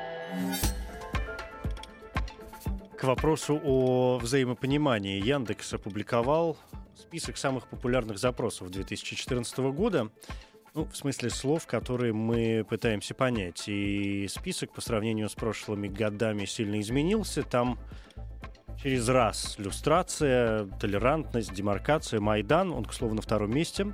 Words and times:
К 2.96 3.04
вопросу 3.04 3.60
о 3.64 4.18
взаимопонимании 4.18 5.20
Яндекс 5.20 5.72
опубликовал 5.74 6.56
список 6.94 7.36
самых 7.36 7.66
популярных 7.66 8.18
запросов 8.18 8.70
2014 8.70 9.58
года. 9.58 10.08
Ну, 10.74 10.84
в 10.84 10.96
смысле 10.96 11.30
слов, 11.30 11.66
которые 11.66 12.12
мы 12.12 12.64
пытаемся 12.68 13.14
понять. 13.14 13.64
И 13.66 14.28
список 14.28 14.72
по 14.72 14.80
сравнению 14.80 15.28
с 15.28 15.34
прошлыми 15.34 15.88
годами 15.88 16.44
сильно 16.44 16.80
изменился. 16.80 17.42
Там 17.42 17.78
через 18.80 19.08
раз 19.08 19.56
люстрация, 19.58 20.66
толерантность, 20.80 21.52
демаркация, 21.52 22.20
Майдан, 22.20 22.72
он, 22.72 22.84
к 22.84 22.92
слову, 22.92 23.14
на 23.14 23.22
втором 23.22 23.54
месте. 23.54 23.92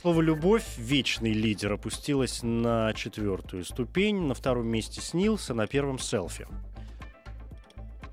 Слово 0.00 0.20
«любовь» 0.20 0.64
вечный 0.76 1.32
лидер 1.32 1.72
опустилось 1.72 2.44
на 2.44 2.92
четвертую 2.94 3.64
ступень. 3.64 4.26
На 4.26 4.34
втором 4.34 4.68
месте 4.68 5.00
снился, 5.00 5.54
на 5.54 5.66
первом 5.66 5.98
селфи. 5.98 6.46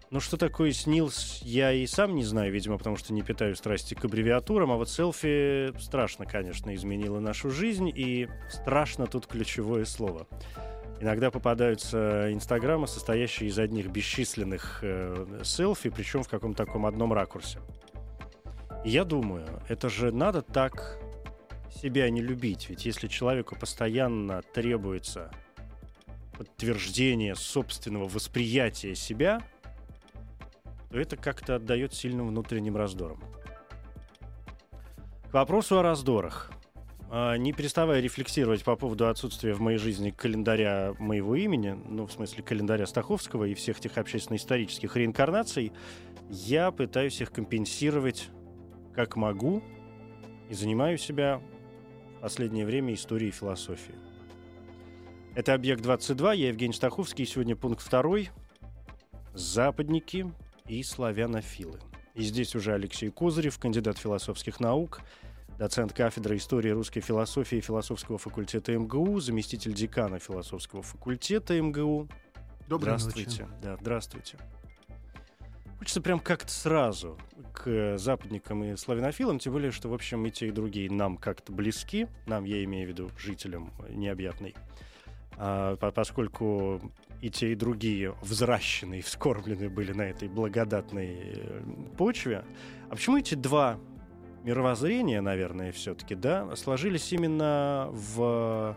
Ну, 0.10 0.20
что 0.20 0.38
такое 0.38 0.72
снилс, 0.72 1.42
я 1.44 1.72
и 1.74 1.86
сам 1.86 2.16
не 2.16 2.24
знаю, 2.24 2.52
видимо, 2.52 2.78
потому 2.78 2.96
что 2.96 3.12
не 3.12 3.22
питаю 3.22 3.56
страсти 3.56 3.96
к 3.96 4.06
аббревиатурам, 4.06 4.72
а 4.72 4.78
вот 4.78 4.90
селфи 4.90 5.78
страшно, 5.80 6.26
конечно, 6.26 6.74
изменило 6.74 7.20
нашу 7.20 7.50
жизнь, 7.50 7.92
и 7.94 8.30
страшно 8.50 9.08
тут 9.08 9.28
ключевое 9.28 9.86
слово. 9.86 10.26
Иногда 11.02 11.30
попадаются 11.30 12.32
инстаграмы, 12.32 12.88
состоящие 12.88 13.50
из 13.50 13.60
одних 13.60 13.88
бесчисленных 13.88 14.80
э, 14.82 15.42
селфи, 15.44 15.90
причем 15.90 16.24
в 16.24 16.30
каком-то 16.30 16.66
таком 16.66 16.86
одном 16.86 17.12
ракурсе. 17.12 17.60
И 18.86 18.90
я 18.90 19.04
думаю, 19.04 19.62
это 19.68 19.90
же 19.90 20.12
надо 20.12 20.42
так 20.42 21.00
себя 21.82 22.10
не 22.10 22.22
любить. 22.22 22.70
Ведь 22.70 22.86
если 22.86 23.08
человеку 23.08 23.56
постоянно 23.56 24.42
требуется 24.54 25.32
подтверждение 26.38 27.36
собственного 27.36 28.08
восприятия 28.08 28.96
себя, 28.96 29.42
то 30.90 31.00
это 31.00 31.18
как-то 31.18 31.56
отдает 31.56 31.94
сильным 31.94 32.28
внутренним 32.28 32.78
раздорам. 32.78 33.22
К 35.30 35.34
вопросу 35.34 35.80
о 35.80 35.82
раздорах. 35.82 36.52
А, 37.10 37.36
Не 37.38 37.54
переставая 37.54 38.02
рефлексировать 38.02 38.64
по 38.64 38.76
поводу 38.76 39.08
отсутствия 39.08 39.54
в 39.54 39.62
моей 39.62 39.78
жизни 39.78 40.10
календаря 40.10 40.94
моего 41.00 41.36
имени, 41.36 41.78
ну, 41.88 42.08
в 42.08 42.12
смысле 42.12 42.44
календаря 42.44 42.86
Стаховского 42.86 43.46
и 43.46 43.54
всех 43.54 43.80
тех 43.80 43.98
общественно-исторических 43.98 44.96
реинкарнаций, 44.96 45.72
я 46.30 46.72
пытаюсь 46.72 47.22
их 47.22 47.32
компенсировать 47.32 48.30
как 48.94 49.16
могу 49.16 49.62
и 50.50 50.54
занимаю 50.54 50.98
себя 50.98 51.42
в 52.18 52.22
последнее 52.22 52.66
время 52.66 52.94
историей 52.94 53.30
и 53.30 53.34
философией. 53.34 53.98
Это 55.36 55.54
«Объект-22», 55.54 56.38
я 56.38 56.48
Евгений 56.48 56.74
Стаховский, 56.74 57.26
и 57.26 57.28
сегодня 57.28 57.58
пункт 57.58 57.82
второй 57.82 58.30
«Западники 59.34 60.32
и 60.66 60.82
славянофилы». 60.82 61.80
И 62.14 62.24
здесь 62.24 62.56
уже 62.56 62.74
Алексей 62.74 63.10
Козырев, 63.10 63.60
кандидат 63.60 63.98
философских 63.98 64.62
наук, 64.62 65.02
доцент 65.58 65.94
кафедры 65.94 66.38
истории 66.38 66.70
русской 66.70 67.00
философии 67.02 67.60
философского 67.60 68.18
факультета 68.18 68.78
МГУ, 68.78 69.20
заместитель 69.20 69.74
декана 69.74 70.20
философского 70.20 70.82
факультета 70.82 71.60
МГУ. 71.60 72.08
Доброй 72.68 72.98
здравствуйте. 72.98 73.44
ночи. 73.44 73.54
Да, 73.62 73.78
здравствуйте. 73.80 74.38
Хочется 75.78 76.02
прям 76.02 76.20
как-то 76.20 76.52
сразу 76.52 77.18
к 77.54 77.98
западникам 77.98 78.64
и 78.64 78.76
славянофилам, 78.76 79.40
тем 79.40 79.54
более, 79.54 79.72
что, 79.72 79.90
в 79.90 79.94
общем, 79.94 80.26
и 80.26 80.32
те, 80.32 80.48
и 80.48 80.52
другие 80.52 80.90
нам 80.90 81.18
как-то 81.18 81.52
близки, 81.52 82.08
нам, 82.26 82.46
я 82.46 82.64
имею 82.64 82.88
в 82.88 82.90
виду, 82.90 83.10
жителям 83.18 83.72
необъятной, 83.90 84.56
А, 85.38 85.76
по- 85.76 85.92
поскольку 85.92 86.80
и 87.22 87.30
те, 87.30 87.52
и 87.52 87.56
другие 87.56 88.16
взращены 88.22 89.00
и 89.00 89.02
вскормлены 89.02 89.70
были 89.70 89.92
на 89.92 90.04
этой 90.04 90.30
благодатной 90.30 91.18
э, 91.36 91.62
почве. 91.98 92.46
А 92.90 92.96
почему 92.96 93.18
эти 93.18 93.36
два 93.36 93.78
мировоззрения, 94.46 95.22
наверное, 95.22 95.72
все-таки, 95.72 96.16
да, 96.16 96.56
сложились 96.56 97.12
именно 97.12 97.90
в 97.92 98.76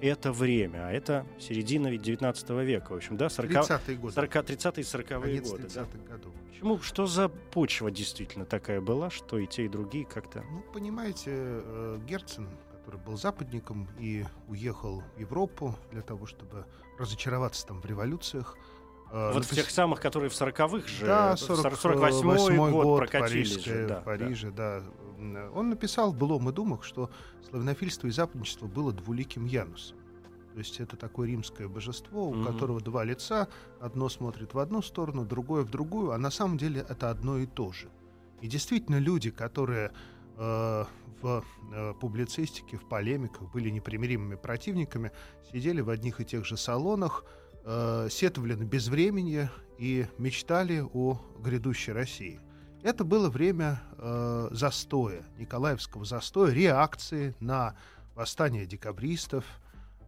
это 0.00 0.32
время, 0.32 0.88
а 0.88 0.92
это 0.92 1.24
середина 1.38 1.88
ведь 1.88 2.02
19 2.02 2.50
века, 2.50 2.92
в 2.92 2.96
общем, 2.96 3.16
да, 3.16 3.28
40, 3.30 3.50
30-е 3.52 3.96
годы. 3.96 4.14
40, 4.14 4.34
30-е, 4.36 4.82
40-е 4.84 5.20
Конец 5.20 5.50
годы. 5.50 5.62
да. 5.62 5.80
30-х 5.80 5.98
годов. 6.12 6.32
Почему, 6.50 6.80
что 6.80 7.06
за 7.06 7.28
почва 7.28 7.90
действительно 7.90 8.44
такая 8.44 8.80
была, 8.80 9.08
что 9.10 9.38
и 9.38 9.46
те, 9.46 9.64
и 9.64 9.68
другие 9.68 10.04
как-то... 10.04 10.42
Ну, 10.50 10.62
понимаете, 10.72 11.30
э, 11.32 11.98
Герцен, 12.06 12.48
который 12.72 13.00
был 13.00 13.16
западником 13.16 13.88
и 13.98 14.24
уехал 14.48 15.02
в 15.16 15.20
Европу 15.20 15.74
для 15.92 16.02
того, 16.02 16.26
чтобы 16.26 16.66
разочароваться 16.98 17.66
там 17.66 17.80
в 17.80 17.86
революциях. 17.86 18.56
э, 19.10 19.32
вот 19.32 19.44
в 19.44 19.52
напис- 19.52 19.54
тех 19.54 19.70
самых, 19.70 20.00
которые 20.00 20.28
в 20.28 20.34
40-х 20.34 20.86
же, 20.88 21.06
Да, 21.06 21.34
в 21.36 21.38
48 21.40 21.78
48-й 22.28 22.56
год, 22.72 22.84
год, 22.84 22.98
прокатились 22.98 23.52
Парижское, 23.52 23.82
же. 23.82 23.86
Да, 23.88 24.00
в 24.00 24.04
Париже, 24.04 24.50
да. 24.50 24.82
Он 25.54 25.70
написал 25.70 26.12
в 26.12 26.16
«Былом 26.16 26.48
и 26.48 26.52
думах», 26.52 26.84
что 26.84 27.10
славянофильство 27.48 28.06
и 28.06 28.10
западничество 28.10 28.66
было 28.66 28.92
двуликим 28.92 29.46
Янусом. 29.46 29.98
То 30.52 30.58
есть 30.58 30.78
это 30.80 30.96
такое 30.96 31.28
римское 31.28 31.66
божество, 31.68 32.28
у 32.28 32.34
Мгм. 32.34 32.46
которого 32.46 32.80
два 32.80 33.02
лица, 33.04 33.48
одно 33.80 34.08
смотрит 34.08 34.54
в 34.54 34.58
одну 34.58 34.82
сторону, 34.82 35.24
другое 35.24 35.64
в 35.64 35.70
другую, 35.70 36.12
а 36.12 36.18
на 36.18 36.30
самом 36.30 36.58
деле 36.58 36.86
это 36.88 37.10
одно 37.10 37.38
и 37.38 37.46
то 37.46 37.72
же. 37.72 37.88
И 38.40 38.46
действительно 38.46 38.98
люди, 39.00 39.30
которые 39.30 39.90
э, 40.36 40.84
в 41.22 41.44
э, 41.72 41.94
публицистике, 42.00 42.76
в 42.76 42.88
полемиках 42.88 43.52
были 43.52 43.70
непримиримыми 43.70 44.36
противниками, 44.36 45.10
сидели 45.52 45.80
в 45.80 45.88
одних 45.90 46.20
и 46.20 46.24
тех 46.24 46.44
же 46.44 46.56
салонах, 46.56 47.24
э, 47.64 48.08
сетовали 48.10 48.54
на 48.54 48.64
безвременье 48.64 49.50
и 49.78 50.06
мечтали 50.18 50.84
о 50.92 51.20
грядущей 51.40 51.92
России. 51.92 52.40
Это 52.84 53.02
было 53.02 53.30
время 53.30 53.80
э, 53.96 54.48
застоя, 54.50 55.24
Николаевского 55.38 56.04
застоя, 56.04 56.52
реакции 56.52 57.34
на 57.40 57.74
восстание 58.14 58.66
декабристов. 58.66 59.46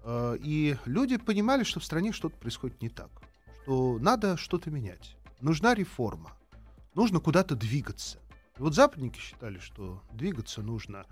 Э, 0.04 0.36
и 0.38 0.76
люди 0.84 1.16
понимали, 1.16 1.64
что 1.64 1.80
в 1.80 1.84
стране 1.86 2.12
что-то 2.12 2.36
происходит 2.36 2.82
не 2.82 2.90
так, 2.90 3.08
что 3.62 3.98
надо 3.98 4.36
что-то 4.36 4.70
менять. 4.70 5.16
Нужна 5.40 5.74
реформа, 5.74 6.32
нужно 6.94 7.18
куда-то 7.18 7.56
двигаться. 7.56 8.18
И 8.58 8.60
вот 8.60 8.74
западники 8.74 9.18
считали, 9.20 9.58
что 9.58 10.02
двигаться 10.12 10.60
нужно 10.60 11.06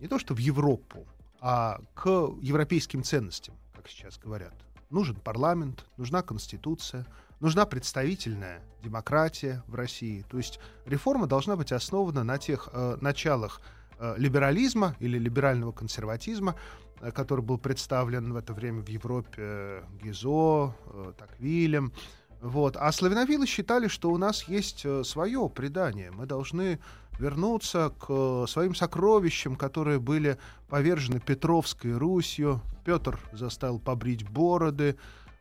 не 0.00 0.08
то 0.08 0.18
что 0.18 0.34
в 0.34 0.38
Европу, 0.38 1.06
а 1.40 1.80
к 1.94 2.06
европейским 2.42 3.02
ценностям, 3.02 3.54
как 3.74 3.88
сейчас 3.88 4.18
говорят. 4.18 4.54
Нужен 4.90 5.16
парламент, 5.16 5.86
нужна 5.96 6.20
конституция, 6.20 7.06
нужна 7.40 7.66
представительная 7.66 8.62
демократия 8.82 9.62
в 9.66 9.74
России. 9.74 10.24
То 10.28 10.38
есть 10.38 10.60
реформа 10.86 11.26
должна 11.26 11.56
быть 11.56 11.72
основана 11.72 12.24
на 12.24 12.38
тех 12.38 12.68
э, 12.72 12.96
началах 13.00 13.60
э, 13.98 14.14
либерализма 14.16 14.96
или 15.00 15.18
либерального 15.18 15.72
консерватизма, 15.72 16.54
э, 17.00 17.10
который 17.10 17.44
был 17.44 17.58
представлен 17.58 18.32
в 18.32 18.36
это 18.36 18.52
время 18.52 18.82
в 18.82 18.88
Европе 18.88 19.36
э, 19.36 19.82
Гизо, 20.02 20.74
э, 20.86 21.12
Таквилем. 21.18 21.92
Вот. 22.40 22.76
А 22.76 22.92
славянофилы 22.92 23.46
считали, 23.46 23.88
что 23.88 24.10
у 24.10 24.16
нас 24.16 24.44
есть 24.44 24.84
э, 24.84 25.02
свое 25.04 25.48
предание. 25.48 26.10
Мы 26.10 26.26
должны 26.26 26.78
вернуться 27.18 27.92
к 27.98 28.46
своим 28.46 28.76
сокровищам, 28.76 29.56
которые 29.56 29.98
были 29.98 30.38
повержены 30.68 31.18
Петровской 31.18 31.92
Русью. 31.96 32.62
Петр 32.84 33.18
заставил 33.32 33.80
побрить 33.80 34.28
бороды, 34.28 34.96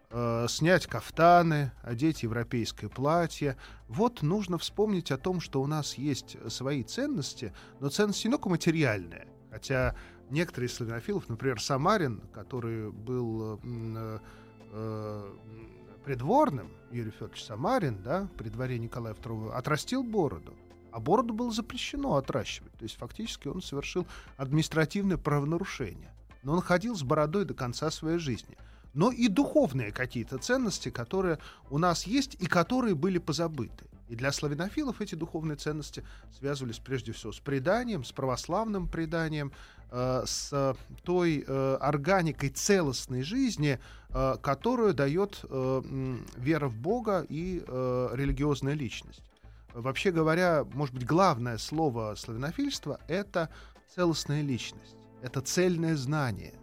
э, 0.10 0.46
снять 0.50 0.88
кафтаны, 0.88 1.72
одеть 1.82 2.24
европейское 2.24 2.90
платье. 2.90 3.58
Вот 3.88 4.22
нужно 4.22 4.58
вспомнить 4.58 5.12
о 5.12 5.18
том, 5.18 5.40
что 5.40 5.62
у 5.62 5.68
нас 5.68 5.96
есть 5.96 6.38
свои 6.52 6.84
ценности, 6.84 7.54
но 7.80 7.90
ценности 7.90 8.28
не 8.28 8.32
только 8.32 8.50
материальные. 8.50 9.28
Хотя 9.52 9.96
некоторые 10.30 10.68
из 10.68 10.76
славянофилов, 10.76 11.30
например, 11.30 11.62
Самарин, 11.62 12.22
который 12.34 12.92
был 12.92 13.60
э, 13.64 14.20
э, 14.72 15.36
придворным, 16.04 16.72
Юрий 16.92 17.12
Федорович 17.12 17.44
Самарин, 17.44 18.02
да, 18.02 18.30
при 18.38 18.50
дворе 18.50 18.80
Николая 18.80 19.14
II, 19.14 19.52
отрастил 19.52 20.04
бороду. 20.04 20.54
А 20.92 21.00
бороду 21.00 21.34
было 21.34 21.52
запрещено 21.52 22.16
отращивать. 22.16 22.72
То 22.74 22.84
есть 22.84 22.98
фактически 22.98 23.48
он 23.48 23.62
совершил 23.62 24.08
административное 24.38 25.18
правонарушение. 25.18 26.14
Но 26.44 26.54
он 26.54 26.62
ходил 26.62 26.96
с 26.96 27.04
бородой 27.04 27.46
до 27.46 27.54
конца 27.54 27.92
своей 27.92 28.20
жизни. 28.20 28.58
Но 28.98 29.12
и 29.12 29.28
духовные 29.28 29.92
какие-то 29.92 30.40
ценности, 30.40 30.90
которые 30.90 31.38
у 31.70 31.78
нас 31.78 32.08
есть 32.08 32.34
и 32.40 32.48
которые 32.48 32.96
были 32.96 33.20
позабыты. 33.20 33.86
И 34.10 34.16
для 34.16 34.32
славянофилов 34.32 35.02
эти 35.02 35.14
духовные 35.14 35.56
ценности 35.56 36.04
связывались 36.36 36.80
прежде 36.80 37.12
всего 37.12 37.32
с 37.32 37.40
преданием, 37.40 38.04
с 38.04 38.12
православным 38.12 38.88
преданием, 38.88 39.52
э, 39.92 40.24
с 40.26 40.76
той 41.04 41.46
э, 41.46 41.78
органикой 41.80 42.50
целостной 42.50 43.22
жизни, 43.22 43.80
э, 44.10 44.36
которую 44.42 44.96
дает 44.96 45.42
э, 45.44 46.18
вера 46.38 46.68
в 46.68 46.76
Бога 46.76 47.24
и 47.30 47.64
э, 47.68 48.10
религиозная 48.14 48.74
личность. 48.74 49.22
Вообще 49.76 50.10
говоря, 50.10 50.66
может 50.74 50.96
быть, 50.96 51.06
главное 51.06 51.60
слово 51.60 52.16
славянофильства— 52.16 53.00
это 53.08 53.50
целостная 53.94 54.42
личность, 54.42 54.98
это 55.22 55.42
цельное 55.42 55.96
знание. 55.96 56.56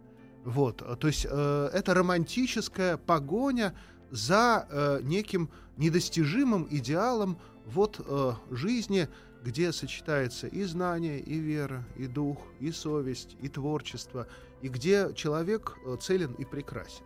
Вот, 0.44 0.76
то 1.00 1.06
есть 1.06 1.26
э, 1.28 1.70
это 1.72 1.94
романтическая 1.94 2.98
погоня 2.98 3.74
за 4.10 4.66
э, 4.70 5.00
неким 5.02 5.48
недостижимым 5.78 6.68
идеалом 6.70 7.38
вот 7.66 7.98
э, 8.06 8.32
жизни, 8.50 9.08
где 9.42 9.72
сочетается 9.72 10.46
и 10.46 10.64
знание, 10.64 11.18
и 11.18 11.38
вера, 11.38 11.84
и 11.96 12.06
дух, 12.06 12.38
и 12.60 12.70
совесть, 12.72 13.36
и 13.40 13.48
творчество, 13.48 14.26
и 14.60 14.68
где 14.68 15.12
человек 15.14 15.76
э, 15.86 15.96
целен 16.00 16.32
и 16.34 16.44
прекрасен. 16.44 17.04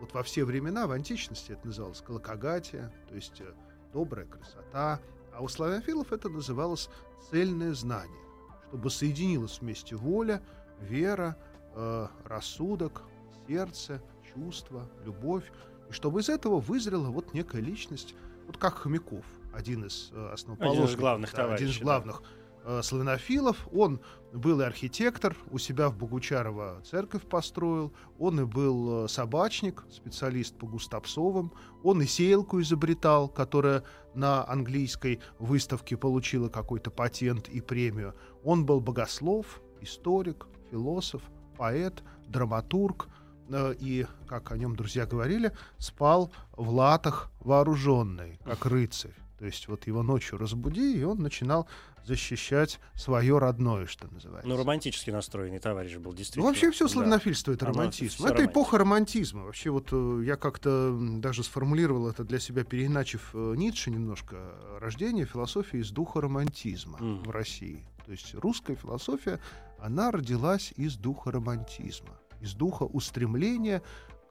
Вот 0.00 0.12
во 0.14 0.24
все 0.24 0.44
времена, 0.44 0.88
в 0.88 0.90
античности 0.90 1.52
это 1.52 1.66
называлось 1.66 2.00
колокогатия, 2.00 2.92
то 3.08 3.14
есть 3.14 3.40
э, 3.40 3.52
добрая 3.92 4.26
красота, 4.26 5.00
а 5.32 5.42
у 5.42 5.48
славянофилов 5.48 6.12
это 6.12 6.28
называлось 6.28 6.88
цельное 7.30 7.74
знание, 7.74 8.20
чтобы 8.68 8.90
соединилась 8.90 9.60
вместе 9.60 9.94
воля, 9.94 10.42
вера, 10.80 11.36
э, 11.74 12.08
рассудок, 12.24 13.02
сердце, 13.46 14.02
чувство, 14.34 14.88
любовь, 15.04 15.50
и 15.88 15.92
чтобы 15.92 16.20
из 16.20 16.28
этого 16.28 16.60
вызрела 16.60 17.08
вот 17.08 17.34
некая 17.34 17.60
личность, 17.60 18.14
вот 18.46 18.56
как 18.56 18.74
Хомяков, 18.74 19.24
один 19.52 19.84
из 19.84 20.10
э, 20.12 20.30
основоположников. 20.32 20.84
Один 20.84 20.94
из 20.94 21.00
главных 21.00 21.30
да, 21.32 21.36
товарищей. 21.36 21.64
Один 21.64 21.76
из 21.76 21.82
главных 21.82 22.22
э, 22.64 22.82
славянофилов. 22.82 23.68
Он 23.72 24.00
был 24.32 24.60
и 24.60 24.64
архитектор, 24.64 25.36
у 25.50 25.58
себя 25.58 25.88
в 25.88 25.96
Богучарово 25.96 26.82
церковь 26.84 27.22
построил. 27.22 27.92
Он 28.18 28.40
и 28.40 28.44
был 28.44 29.04
э, 29.04 29.08
собачник, 29.08 29.84
специалист 29.90 30.56
по 30.56 30.66
густопсовым. 30.66 31.52
Он 31.82 32.02
и 32.02 32.06
сеялку 32.06 32.60
изобретал, 32.60 33.28
которая 33.28 33.84
на 34.14 34.48
английской 34.48 35.20
выставке 35.38 35.96
получила 35.96 36.48
какой-то 36.48 36.90
патент 36.90 37.48
и 37.48 37.60
премию. 37.60 38.14
Он 38.44 38.64
был 38.64 38.80
богослов, 38.80 39.60
историк, 39.80 40.46
философ, 40.70 41.22
поэт, 41.62 42.02
драматург– 42.26 43.08
Э, 43.52 43.74
и, 43.78 44.06
как 44.26 44.52
о 44.52 44.56
нем 44.56 44.76
друзья 44.76 45.06
говорили, 45.06 45.52
спал 45.78 46.32
в 46.52 46.70
латах 46.70 47.30
вооруженный, 47.40 48.38
как 48.44 48.66
рыцарь. 48.66 49.14
То 49.38 49.46
есть 49.46 49.66
вот 49.68 49.86
его 49.86 50.02
ночью 50.02 50.38
разбуди, 50.38 50.98
и 50.98 51.02
он 51.02 51.18
начинал 51.18 51.66
защищать 52.04 52.80
свое 52.94 53.38
родное, 53.38 53.86
что 53.86 54.12
называется. 54.12 54.48
Ну, 54.48 54.56
романтически 54.56 55.10
настроенный 55.10 55.58
товарищ 55.58 55.96
был, 55.96 56.12
действительно. 56.12 56.44
Ну, 56.44 56.48
вообще 56.48 56.70
все 56.70 56.88
славянофильство 56.88 57.52
да. 57.52 57.56
это 57.56 57.66
романтизм. 57.66 58.14
Это 58.24 58.34
романтизм. 58.34 58.50
эпоха 58.50 58.78
романтизма. 58.78 59.44
Вообще 59.44 59.70
вот 59.70 59.88
э, 59.92 60.22
я 60.24 60.36
как-то 60.36 60.96
даже 61.18 61.44
сформулировал 61.44 62.08
это 62.08 62.24
для 62.24 62.38
себя, 62.38 62.64
переиначив 62.64 63.30
э, 63.34 63.54
Ницше 63.56 63.90
немножко. 63.90 64.36
Рождение 64.80 65.26
философии 65.26 65.80
из 65.80 65.90
духа 65.90 66.20
романтизма 66.20 66.98
mm. 66.98 67.26
в 67.26 67.30
России. 67.30 67.86
То 68.04 68.12
есть 68.12 68.34
русская 68.34 68.74
философия, 68.74 69.40
она 69.82 70.10
родилась 70.10 70.72
из 70.76 70.96
духа 70.96 71.30
романтизма 71.30 72.16
из 72.42 72.54
духа 72.54 72.82
устремления 72.82 73.82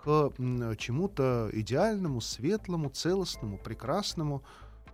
к 0.03 0.31
чему-то 0.77 1.49
идеальному, 1.53 2.21
светлому, 2.21 2.89
целостному, 2.89 3.57
прекрасному. 3.57 4.43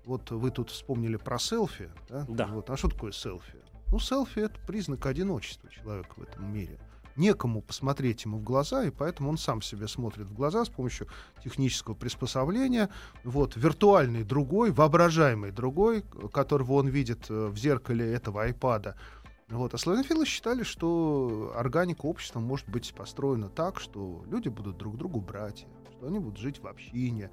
Вот 0.06 0.32
вы 0.32 0.52
тут 0.52 0.70
вспомнили 0.70 1.18
про 1.18 1.40
селфи. 1.40 1.90
Да? 2.10 2.26
да. 2.28 2.48
Вот, 2.48 2.70
а 2.70 2.78
что 2.78 2.90
такое 2.90 3.12
селфи? 3.12 3.58
Ну, 3.92 4.00
селфи— 4.00 4.40
это 4.42 4.60
признак 4.68 5.06
одиночества 5.06 5.70
человека 5.70 6.14
в 6.16 6.22
этом 6.22 6.54
мире. 6.54 6.80
Некому 7.16 7.62
посмотреть 7.62 8.26
ему 8.26 8.38
в 8.38 8.44
глаза, 8.44 8.84
и 8.84 8.92
поэтому 8.92 9.30
он 9.30 9.40
сам 9.40 9.62
себе 9.64 9.88
смотрит 9.88 10.28
в 10.28 10.34
глаза 10.34 10.64
с 10.64 10.70
помощью 10.70 11.08
технического 11.44 11.96
приспособления. 11.96 12.90
Вот, 13.24 13.56
виртуальный 13.56 14.24
другой, 14.24 14.72
воображаемый 14.72 15.52
другой, 15.52 16.04
которого 16.32 16.74
он 16.74 16.90
видит 16.90 17.26
э, 17.30 17.48
в 17.48 17.58
зеркале 17.58 18.14
этого 18.14 18.44
айпада— 18.44 18.96
вот. 19.50 19.74
А 19.74 19.78
славянофилы 19.78 20.26
считали, 20.26 20.64
что 20.64 21.54
органика 21.56 22.06
общества 22.06 22.40
может 22.40 22.68
быть 22.68 22.94
построена 22.94 23.50
так, 23.50 23.80
что 23.80 24.24
люди 24.30 24.50
будут 24.50 24.78
друг 24.78 24.98
другу 24.98 25.22
братья, 25.22 25.68
что 25.98 26.08
они 26.08 26.20
будут 26.20 26.38
жить 26.38 26.60
в 26.60 26.68
общине, 26.68 27.32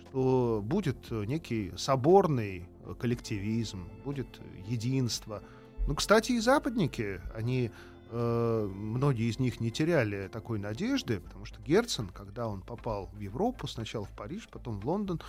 что 0.00 0.60
будет 0.62 1.10
некий 1.10 1.72
соборный 1.76 2.68
коллективизм, 2.98 3.88
будет 4.04 4.40
единство. 4.66 5.42
Ну, 5.86 5.94
кстати, 5.94 6.32
и 6.32 6.38
западники, 6.38 7.22
они 7.34 7.70
э, 8.10 8.70
многие 8.74 9.30
из 9.30 9.38
них 9.38 9.60
не 9.60 9.70
теряли 9.70 10.28
такой 10.28 10.58
надежды, 10.58 11.20
потому 11.20 11.46
что 11.46 11.62
Герцен, 11.62 12.08
когда 12.08 12.46
он 12.46 12.60
попал 12.60 13.10
в 13.12 13.20
Европу, 13.20 13.66
сначала 13.66 14.04
в 14.04 14.10
Париж, 14.10 14.48
потом 14.50 14.80
в 14.80 14.86
Лондон, 14.86 15.20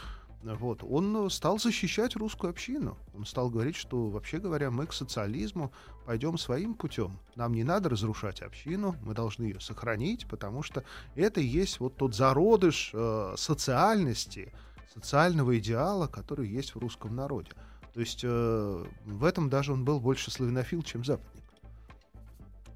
вот, 0.54 0.84
он 0.84 1.30
стал 1.32 1.58
защищать 1.58 2.16
русскую 2.16 2.52
общину. 2.52 2.98
Он 3.16 3.26
стал 3.26 3.50
говорить, 3.50 3.76
что, 3.76 4.10
вообще 4.10 4.38
говоря, 4.38 4.70
мы 4.70 4.86
к 4.86 4.94
социализму 4.94 5.72
пойдем 6.06 6.38
своим 6.38 6.76
путем. 6.76 7.18
Нам 7.36 7.54
не 7.54 7.64
надо 7.64 7.90
разрушать 7.90 8.42
общину, 8.42 8.96
мы 9.04 9.16
должны 9.16 9.46
ее 9.46 9.60
сохранить, 9.60 10.28
потому 10.28 10.62
что 10.62 10.84
это 11.16 11.42
и 11.42 11.46
есть 11.46 11.80
вот 11.80 11.98
тот 11.98 12.14
зародыш 12.14 12.92
э, 12.94 13.34
социальности, 13.38 14.54
социального 14.94 15.58
идеала, 15.58 16.06
который 16.08 16.48
есть 16.48 16.76
в 16.76 16.80
русском 16.80 17.16
народе. 17.16 17.52
То 17.96 18.02
есть 18.02 18.22
э, 18.24 18.86
в 19.06 19.24
этом 19.24 19.50
даже 19.50 19.74
он 19.74 19.84
был 19.84 20.00
больше 20.00 20.30
славянофил, 20.30 20.84
чем 20.84 21.04
западник. 21.04 21.45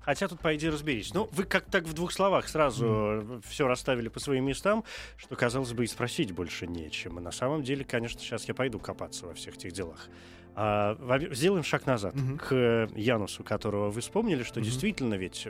Хотя 0.02 0.28
тут, 0.28 0.40
по 0.40 0.56
идее, 0.56 0.72
разберись. 0.72 1.14
Ну, 1.14 1.30
вы 1.32 1.44
как 1.44 1.66
так 1.66 1.84
в 1.84 1.94
двух 1.94 2.12
словах 2.12 2.48
сразу 2.48 2.86
mm. 2.86 3.44
все 3.48 3.68
расставили 3.68 4.08
по 4.08 4.20
своим 4.20 4.46
местам, 4.46 4.84
что, 5.18 5.36
казалось 5.36 5.74
бы, 5.74 5.84
и 5.84 5.88
спросить 5.88 6.32
больше 6.32 6.68
нечем. 6.68 7.20
И 7.20 7.22
на 7.22 7.32
самом 7.32 7.64
деле, 7.64 7.84
конечно, 7.84 8.20
сейчас 8.20 8.46
я 8.46 8.54
пойду 8.54 8.80
копаться 8.80 9.28
во 9.28 9.34
всех 9.34 9.56
этих 9.56 9.72
делах. 9.72 10.08
А, 10.56 10.98
сделаем 11.32 11.64
шаг 11.64 11.86
назад 11.86 12.16
mm-hmm. 12.16 12.38
к 12.38 12.90
Янусу, 12.96 13.44
которого 13.44 13.92
вы 13.92 14.02
вспомнили, 14.02 14.44
что 14.44 14.60
mm-hmm. 14.60 14.64
действительно 14.64 15.14
ведь 15.14 15.48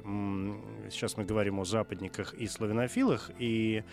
сейчас 0.92 1.18
мы 1.18 1.24
говорим 1.24 1.60
о 1.60 1.66
западниках 1.66 2.34
и 2.34 2.48
славянофилах, 2.48 3.32
и 3.40 3.84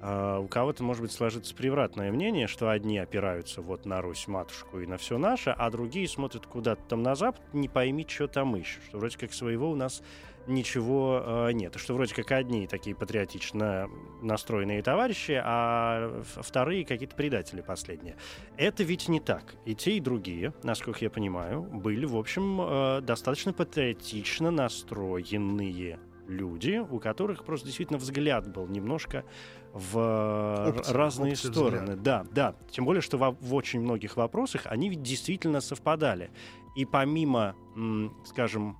Uh, 0.00 0.44
у 0.44 0.46
кого-то, 0.46 0.84
может 0.84 1.02
быть, 1.02 1.10
сложится 1.10 1.52
превратное 1.56 2.12
мнение, 2.12 2.46
что 2.46 2.70
одни 2.70 2.98
опираются 2.98 3.62
вот 3.62 3.84
на 3.84 4.00
Русь-матушку 4.00 4.78
и 4.78 4.86
на 4.86 4.96
все 4.96 5.18
наше, 5.18 5.50
а 5.50 5.70
другие 5.70 6.06
смотрят 6.06 6.46
куда-то 6.46 6.82
там 6.84 7.02
на 7.02 7.16
запад, 7.16 7.42
не 7.52 7.68
пойми, 7.68 8.06
что 8.08 8.28
там 8.28 8.54
ищут. 8.54 8.84
Что 8.84 8.98
вроде 8.98 9.18
как 9.18 9.32
своего 9.32 9.68
у 9.68 9.74
нас 9.74 10.02
ничего 10.46 11.22
uh, 11.26 11.52
нет. 11.52 11.74
Что 11.76 11.94
вроде 11.94 12.14
как 12.14 12.30
одни 12.30 12.68
такие 12.68 12.94
патриотично 12.94 13.88
настроенные 14.22 14.82
товарищи, 14.82 15.40
а 15.44 16.22
вторые 16.22 16.84
какие-то 16.84 17.16
предатели 17.16 17.60
последние. 17.60 18.16
Это 18.56 18.84
ведь 18.84 19.08
не 19.08 19.18
так. 19.18 19.56
И 19.64 19.74
те, 19.74 19.96
и 19.96 20.00
другие, 20.00 20.54
насколько 20.62 21.04
я 21.04 21.10
понимаю, 21.10 21.62
были, 21.62 22.04
в 22.04 22.16
общем, 22.16 22.60
uh, 22.60 23.00
достаточно 23.00 23.52
патриотично 23.52 24.52
настроенные 24.52 25.98
люди, 26.28 26.78
у 26.78 27.00
которых 27.00 27.44
просто 27.44 27.66
действительно 27.66 27.98
взгляд 27.98 28.46
был 28.52 28.66
немножко 28.68 29.24
в 29.72 30.68
опция, 30.68 30.94
разные 30.94 31.32
опция 31.32 31.52
стороны. 31.52 31.78
Взгляд. 31.78 32.02
Да, 32.02 32.26
да. 32.30 32.54
Тем 32.70 32.84
более, 32.84 33.00
что 33.00 33.18
в, 33.18 33.36
в 33.40 33.54
очень 33.54 33.80
многих 33.80 34.16
вопросах 34.16 34.62
они 34.66 34.88
ведь 34.88 35.02
действительно 35.02 35.60
совпадали. 35.60 36.30
И 36.76 36.84
помимо, 36.84 37.54
скажем, 38.24 38.78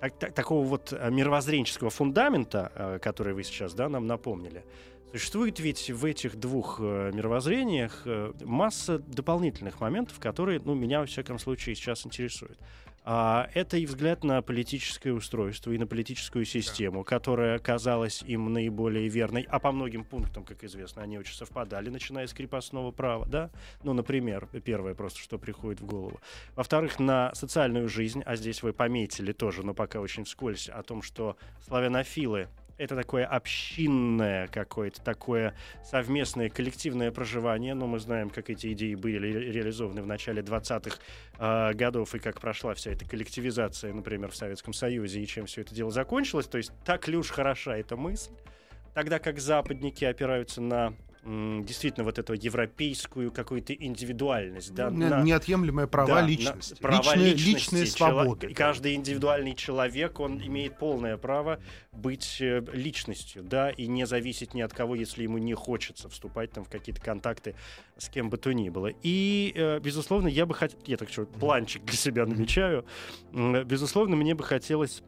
так, 0.00 0.18
так, 0.18 0.32
такого 0.32 0.66
вот 0.66 0.92
э, 0.92 1.10
мировоззренческого 1.10 1.90
фундамента, 1.90 2.72
э, 2.74 2.98
который 3.00 3.34
вы 3.34 3.42
сейчас 3.42 3.74
да, 3.74 3.88
нам 3.88 4.06
напомнили, 4.06 4.64
Существует 5.12 5.58
ведь 5.58 5.90
в 5.90 6.04
этих 6.04 6.36
двух 6.36 6.78
э, 6.80 7.10
мировоззрениях 7.12 8.02
э, 8.04 8.32
масса 8.44 9.00
дополнительных 9.00 9.80
моментов, 9.80 10.20
которые, 10.20 10.60
ну, 10.60 10.74
меня, 10.74 11.00
во 11.00 11.06
всяком 11.06 11.40
случае, 11.40 11.74
сейчас 11.74 12.06
интересуют. 12.06 12.58
А, 13.02 13.48
это 13.54 13.78
и 13.78 13.86
взгляд 13.86 14.24
на 14.24 14.42
политическое 14.42 15.12
устройство, 15.12 15.72
и 15.72 15.78
на 15.78 15.86
политическую 15.86 16.44
систему, 16.44 17.02
которая 17.02 17.58
казалась 17.58 18.22
им 18.22 18.52
наиболее 18.52 19.08
верной, 19.08 19.46
а 19.48 19.58
по 19.58 19.72
многим 19.72 20.04
пунктам, 20.04 20.44
как 20.44 20.62
известно, 20.64 21.02
они 21.02 21.18
очень 21.18 21.34
совпадали, 21.34 21.88
начиная 21.88 22.26
с 22.26 22.34
крепостного 22.34 22.90
права, 22.90 23.26
да? 23.26 23.50
Ну, 23.82 23.94
например, 23.94 24.48
первое 24.64 24.94
просто, 24.94 25.18
что 25.18 25.38
приходит 25.38 25.80
в 25.80 25.86
голову. 25.86 26.20
Во-вторых, 26.56 26.98
на 26.98 27.34
социальную 27.34 27.88
жизнь, 27.88 28.22
а 28.26 28.36
здесь 28.36 28.62
вы 28.62 28.74
пометили 28.74 29.32
тоже, 29.32 29.64
но 29.64 29.72
пока 29.72 30.00
очень 30.00 30.24
вскользь, 30.24 30.68
о 30.68 30.82
том, 30.82 31.00
что 31.02 31.36
славянофилы 31.66 32.48
это 32.80 32.96
такое 32.96 33.26
общинное 33.26 34.48
какое-то 34.48 35.02
такое 35.02 35.54
совместное 35.84 36.48
коллективное 36.48 37.12
проживание. 37.12 37.74
Но 37.74 37.86
мы 37.86 37.98
знаем, 37.98 38.30
как 38.30 38.48
эти 38.48 38.72
идеи 38.72 38.94
были 38.94 39.18
ре- 39.18 39.52
реализованы 39.52 40.00
в 40.02 40.06
начале 40.06 40.40
20-х 40.40 40.96
э, 41.38 41.74
годов 41.74 42.14
и 42.14 42.18
как 42.18 42.40
прошла 42.40 42.72
вся 42.72 42.92
эта 42.92 43.04
коллективизация, 43.04 43.92
например, 43.92 44.30
в 44.30 44.36
Советском 44.36 44.72
Союзе 44.72 45.20
и 45.20 45.26
чем 45.26 45.44
все 45.44 45.60
это 45.60 45.74
дело 45.74 45.90
закончилось. 45.90 46.46
То 46.46 46.56
есть 46.56 46.72
так 46.84 47.06
ли 47.06 47.18
уж 47.18 47.30
хороша 47.30 47.76
эта 47.76 47.96
мысль? 47.96 48.32
Тогда 48.94 49.18
как 49.18 49.40
западники 49.40 50.04
опираются 50.06 50.62
на 50.62 50.94
действительно 51.22 52.04
вот 52.04 52.18
эту 52.18 52.32
европейскую 52.32 53.30
какую-то 53.30 53.74
индивидуальность, 53.74 54.72
да, 54.74 54.90
Ну, 54.90 55.08
на- 55.08 55.22
Неотъемлемые 55.22 55.86
права 55.86 56.14
да, 56.16 56.22
на- 56.22 56.26
личности. 56.26 56.74
права 56.80 57.14
личные, 57.14 57.32
личности. 57.34 57.48
личные 57.74 57.86
Чело- 57.86 58.22
свободы. 58.22 58.46
и 58.48 58.54
Каждый 58.54 58.94
индивидуальный 58.94 59.54
человек, 59.54 60.18
он 60.20 60.38
имеет 60.42 60.78
полное 60.78 61.16
право 61.18 61.60
быть 61.92 62.38
э, 62.40 62.64
личностью, 62.72 63.42
да, 63.42 63.70
и 63.70 63.86
не 63.86 64.06
зависеть 64.06 64.54
ни 64.54 64.62
от 64.62 64.72
кого, 64.72 64.94
если 64.94 65.22
ему 65.24 65.38
не 65.38 65.54
хочется 65.54 66.08
вступать 66.08 66.52
там 66.52 66.64
в 66.64 66.68
какие-то 66.70 67.00
контакты 67.02 67.54
с 67.98 68.08
кем 68.08 68.30
бы 68.30 68.38
то 68.38 68.52
ни 68.52 68.70
было. 68.70 68.90
И, 69.02 69.52
э, 69.54 69.78
безусловно, 69.80 70.28
я 70.28 70.46
бы 70.46 70.54
хотел, 70.54 70.78
я 70.86 70.96
так 70.96 71.10
что, 71.10 71.26
планчик 71.26 71.84
для 71.84 71.96
себя 71.96 72.24
намечаю, 72.26 72.86
безусловно, 73.32 74.16
мне 74.16 74.34
бы 74.34 74.42
хотелось 74.44 75.02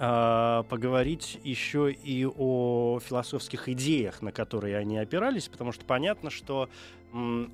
поговорить 0.00 1.38
еще 1.44 1.92
и 1.92 2.24
о 2.24 3.00
философских 3.00 3.68
идеях, 3.68 4.22
на 4.22 4.32
которые 4.32 4.78
они 4.78 4.96
опирались, 4.96 5.48
потому 5.48 5.72
что 5.72 5.84
понятно, 5.84 6.30
что 6.30 6.70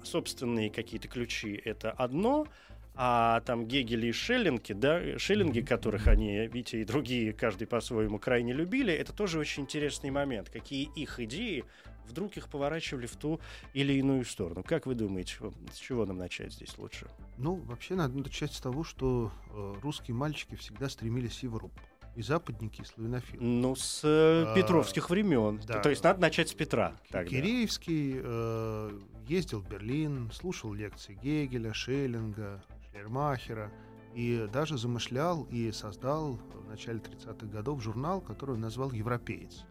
собственные 0.04 0.70
какие-то 0.70 1.08
ключи— 1.08 1.60
это 1.64 1.90
одно, 1.90 2.46
а 2.94 3.40
там 3.40 3.66
Гегель 3.66 4.06
и 4.06 4.12
Шеллинги, 4.12 4.72
да, 4.72 5.18
Шеллинги, 5.18 5.60
которых 5.60 6.06
они, 6.06 6.46
видите, 6.46 6.80
и 6.80 6.84
другие, 6.84 7.32
каждый 7.32 7.66
по-своему 7.66 8.18
крайне 8.18 8.52
любили, 8.52 8.92
это 8.92 9.12
тоже 9.12 9.38
очень 9.38 9.64
интересный 9.64 10.10
момент. 10.10 10.48
Какие 10.48 10.88
их 10.94 11.20
идеи 11.20 11.64
вдруг 12.08 12.36
их 12.36 12.48
поворачивали 12.48 13.06
в 13.06 13.16
ту 13.16 13.40
или 13.74 13.92
иную 13.94 14.24
сторону. 14.24 14.62
Как 14.62 14.86
вы 14.86 14.94
думаете, 14.94 15.34
с 15.72 15.76
чего 15.76 16.06
нам 16.06 16.16
начать 16.18 16.52
здесь 16.52 16.78
лучше? 16.78 17.08
Ну, 17.36 17.56
вообще 17.56 17.96
надо 17.96 18.16
начать 18.16 18.52
с 18.52 18.60
того, 18.60 18.84
что 18.84 19.32
э, 19.50 19.74
русские 19.82 20.14
мальчики 20.14 20.54
всегда 20.54 20.88
стремились 20.88 21.38
в 21.38 21.42
Европу. 21.42 21.78
И 22.16 22.22
западники, 22.22 22.80
и 22.80 22.84
славянофилы. 22.84 23.44
Ну, 23.44 23.76
с 23.76 24.00
э, 24.02 24.44
А, 24.46 24.54
петровских 24.54 25.10
времен. 25.10 25.60
да. 25.66 25.80
То 25.80 25.90
есть 25.90 26.02
надо 26.02 26.20
начать 26.20 26.48
с 26.48 26.54
Петра. 26.54 26.96
тогда. 27.10 27.28
Киреевский 27.28 28.20
э, 28.22 28.98
ездил 29.28 29.60
в 29.60 29.68
Берлин, 29.68 30.30
слушал 30.32 30.72
лекции 30.72 31.18
Гегеля, 31.22 31.74
Шеллинга, 31.74 32.62
Шлермахера 32.90 33.70
и 34.14 34.48
даже 34.50 34.78
замышлял 34.78 35.46
и 35.50 35.70
создал 35.72 36.40
в 36.54 36.68
начале 36.70 37.00
30-х 37.00 37.46
годов 37.48 37.82
журнал, 37.82 38.22
который 38.22 38.52
он 38.52 38.62
назвал 38.62 38.90
«Европеец». 38.92 39.66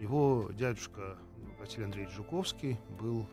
Его 0.00 0.50
дядюшка 0.58 1.18
Василий 1.58 1.84
Андреевич 1.84 2.14
Жуковский 2.14 2.78
был 2.98 3.28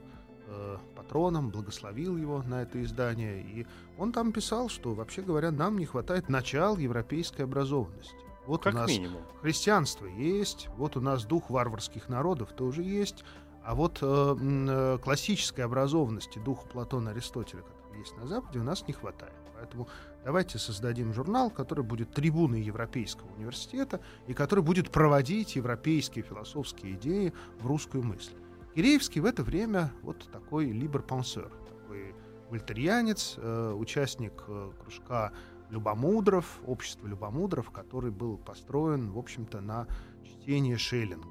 э, 0.47 0.77
патроном, 0.97 1.49
благословил 1.51 2.17
его 2.17 2.43
на 2.43 2.63
это 2.63 2.83
издание, 2.83 3.41
и 3.41 3.65
он 3.97 4.11
там 4.11 4.33
писал, 4.33 4.67
что, 4.67 4.93
вообще 4.93 5.21
говоря, 5.21 5.51
нам 5.51 5.77
не 5.77 5.85
хватает 5.85 6.27
начал 6.27 6.75
европейской 6.75 7.43
образованности. 7.43 8.26
Вот 8.47 8.63
Как 8.63 8.73
у 8.73 8.77
нас 8.77 8.89
минимум. 8.89 9.21
христианство 9.41 10.05
есть, 10.05 10.69
вот 10.77 10.95
у 10.95 11.01
нас 11.01 11.25
дух 11.25 11.49
варварских 11.49 12.07
народов 12.07 12.53
тоже 12.53 12.81
есть, 12.81 13.25
а 13.63 13.75
вот 13.75 13.99
э, 14.01 14.35
э, 14.39 14.97
классической 15.03 15.65
образованности, 15.65 16.39
духа 16.39 16.65
Платона 16.67 17.11
Аристотеля, 17.11 17.63
который 17.63 17.99
есть 17.99 18.15
на 18.15 18.25
Западе, 18.25 18.59
у 18.59 18.63
нас 18.63 18.87
не 18.87 18.93
хватает. 18.93 19.33
Поэтому 19.53 19.89
давайте 20.23 20.59
создадим 20.59 21.13
журнал, 21.13 21.49
который 21.49 21.83
будет 21.83 22.11
трибуной 22.11 22.61
Европейского 22.61 23.29
университета 23.33 23.99
и 24.27 24.33
который 24.33 24.63
будет 24.63 24.91
проводить 24.91 25.57
европейские 25.57 26.23
философские 26.23 26.93
идеи 26.93 27.33
в 27.59 27.67
русскую 27.67 28.03
мысль. 28.03 28.35
Киреевский 28.75 29.19
в 29.19 29.25
это 29.25 29.43
время 29.43 29.91
вот 30.03 30.29
такой 30.31 30.67
либер-пансер, 30.67 31.51
такой 31.67 32.15
вольтерианец, 32.49 33.33
э, 33.37 33.73
участник 33.73 34.43
э, 34.47 34.71
кружка 34.81 35.33
любомудров, 35.69 36.59
общества 36.65 37.07
любомудров, 37.07 37.71
который 37.71 38.11
был 38.11 38.37
построен, 38.37 39.11
в 39.11 39.17
общем-то, 39.17 39.61
на 39.61 39.87
чтении 40.23 40.75
Шеллинга. 40.75 41.27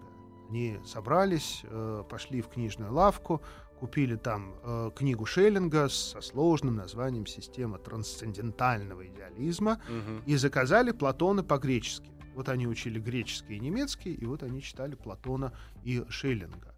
Они 0.48 0.78
собрались, 0.84 1.62
э, 1.64 2.04
пошли 2.08 2.40
в 2.40 2.48
книжную 2.48 2.92
лавку, 2.92 3.42
купили 3.80 4.16
там 4.16 4.54
э, 4.62 4.90
книгу 4.94 5.26
Шеллинга 5.26 5.88
со 5.88 6.20
сложным 6.20 6.76
названием 6.76 7.26
«Система 7.26 7.78
трансцендентального 7.78 9.06
идеализма» 9.06 9.80
Мгм. 9.88 10.22
и 10.26 10.36
заказали 10.36 10.92
Платона 10.92 11.42
по-гречески. 11.42 12.10
Вот 12.34 12.48
они 12.48 12.66
учили 12.66 13.00
греческий 13.00 13.56
и 13.56 13.60
немецкий, 13.60 14.12
и 14.14 14.24
вот 14.26 14.42
они 14.42 14.62
читали 14.62 14.94
Платона 14.94 15.52
и 15.82 16.04
Шеллинга. 16.08 16.75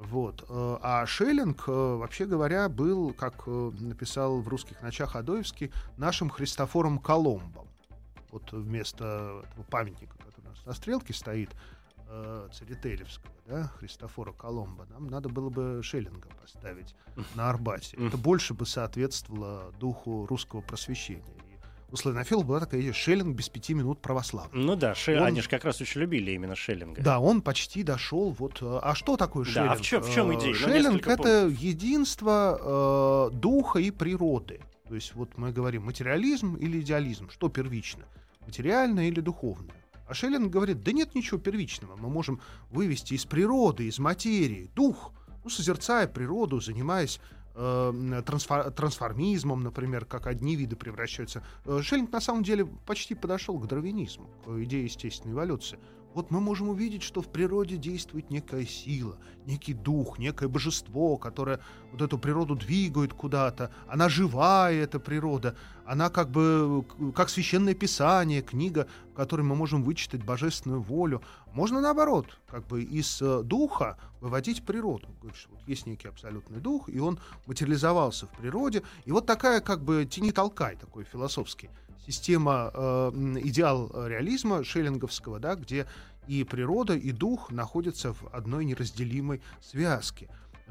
Вот. 0.00 0.44
э, 0.48 0.78
А 0.82 1.04
Шеллинг, 1.06 1.64
э, 1.68 1.72
вообще 1.72 2.24
говоря, 2.24 2.68
был, 2.68 3.12
как 3.12 3.42
э, 3.46 3.70
написал 3.80 4.40
в 4.40 4.48
«Русских 4.48 4.80
ночах» 4.82 5.14
Адоевский, 5.14 5.70
нашим 5.98 6.30
Христофором 6.30 6.98
Коломбом. 6.98 7.68
Вот 8.30 8.50
вместо 8.52 9.42
этого 9.44 9.64
памятника, 9.64 10.16
который 10.18 10.46
у 10.46 10.48
нас 10.48 10.64
на 10.64 10.72
стрелке 10.72 11.12
стоит, 11.12 11.50
Церетелевского, 12.52 13.32
да, 13.46 13.64
Христофора 13.78 14.32
Коломба, 14.32 14.84
нам 14.90 15.06
надо 15.06 15.28
было 15.28 15.48
бы 15.48 15.80
Шеллинга 15.80 16.28
поставить 16.40 16.96
на 17.36 17.48
Арбате. 17.48 17.96
Это 17.98 18.16
больше 18.16 18.52
бы 18.52 18.66
соответствовало 18.66 19.72
духу 19.78 20.26
русского 20.26 20.60
просвещения. 20.60 21.22
У 21.92 21.96
славянофилов 21.96 22.46
была 22.46 22.60
такая 22.60 22.80
идея 22.82 22.92
«Шеллинг 22.92 23.34
без 23.36 23.48
пяти 23.48 23.74
минут 23.74 24.00
православный». 24.00 24.62
Ну 24.62 24.76
да, 24.76 24.94
Ше- 24.94 25.16
Он- 25.18 25.24
они 25.24 25.40
же 25.40 25.48
как 25.48 25.64
раз 25.64 25.80
очень 25.80 26.00
любили 26.02 26.30
именно 26.30 26.54
Шеллинга. 26.54 27.02
Да, 27.02 27.18
он 27.18 27.42
почти 27.42 27.82
дошел. 27.82 28.30
Вот, 28.38 28.58
э, 28.62 28.78
а 28.82 28.94
что 28.94 29.16
такое 29.16 29.44
Да, 29.44 29.50
Шеллинг? 29.50 29.72
а 29.72 29.74
в 29.76 29.80
чём- 29.80 30.02
в 30.02 30.14
чём 30.14 30.30
Э, 30.30 30.34
идея? 30.36 30.52
Ну, 30.52 30.54
Шеллинг 30.54 31.06
это 31.06 31.46
единство 31.48 33.30
э, 33.32 33.36
духа 33.36 33.80
и 33.80 33.90
природы. 33.90 34.60
То 34.88 34.94
есть 34.94 35.14
вот 35.14 35.36
мы 35.36 35.52
говорим 35.52 35.84
материализм 35.84 36.54
или 36.56 36.80
идеализм, 36.80 37.28
что 37.30 37.48
первично, 37.48 38.04
материальное 38.46 39.08
или 39.08 39.20
духовное. 39.20 39.74
А 40.08 40.14
Шеллинг 40.14 40.50
говорит, 40.52 40.82
да 40.82 40.92
нет 40.92 41.14
ничего 41.14 41.38
первичного, 41.38 41.96
мы 41.96 42.08
можем 42.08 42.40
вывести 42.70 43.14
из 43.14 43.24
природы, 43.24 43.86
из 43.86 43.98
материи, 44.00 44.68
дух, 44.74 45.12
ну, 45.44 45.50
созерцая 45.50 46.06
природу, 46.08 46.60
занимаясь 46.60 47.20
э, 47.54 48.22
трансфор- 48.26 48.70
трансформизмом, 48.70 49.62
например, 49.62 50.04
как 50.04 50.26
одни 50.26 50.56
виды 50.56 50.76
превращаются. 50.76 51.42
Э, 51.64 51.80
Шеллинг 51.82 52.12
на 52.12 52.20
самом 52.20 52.42
деле 52.42 52.66
почти 52.86 53.14
подошел 53.14 53.58
к 53.58 53.66
дарвинизму, 53.66 54.28
к 54.44 54.48
идее 54.62 54.84
естественной 54.84 55.34
эволюции. 55.34 55.78
Вот 56.12 56.32
мы 56.32 56.40
можем 56.40 56.68
увидеть, 56.70 57.02
что 57.02 57.22
в 57.22 57.28
природе 57.28 57.76
действует 57.76 58.30
некая 58.30 58.66
сила, 58.66 59.16
некий 59.46 59.74
дух, 59.74 60.18
некое 60.18 60.48
божество, 60.48 61.16
которое 61.16 61.60
вот 61.92 62.02
эту 62.02 62.18
природу 62.18 62.56
двигает 62.56 63.14
куда-то. 63.14 63.70
Она 63.86 64.08
живая, 64.08 64.82
эта 64.82 64.98
природа. 64.98 65.56
Она 65.86 66.10
как 66.10 66.30
бы 66.30 66.84
как 67.14 67.28
священное 67.30 67.74
писание, 67.74 68.42
книга, 68.42 68.88
в 69.12 69.14
которой 69.14 69.42
мы 69.42 69.54
можем 69.54 69.84
вычитать 69.84 70.24
божественную 70.24 70.82
волю. 70.82 71.22
Можно 71.52 71.80
наоборот, 71.80 72.26
как 72.48 72.66
бы 72.66 72.82
из 72.82 73.22
э, 73.22 73.42
духа 73.44 73.96
выводить 74.20 74.64
природу. 74.64 75.08
Говорит, 75.20 75.38
что 75.38 75.50
вот 75.50 75.60
есть 75.68 75.86
некий 75.86 76.08
абсолютный 76.08 76.60
дух, 76.60 76.88
и 76.88 76.98
он 76.98 77.20
материализовался 77.46 78.26
в 78.26 78.30
природе. 78.30 78.82
И 79.04 79.12
вот 79.12 79.26
такая 79.26 79.60
как 79.60 79.84
бы 79.84 80.04
тени-толкай 80.06 80.76
такой 80.76 81.04
философский 81.04 81.70
система, 82.06 82.70
э, 82.72 83.10
идеал 83.42 83.90
реализма 84.06 84.64
шеллинговского, 84.64 85.38
да, 85.38 85.54
где 85.54 85.86
и 86.26 86.44
природа, 86.44 86.94
и 86.94 87.12
дух 87.12 87.50
находятся 87.50 88.12
в 88.12 88.28
одной 88.32 88.64
неразделимой 88.64 89.40
связке. 89.60 90.28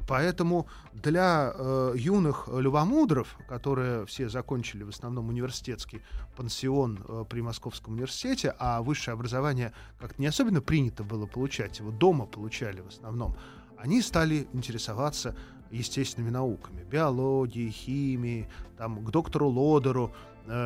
Поэтому 0.08 0.66
для 0.92 1.52
э, 1.54 1.94
юных 1.96 2.48
любомудров, 2.48 3.36
которые 3.48 4.06
все 4.06 4.28
закончили 4.28 4.82
в 4.82 4.88
основном 4.88 5.28
университетский 5.28 6.02
пансион 6.36 7.04
э, 7.06 7.24
при 7.28 7.42
Московском 7.42 7.94
университете, 7.94 8.54
а 8.58 8.82
высшее 8.82 9.12
образование 9.12 9.72
как-то 10.00 10.20
не 10.20 10.26
особенно 10.26 10.60
принято 10.60 11.04
было 11.04 11.26
получать, 11.26 11.78
его 11.78 11.90
дома 11.90 12.26
получали 12.26 12.80
в 12.80 12.88
основном, 12.88 13.36
они 13.76 14.02
стали 14.02 14.48
интересоваться 14.52 15.36
естественными 15.70 16.30
науками, 16.30 16.82
биологией, 16.82 17.70
химией, 17.70 18.48
там, 18.76 19.04
к 19.04 19.10
доктору 19.10 19.48
Лодеру 19.48 20.12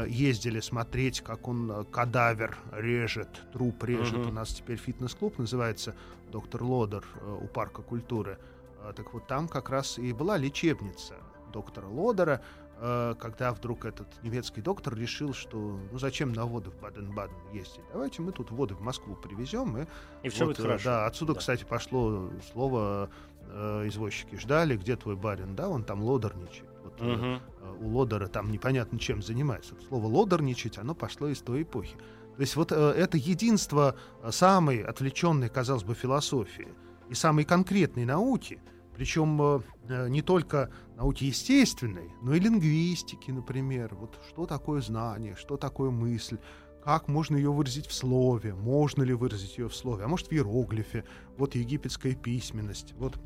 ездили 0.09 0.61
смотреть, 0.61 1.21
как 1.21 1.47
он 1.49 1.71
э, 1.71 1.85
кадавер 1.85 2.57
режет, 2.73 3.29
труп 3.53 3.85
режет. 3.85 4.19
Мгм. 4.19 4.29
У 4.29 4.33
нас 4.33 4.49
теперь 4.55 4.77
фитнес-клуб 4.79 5.39
называется 5.39 5.95
«Доктор 6.33 6.63
Лодер» 6.63 7.05
э, 7.21 7.39
у 7.43 7.47
Парка 7.47 7.83
культуры. 7.83 8.39
А, 8.83 8.93
Так 8.93 9.13
вот 9.13 9.27
там 9.27 9.49
как 9.49 9.71
раз 9.71 9.99
и 9.99 10.13
была 10.13 10.37
лечебница 10.39 11.15
доктора 11.53 11.87
Лодера, 11.87 12.41
э, 12.81 13.15
когда 13.19 13.53
вдруг 13.53 13.85
этот 13.85 14.09
немецкий 14.23 14.61
доктор 14.63 14.95
решил, 14.97 15.33
что 15.35 15.79
ну 15.93 15.99
зачем 15.99 16.33
на 16.33 16.47
воды 16.47 16.71
в 16.71 16.81
Баден-Баден 16.81 17.37
ездить, 17.53 17.81
давайте 17.93 18.23
мы 18.23 18.33
тут 18.33 18.51
воды 18.51 18.75
в 18.75 18.81
Москву 18.81 19.15
привезем. 19.17 19.77
И, 19.79 19.87
И 20.23 20.29
все 20.31 20.47
вот, 20.47 20.57
будет 20.57 20.61
э, 20.61 20.63
хорошо. 20.69 20.85
Да, 20.85 21.07
отсюда, 21.07 21.35
Да. 21.35 21.39
кстати, 21.41 21.65
пошло 21.65 22.31
слово 22.53 23.11
э, 23.43 23.85
извозчики 23.89 24.37
ждали, 24.37 24.77
где 24.77 24.97
твой 24.97 25.15
барин, 25.17 25.55
да, 25.55 25.69
он 25.69 25.85
там 25.85 26.03
лодорничает. 26.03 26.69
Вот, 26.99 27.07
э, 27.07 27.17
Мгм. 27.17 27.41
э, 27.61 27.77
у 27.81 27.89
лодера 27.89 28.27
там 28.29 28.51
непонятно 28.51 28.99
чем 28.99 29.23
занимается. 29.23 29.75
Слово 29.89 30.07
лодорничать, 30.07 30.79
оно 30.79 30.95
пошло 30.95 31.29
из 31.29 31.41
той 31.41 31.63
эпохи. 31.63 31.97
То 32.37 32.41
есть 32.41 32.57
вот 32.57 32.73
э, 32.73 32.77
это 32.77 33.17
единство 33.17 33.97
самой 34.31 34.83
отвлеченной, 34.83 35.49
казалось 35.49 35.85
бы, 35.85 35.95
философии 35.95 36.69
и 37.09 37.15
самой 37.15 37.45
конкретной 37.45 38.05
науки, 38.05 38.61
причем 38.97 39.63
не 39.89 40.23
только 40.23 40.71
науки 40.97 41.25
естественной, 41.25 42.11
но 42.23 42.35
и 42.35 42.39
лингвистики, 42.41 43.33
например. 43.33 43.95
Вот 43.95 44.21
что 44.29 44.47
такое 44.47 44.81
знание, 44.81 45.35
что 45.35 45.57
такое 45.57 45.91
мысль, 45.91 46.39
как 46.85 47.09
можно 47.09 47.37
ее 47.37 47.51
выразить 47.51 47.87
в 47.87 47.93
слове, 47.93 48.55
можно 48.55 49.03
ли 49.03 49.13
выразить 49.15 49.59
ее 49.59 49.69
в 49.69 49.75
слове, 49.75 50.05
а 50.05 50.09
может 50.09 50.29
в 50.29 50.33
иероглифе, 50.33 51.05
вот 51.39 51.55
египетская 51.57 52.15
письменность, 52.15 52.95
вот 52.97 53.19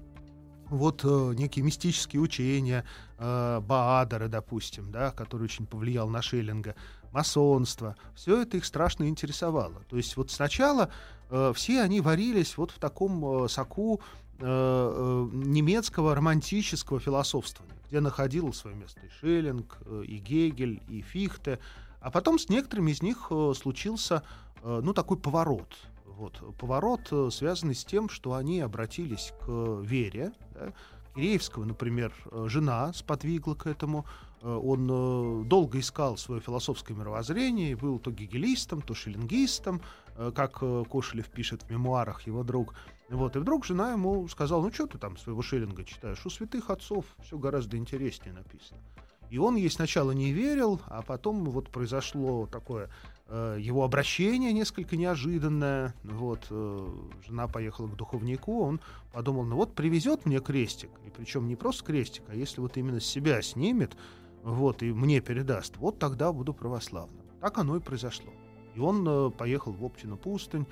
вот 0.71 1.05
э, 1.05 1.35
некие 1.35 1.65
мистические 1.65 2.21
учения 2.21 2.85
э, 3.19 3.61
Баадара, 3.61 4.29
допустим, 4.29 4.91
да, 4.91 5.11
который 5.11 5.45
очень 5.45 5.67
повлиял 5.67 6.09
на 6.09 6.23
Шеллинга, 6.23 6.75
масонство, 7.13 7.97
все 8.15 8.43
это 8.43 8.57
их 8.57 8.65
страшно 8.65 9.09
интересовало. 9.09 9.83
То 9.89 9.97
есть 9.97 10.17
вот 10.17 10.31
сначала 10.31 10.91
э, 11.31 11.53
все 11.55 11.81
они 11.81 12.01
варились 12.01 12.57
вот 12.57 12.71
в 12.71 12.79
таком 12.79 13.45
э, 13.45 13.49
соку 13.49 14.01
э, 14.39 14.45
э, 14.45 15.29
немецкого 15.33 16.15
романтического 16.15 17.01
философствования, 17.01 17.77
где 17.89 18.01
находил 18.01 18.53
свое 18.53 18.77
место 18.77 19.01
и 19.01 19.09
Шеллинг, 19.21 19.79
э, 19.87 20.05
и 20.07 20.19
Гегель, 20.19 20.83
и 20.89 21.01
Фихте, 21.03 21.59
а 22.01 22.11
потом 22.11 22.39
с 22.39 22.49
некоторыми 22.49 22.93
из 22.93 23.03
них 23.03 23.29
э, 23.31 23.53
случился 23.57 24.23
э, 24.63 24.81
ну, 24.83 24.93
такой 24.93 25.17
поворот. 25.17 25.77
Вот, 26.19 26.43
поворот, 26.57 27.13
э, 27.13 27.29
связанный 27.31 27.77
с 27.77 27.85
тем, 27.85 28.09
что 28.09 28.35
они 28.35 28.61
обратились 28.61 29.33
к 29.41 29.49
вере. 29.83 30.33
Да. 30.53 30.73
Киреевского, 31.15 31.65
например, 31.65 32.13
э, 32.33 32.47
жена 32.49 32.93
сподвигла 32.93 33.55
к 33.55 33.69
этому. 33.69 34.05
Э, 34.43 34.53
он 34.53 35.49
долго 35.49 35.79
искал 35.79 36.17
свое 36.17 36.41
философское 36.41 36.95
мировоззрение, 36.95 37.77
был 37.77 38.01
то 38.01 38.11
гегелистом, 38.11 38.83
то 38.83 38.95
шеллингистом, 38.95 39.81
как 40.35 40.59
Кошелев 40.91 41.27
пишет 41.27 41.63
в 41.63 41.71
мемуарах 41.71 42.27
его 42.27 42.43
друг. 42.43 42.75
Вот, 43.09 43.37
и 43.37 43.39
вдруг 43.39 43.65
жена 43.65 43.93
ему 43.93 44.27
сказала, 44.27 44.63
ну 44.63 44.73
что 44.73 44.89
ты 44.89 44.99
там 44.99 45.17
своего 45.17 45.41
Шеллинга 45.41 45.85
читаешь? 45.85 46.27
У 46.27 46.31
святых 46.31 46.71
отцов 46.71 47.05
все 47.23 47.39
гораздо 47.39 47.77
интереснее 47.77 48.35
написано. 48.35 48.81
И 49.31 49.39
он 49.39 49.57
ей 49.57 49.71
сначала 49.71 50.13
не 50.13 50.33
верил, 50.33 50.81
а 50.87 51.03
потом 51.03 51.45
вот 51.45 51.71
произошло 51.71 52.47
такое 52.47 52.89
э, 53.29 53.59
его 53.61 53.85
обращение 53.85 54.53
несколько 54.53 54.97
неожиданное. 54.97 55.95
Вот, 56.03 56.47
э, 56.51 56.89
жена 57.27 57.47
поехала 57.49 57.89
к 57.89 57.97
духовнику, 57.97 58.63
он 58.63 58.81
подумал, 59.13 59.45
ну 59.45 59.57
вот 59.57 59.75
привезет 59.75 60.27
мне 60.27 60.41
крестик, 60.41 60.91
и 61.07 61.11
причем 61.11 61.47
не 61.47 61.57
просто 61.57 61.85
крестик, 61.85 62.23
а 62.29 62.35
если 62.35 62.61
вот 62.61 62.77
именно 62.77 63.01
себя 63.01 63.43
снимет, 63.43 63.97
вот, 64.43 64.83
и 64.83 64.93
мне 64.93 65.21
передаст, 65.21 65.77
вот 65.77 65.99
тогда 65.99 66.33
буду 66.33 66.55
православным. 66.55 67.21
Так 67.41 67.59
оно 67.59 67.77
и 67.77 67.81
произошло. 67.81 68.33
И 68.75 68.81
он 68.81 69.07
э, 69.07 69.31
поехал 69.31 69.73
в 69.73 69.85
Оптину 69.85 70.17
пустынь, 70.17 70.67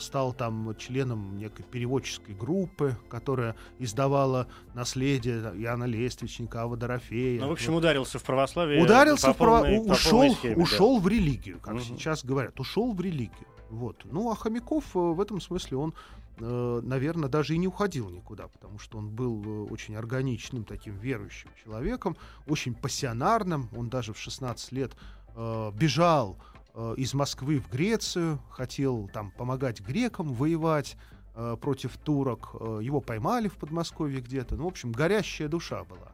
стал 0.00 0.32
там 0.32 0.74
членом 0.78 1.36
некой 1.36 1.64
переводческой 1.64 2.34
группы, 2.34 2.96
которая 3.08 3.54
издавала 3.78 4.46
наследие 4.74 5.36
Иоанна 5.56 5.84
Лествичника, 5.84 6.62
Ава 6.62 6.76
Дорофея. 6.76 7.40
Ну, 7.40 7.48
в 7.48 7.52
общем, 7.52 7.72
Вот. 7.72 7.78
ударился 7.78 8.18
в 8.18 8.22
православие. 8.22 8.82
Ударился 8.82 9.32
в 9.32 9.36
право... 9.36 9.60
полной- 9.62 9.78
у- 9.78 9.86
по 9.88 9.92
ушел, 9.92 10.32
схеме, 10.34 10.56
да. 10.56 10.62
ушел 10.62 10.98
в 10.98 11.08
религию, 11.08 11.60
как 11.60 11.74
Мгм. 11.74 11.82
сейчас 11.82 12.24
говорят, 12.24 12.58
ушел 12.60 12.92
в 12.92 13.00
религию. 13.00 13.46
Вот. 13.70 14.02
Ну, 14.04 14.30
а 14.30 14.34
Хомяков 14.34 14.84
э, 14.94 14.98
в 14.98 15.20
этом 15.20 15.40
смысле 15.40 15.76
он, 15.78 15.94
наверное, 16.38 17.28
даже 17.28 17.54
и 17.54 17.58
не 17.58 17.68
уходил 17.68 18.08
никуда, 18.10 18.48
потому 18.48 18.78
что 18.78 18.98
он 18.98 19.08
был 19.10 19.42
э, 19.44 19.72
очень 19.72 19.94
органичным 19.96 20.64
таким 20.64 20.96
верующим 20.98 21.48
человеком, 21.62 22.16
очень 22.48 22.74
пассионарным. 22.74 23.68
Он 23.76 23.88
даже 23.88 24.12
в 24.12 24.18
16 24.18 24.72
лет 24.72 24.92
э, 25.36 25.72
бежал 25.74 26.36
э, 26.74 26.94
из 26.96 27.14
Москвы 27.14 27.58
в 27.60 27.70
Грецию, 27.70 28.38
хотел 28.50 29.08
там 29.12 29.30
помогать 29.30 29.80
грекам 29.80 30.32
воевать 30.34 30.96
э, 31.34 31.56
против 31.60 31.96
турок. 31.96 32.50
Э, 32.60 32.80
Его 32.82 33.00
поймали 33.00 33.48
в 33.48 33.54
Подмосковье 33.54 34.20
где-то. 34.20 34.56
Ну, 34.56 34.64
в 34.64 34.68
общем, 34.68 34.92
горящая 34.92 35.48
душа 35.48 35.84
была. 35.84 36.12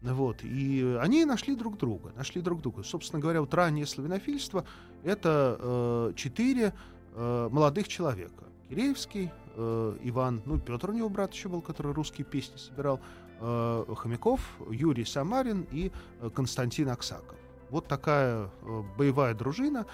Вот. 0.00 0.44
И 0.44 0.96
они 1.00 1.24
нашли 1.24 1.54
друг 1.56 1.76
друга. 1.76 2.12
Нашли 2.16 2.40
друг 2.40 2.60
друга. 2.60 2.82
Собственно 2.82 3.20
говоря, 3.20 3.40
вот 3.40 3.52
раннее 3.54 3.86
славянофильство— 3.86 4.64
это 5.04 6.12
четыре 6.16 6.72
молодых 7.16 7.88
человека. 7.88 8.44
Киреевский, 8.68 9.32
Иван, 9.56 10.40
ну, 10.46 10.60
Петр 10.60 10.90
у 10.90 10.92
него 10.92 11.08
брат 11.08 11.34
еще 11.34 11.48
был, 11.48 11.62
который 11.62 11.92
русские 11.92 12.24
песни 12.24 12.56
собирал, 12.58 13.00
Хомяков, 13.40 14.40
Юрий 14.70 15.04
Самарин 15.04 15.66
и 15.72 15.90
Константин 16.32 16.90
Аксаков. 16.90 17.36
Вот 17.70 17.86
такая 17.86 18.50
э, 18.62 18.82
боевая 18.96 19.34
дружина 19.34 19.86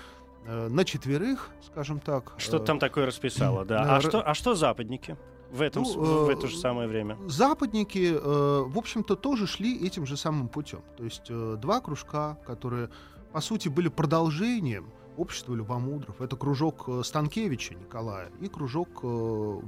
э, 0.47 0.69
на 0.69 0.85
четверых, 0.85 1.51
скажем 1.67 2.01
так. 2.01 2.35
Что 2.39 2.59
Э, 2.59 2.61
там 2.61 2.79
такое 2.79 3.07
расписало, 3.07 3.65
да. 3.65 3.97
А 3.97 4.01
что, 4.01 4.23
а 4.23 4.35
что 4.35 4.55
западники 4.55 5.17
в, 5.51 5.61
этом, 5.61 5.83
Ну, 5.83 6.25
в 6.25 6.29
это 6.29 6.47
же 6.47 6.57
самое 6.57 6.89
время? 6.89 7.19
Западники, 7.27 8.13
в 8.13 8.79
общем-то, 8.79 9.17
тоже 9.17 9.47
шли 9.47 9.87
этим 9.87 10.07
же 10.07 10.17
самым 10.17 10.49
путем. 10.49 10.83
То 10.97 11.05
есть 11.05 11.31
два 11.31 11.81
кружка, 11.81 12.39
которые, 12.47 12.91
по 13.33 13.41
сути, 13.41 13.69
были 13.69 13.89
продолжением 13.89 14.91
общества 15.17 15.55
Любомудров. 15.55 16.21
Это 16.21 16.37
кружок 16.37 16.89
Станкевича 17.05 17.75
Николая 17.75 18.31
и 18.41 18.49
кружок 18.49 19.03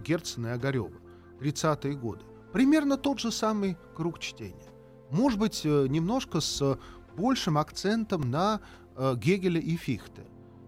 Герцена 0.02 0.48
и 0.48 0.50
Огарева. 0.50 0.90
30-е 1.40 1.94
годы. 1.94 2.24
Примерно 2.52 2.96
тот 2.96 3.20
же 3.20 3.30
самый 3.30 3.76
круг 3.94 4.18
чтения. 4.18 4.72
Может 5.10 5.38
быть, 5.38 5.64
немножко 5.64 6.40
с 6.40 6.78
большим 7.16 7.58
акцентом 7.58 8.30
на 8.30 8.60
э, 8.96 9.14
Гегеля 9.16 9.60
и 9.60 9.76
Фихте. 9.76 10.26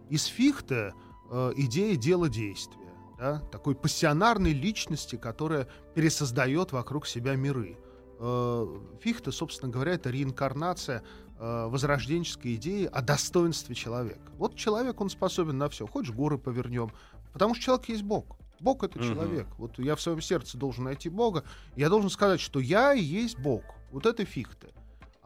Из 0.09 0.25
Фихте 0.25 0.95
э, 1.31 1.53
идея 1.57 1.97
дела-действия. 1.97 2.89
Да? 3.19 3.41
Такой 3.53 3.75
пассионарной 3.75 4.53
личности, 4.53 5.17
которая 5.17 5.69
пересоздает 5.95 6.73
вокруг 6.73 7.07
себя 7.07 7.35
миры. 7.37 7.77
Э, 8.19 8.67
Фихте, 9.01 9.33
собственно 9.33 9.71
говоря, 9.71 9.93
это 9.93 10.11
реинкарнация 10.11 11.03
э, 11.39 11.67
возрожденческой 11.69 12.55
идеи 12.57 12.87
о 12.87 13.03
достоинстве 13.03 13.75
человека. 13.75 14.33
Вот 14.39 14.57
человек, 14.57 15.01
он 15.01 15.11
способен 15.11 15.59
на 15.59 15.69
все. 15.69 15.87
Хочешь, 15.87 16.13
горы 16.15 16.39
повернем. 16.39 16.91
Потому 17.33 17.55
что 17.55 17.65
человек 17.65 17.89
есть 17.89 18.03
Бог. 18.03 18.37
Бог— 18.61 18.83
это 18.85 18.99
Мгм. 18.99 19.09
человек. 19.09 19.47
Вот 19.59 19.79
я 19.79 19.95
в 19.95 20.01
своем 20.01 20.21
сердце 20.21 20.59
должен 20.59 20.85
найти 20.85 21.09
Бога. 21.09 21.45
Я 21.77 21.89
должен 21.89 22.11
сказать, 22.11 22.41
что 22.41 22.59
я 22.59 22.93
и 22.93 23.01
есть 23.01 23.39
Бог. 23.39 23.63
Вот 23.93 24.05
это 24.07 24.25
Фихте. 24.25 24.69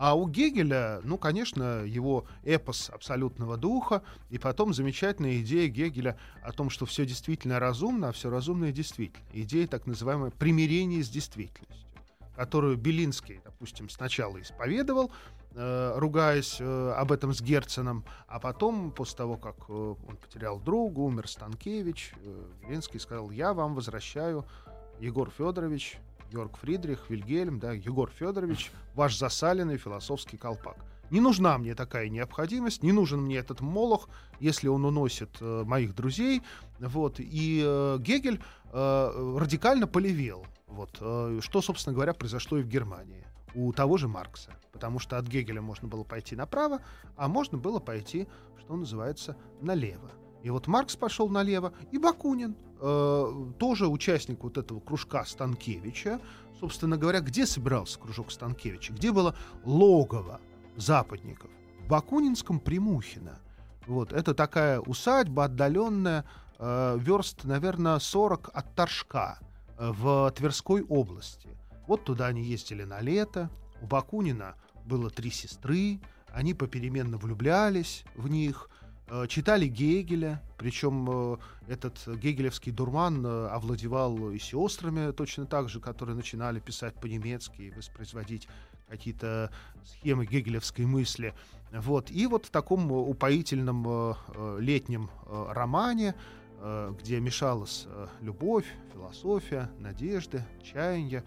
А 0.03 0.17
у 0.17 0.27
Гегеля, 0.27 1.01
ну, 1.05 1.17
конечно, 1.17 1.85
его 1.85 2.25
эпос 2.43 2.91
абсолютного 2.91 3.57
духа, 3.57 4.03
и 4.31 4.39
потом 4.39 4.75
замечательная 4.75 5.41
идея 5.43 5.69
Гегеля 5.69 6.19
о 6.43 6.51
том, 6.51 6.71
что 6.71 6.87
все 6.87 7.07
действительно 7.07 7.61
разумно, 7.61 8.09
а 8.09 8.13
все 8.13 8.29
разумное 8.29 8.73
действительно. 8.73 9.25
Идея 9.33 9.69
так 9.69 9.87
называемое 9.87 10.33
примирение 10.33 11.05
с 11.05 11.09
действительностью, 11.09 11.89
которую 12.35 12.79
Белинский, 12.79 13.43
допустим, 13.45 13.89
сначала 13.89 14.43
исповедовал, 14.43 15.13
э, 15.55 15.93
ругаясь 15.95 16.57
э, 16.59 16.95
об 16.97 17.13
этом 17.13 17.33
с 17.33 17.41
Герценом, 17.41 18.05
а 18.27 18.41
потом, 18.41 18.91
после 18.91 19.19
того, 19.19 19.37
как 19.37 19.55
э, 19.69 19.73
он 19.73 20.17
потерял 20.17 20.59
друга, 20.59 20.99
умер 20.99 21.29
Станкевич, 21.29 22.13
Белинский 22.67 22.99
сказал, 22.99 23.31
я 23.31 23.55
вам 23.55 23.77
возвращаю, 23.77 24.47
Егор 24.99 25.31
Федорович, 25.31 25.99
Георг 26.33 26.57
Фридрих, 26.57 27.11
Вильгельм, 27.11 27.59
да, 27.59 27.73
Егор 27.73 28.11
Федорович, 28.11 28.73
ваш 28.95 29.19
засаленный 29.19 29.77
философский 29.77 30.39
колпак. 30.39 30.77
Не 31.11 31.21
нужна 31.21 31.59
мне 31.59 31.75
такая 31.75 32.09
необходимость, 32.09 32.83
не 32.83 32.93
нужен 32.93 33.21
мне 33.21 33.37
этот 33.37 33.61
молох, 33.61 34.09
если 34.41 34.69
он 34.69 34.85
уносит 34.87 35.37
э, 35.41 35.65
моих 35.65 35.95
друзей. 35.95 36.41
Вот. 36.81 37.17
И 37.21 37.63
э, 37.63 37.99
Гегель 38.01 38.43
э, 38.73 39.37
радикально 39.39 39.87
полевел. 39.87 40.47
Вот. 40.69 40.97
Э, 41.01 41.41
что, 41.43 41.61
собственно 41.61 41.95
говоря, 41.95 42.15
произошло 42.15 42.57
и 42.57 42.63
в 42.63 42.69
Германии 42.69 43.27
у 43.55 43.73
того 43.75 43.99
же 43.99 44.09
Маркса. 44.09 44.53
Потому 44.73 44.99
что 44.99 45.19
от 45.19 45.27
Гегеля 45.27 45.61
можно 45.61 45.87
было 45.87 46.03
пойти 46.03 46.35
направо, 46.35 46.81
а 47.17 47.29
можно 47.29 47.59
было 47.59 47.79
пойти, 47.79 48.27
что 48.59 48.75
называется, 48.75 49.37
налево. 49.61 50.11
И 50.43 50.51
вот 50.51 50.67
Маркс 50.67 50.97
пошел 50.97 51.29
налево, 51.29 51.73
и 51.93 51.99
Бакунин, 51.99 52.57
э, 52.81 53.53
тоже 53.59 53.87
участник 53.87 54.43
вот 54.43 54.59
этого 54.59 54.81
кружка 54.81 55.25
Станкевича, 55.25 56.21
собственно 56.59 56.97
говоря, 56.97 57.21
где 57.21 57.47
собирался 57.47 57.99
кружок 57.99 58.33
Станкевича, 58.33 58.93
где 58.93 59.13
было 59.13 59.37
логово 59.65 60.41
западников? 60.77 61.51
В 61.85 61.89
Бакунинском 61.89 62.61
Примухино. 62.61 63.39
Вот, 63.87 64.13
это 64.13 64.35
такая 64.35 64.81
усадьба 64.81 65.45
отдаленная, 65.45 66.25
э, 66.59 66.99
верст, 67.01 67.45
наверное, 67.45 67.99
40 67.99 68.51
от 68.53 68.75
Торжка 68.75 69.39
э, 69.79 69.91
в 69.93 70.31
Тверской 70.33 70.83
области. 70.83 71.51
Вот 71.87 72.05
туда 72.05 72.27
они 72.27 72.43
ездили 72.43 72.85
на 72.85 73.01
лето. 73.01 73.51
У 73.81 73.87
Бакунина 73.87 74.55
было 74.85 75.11
три 75.11 75.31
сестры, 75.31 76.01
они 76.29 76.55
попеременно 76.55 77.19
влюблялись 77.19 78.05
в 78.15 78.29
них, 78.29 78.71
читали 79.29 79.67
Гегеля, 79.67 80.43
причем 80.57 81.09
э, 81.11 81.37
этот 81.67 82.07
гегелевский 82.07 82.73
дурман 82.73 83.27
э, 83.27 83.49
овладевал 83.49 84.31
и 84.31 84.39
сестрами 84.39 85.11
точно 85.13 85.45
так 85.45 85.69
же, 85.69 85.81
которые 85.81 86.15
начинали 86.15 86.61
писать 86.61 86.95
по-немецки 86.95 87.63
и 87.63 87.71
воспроизводить 87.73 88.49
какие-то 88.89 89.51
схемы 89.85 90.25
гегелевской 90.25 90.87
мысли. 90.87 91.35
Вот. 91.73 92.11
И 92.11 92.27
вот 92.27 92.47
в 92.47 92.51
таком 92.51 92.93
упоительном 92.93 93.85
э, 93.87 94.15
э 94.35 94.59
летнем 94.61 95.11
э, 95.27 95.47
романе, 95.51 96.15
э, 96.61 96.95
где 97.01 97.19
мешалась 97.19 97.87
э, 97.89 98.07
любовь, 98.21 98.67
философия, 98.93 99.71
надежды, 99.79 100.45
чаяние, 100.63 101.25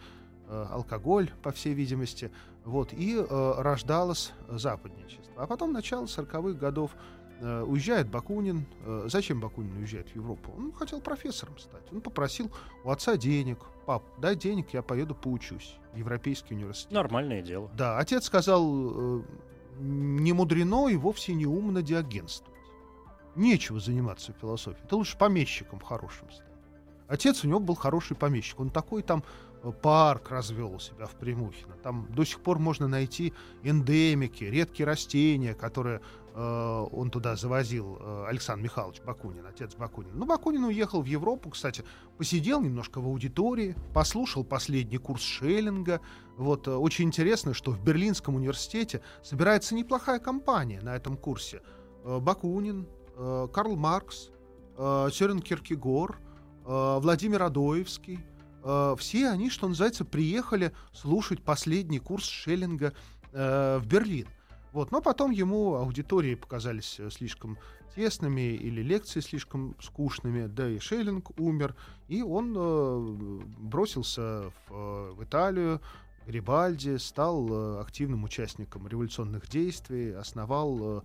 э, 0.47 0.65
алкоголь, 0.71 1.29
по 1.43 1.51
всей 1.51 1.73
видимости, 1.73 2.31
вот, 2.63 2.93
и 2.93 3.15
э, 3.17 3.53
рождалось 3.57 4.33
западничество. 4.49 5.33
А 5.35 5.45
потом, 5.45 5.73
начало 5.73 6.05
40-х 6.05 6.57
годов, 6.57 6.91
э, 7.39 7.63
уезжает 7.63 8.09
Бакунин. 8.09 8.65
Э, 8.85 9.05
зачем 9.07 9.39
Бакунин 9.39 9.77
уезжает 9.77 10.09
в 10.09 10.15
Европу? 10.15 10.51
Он 10.57 10.71
хотел 10.73 11.01
профессором 11.01 11.57
стать. 11.57 11.83
Он 11.91 12.01
попросил 12.01 12.51
у 12.83 12.89
отца 12.89 13.17
денег. 13.17 13.59
Пап, 13.85 14.03
дай 14.17 14.35
денег, 14.35 14.73
я 14.73 14.81
поеду 14.81 15.13
поучусь 15.13 15.75
в 15.93 15.97
Европейский 15.97 16.55
университет. 16.55 16.91
Нормальное 16.91 17.41
дело. 17.41 17.69
Да, 17.75 17.99
отец 17.99 18.25
сказал, 18.25 19.19
э, 19.19 19.23
не 19.79 20.33
мудрено 20.33 20.87
и 20.87 20.95
вовсе 20.95 21.33
не 21.33 21.45
умно 21.45 21.81
диагенствовать. 21.81 22.59
Нечего 23.35 23.79
заниматься 23.79 24.33
философией. 24.39 24.87
Ты 24.87 24.95
лучше 24.95 25.17
помещиком 25.17 25.79
хорошим 25.79 26.31
стать. 26.31 26.45
Отец 27.07 27.43
у 27.43 27.47
него 27.47 27.59
был 27.59 27.75
хороший 27.75 28.15
помещик. 28.15 28.59
Он 28.59 28.69
такой 28.69 29.03
там 29.03 29.23
парк 29.71 30.29
развел 30.29 30.73
у 30.73 30.79
себя 30.79 31.05
в 31.05 31.15
Примухино. 31.15 31.75
Там 31.83 32.07
до 32.13 32.23
сих 32.23 32.39
пор 32.41 32.59
можно 32.59 32.87
найти 32.87 33.33
эндемики, 33.63 34.43
редкие 34.43 34.85
растения, 34.85 35.53
которые 35.53 36.01
он 36.37 37.11
туда 37.11 37.37
завозил 37.37 37.97
э, 37.97 38.25
Александр 38.27 38.63
Михайлович 38.63 39.01
Бакунин, 39.01 39.45
отец 39.45 39.73
Бакунин. 39.75 40.11
Ну, 40.15 40.25
Бакунин 40.25 40.65
уехал 40.65 41.01
в 41.01 41.05
Европу, 41.05 41.49
кстати, 41.49 41.85
посидел 42.17 42.61
немножко 42.61 42.99
в 42.99 43.05
аудитории, 43.05 43.75
послушал 43.93 44.43
последний 44.43 44.97
курс 44.97 45.21
Шеллинга, 45.21 46.01
вот, 46.37 46.67
э, 46.67 46.73
очень 46.73 47.05
интересно, 47.05 47.53
что 47.53 47.71
в 47.71 47.81
Берлинском 47.81 48.35
университете 48.35 49.01
собирается 49.23 49.75
неплохая 49.75 50.19
компания 50.19 50.81
на 50.81 50.95
этом 50.95 51.15
курсе. 51.15 51.61
Э, 52.03 52.19
Бакунин, 52.19 52.87
э, 53.15 53.47
Карл 53.53 53.75
Маркс, 53.75 54.31
Сёрен 54.77 55.39
Киркегор, 55.39 56.19
Владимир 56.65 57.43
Адоевский. 57.43 58.19
Все 58.97 59.29
они, 59.29 59.49
что 59.49 59.69
называется, 59.69 60.03
приехали 60.03 60.73
слушать 60.91 61.41
последний 61.41 61.99
курс 61.99 62.25
Шеллинга 62.25 62.91
в 63.31 63.83
Берлин. 63.85 64.27
Вот. 64.75 64.91
Но 64.91 65.01
потом 65.01 65.31
ему 65.31 65.75
аудитории 65.75 66.35
показались 66.35 66.99
слишком 67.09 67.57
тесными 67.95 68.41
или 68.41 68.81
лекции 68.81 69.21
слишком 69.21 69.73
скучными, 69.79 70.47
да 70.47 70.69
и 70.69 70.79
Шеллинг 70.79 71.31
умер, 71.39 71.77
и 72.09 72.21
он 72.21 72.53
э, 72.57 73.41
бросился 73.57 74.51
в, 74.67 75.13
в 75.13 75.23
Италию, 75.23 75.79
Грибальди, 76.27 76.97
стал 76.97 77.47
э, 77.49 77.81
активным 77.83 78.25
участником 78.25 78.85
революционных 78.85 79.47
действий, 79.47 80.11
основал 80.11 80.97
э, 80.97 81.01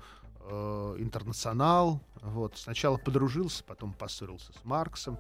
э, 0.51 0.97
интернационал. 0.99 2.01
Вот. 2.23 2.59
Сначала 2.59 2.97
подружился, 2.97 3.63
потом 3.63 3.93
поссорился 3.93 4.53
с 4.53 4.65
Марксом. 4.65 5.17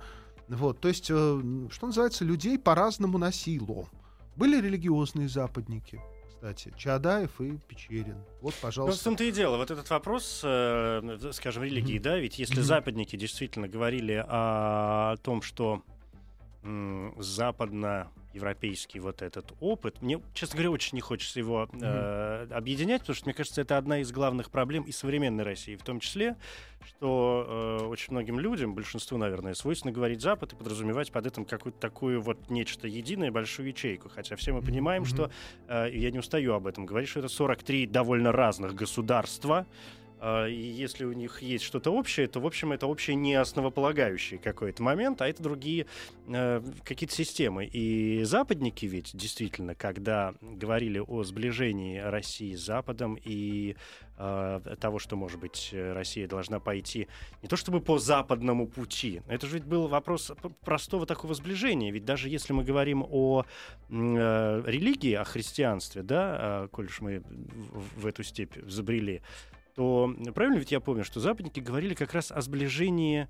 Вот. 0.48 0.80
То 0.80 0.88
есть, 0.88 1.08
э, 1.08 1.68
что 1.70 1.86
называется, 1.86 2.24
людей 2.24 2.58
по-разному 2.58 3.16
носило. 3.16 3.86
Были 4.34 4.60
религиозные 4.60 5.28
западники, 5.28 6.00
кстати, 6.40 6.72
Чадаев 6.74 7.38
и 7.42 7.58
Печерин. 7.68 8.16
Вот, 8.40 8.54
пожалуйста. 8.54 8.96
Ну, 8.96 9.00
в 9.00 9.04
том-то 9.04 9.24
и 9.24 9.30
дело. 9.30 9.58
Вот 9.58 9.70
этот 9.70 9.90
вопрос, 9.90 10.40
э, 10.42 11.18
скажем, 11.32 11.64
религии, 11.64 11.98
mm-hmm. 11.98 12.02
да, 12.02 12.18
ведь 12.18 12.38
если 12.38 12.60
mm-hmm. 12.60 12.62
западники 12.62 13.16
действительно 13.16 13.68
говорили 13.68 14.24
о 14.26 15.16
том, 15.22 15.42
что 15.42 15.82
м- 16.62 17.14
западно 17.18 18.08
европейский 18.32 19.00
вот 19.00 19.22
этот 19.22 19.52
опыт. 19.60 20.02
Мне, 20.02 20.20
честно 20.34 20.56
говоря, 20.56 20.70
очень 20.70 20.96
не 20.96 21.00
хочется 21.00 21.38
его 21.38 21.68
э, 21.72 21.76
mm-hmm. 21.76 22.52
объединять, 22.52 23.00
потому 23.00 23.16
что, 23.16 23.26
мне 23.26 23.34
кажется, 23.34 23.60
это 23.60 23.76
одна 23.76 23.98
из 23.98 24.12
главных 24.12 24.50
проблем 24.50 24.84
и 24.84 24.92
современной 24.92 25.44
России, 25.44 25.76
в 25.76 25.82
том 25.82 26.00
числе, 26.00 26.36
что 26.84 27.78
э, 27.80 27.84
очень 27.86 28.12
многим 28.12 28.38
людям, 28.38 28.74
большинству, 28.74 29.18
наверное, 29.18 29.54
свойственно 29.54 29.92
говорить 29.92 30.20
Запад 30.20 30.52
и 30.52 30.56
подразумевать 30.56 31.10
под 31.10 31.26
этим 31.26 31.44
какую-то 31.44 31.78
такую 31.78 32.20
вот 32.20 32.50
нечто 32.50 32.86
единое, 32.86 33.30
большую 33.30 33.68
ячейку. 33.68 34.08
Хотя 34.08 34.36
все 34.36 34.52
мы 34.52 34.62
понимаем, 34.62 35.02
mm-hmm. 35.02 35.06
что, 35.06 35.30
э, 35.68 35.90
я 35.92 36.10
не 36.10 36.18
устаю 36.18 36.54
об 36.54 36.66
этом 36.66 36.86
говорить, 36.86 37.08
что 37.08 37.20
это 37.20 37.28
43 37.28 37.86
довольно 37.86 38.32
разных 38.32 38.74
государства, 38.74 39.66
и 40.22 40.54
если 40.54 41.04
у 41.04 41.12
них 41.12 41.40
есть 41.40 41.64
что-то 41.64 41.90
общее, 41.90 42.28
то, 42.28 42.40
в 42.40 42.46
общем, 42.46 42.72
это 42.72 42.86
общее 42.86 43.16
не 43.16 43.34
основополагающий 43.34 44.36
какой-то 44.36 44.82
момент, 44.82 45.22
а 45.22 45.28
это 45.28 45.42
другие 45.42 45.86
э, 46.28 46.62
какие-то 46.84 47.14
системы. 47.14 47.64
И 47.64 48.22
западники 48.24 48.84
ведь 48.84 49.10
действительно, 49.14 49.74
когда 49.74 50.34
говорили 50.40 50.98
о 50.98 51.22
сближении 51.24 51.98
России 51.98 52.54
с 52.54 52.64
Западом 52.64 53.18
и 53.22 53.76
э, 54.18 54.76
того, 54.78 54.98
что, 54.98 55.16
может 55.16 55.40
быть, 55.40 55.70
Россия 55.72 56.28
должна 56.28 56.60
пойти 56.60 57.08
не 57.42 57.48
то 57.48 57.56
чтобы 57.56 57.80
по 57.80 57.98
западному 57.98 58.66
пути, 58.66 59.22
это 59.26 59.46
же 59.46 59.54
ведь 59.54 59.64
был 59.64 59.88
вопрос 59.88 60.32
простого 60.64 61.06
такого 61.06 61.32
сближения. 61.32 61.90
Ведь 61.90 62.04
даже 62.04 62.28
если 62.28 62.52
мы 62.52 62.62
говорим 62.62 63.06
о 63.08 63.44
э, 63.88 64.62
религии, 64.66 65.14
о 65.14 65.24
христианстве, 65.24 66.02
да, 66.02 66.64
э, 66.64 66.68
коль 66.70 66.86
уж 66.86 67.00
мы 67.00 67.22
в 67.96 68.06
эту 68.06 68.22
степь 68.22 68.56
забрели, 68.66 69.22
то 69.80 70.14
правильно 70.34 70.58
ведь 70.58 70.72
я 70.72 70.80
помню, 70.80 71.04
что 71.04 71.20
западники 71.20 71.58
говорили 71.58 71.94
как 71.94 72.12
раз 72.12 72.30
о 72.30 72.42
сближении 72.42 73.28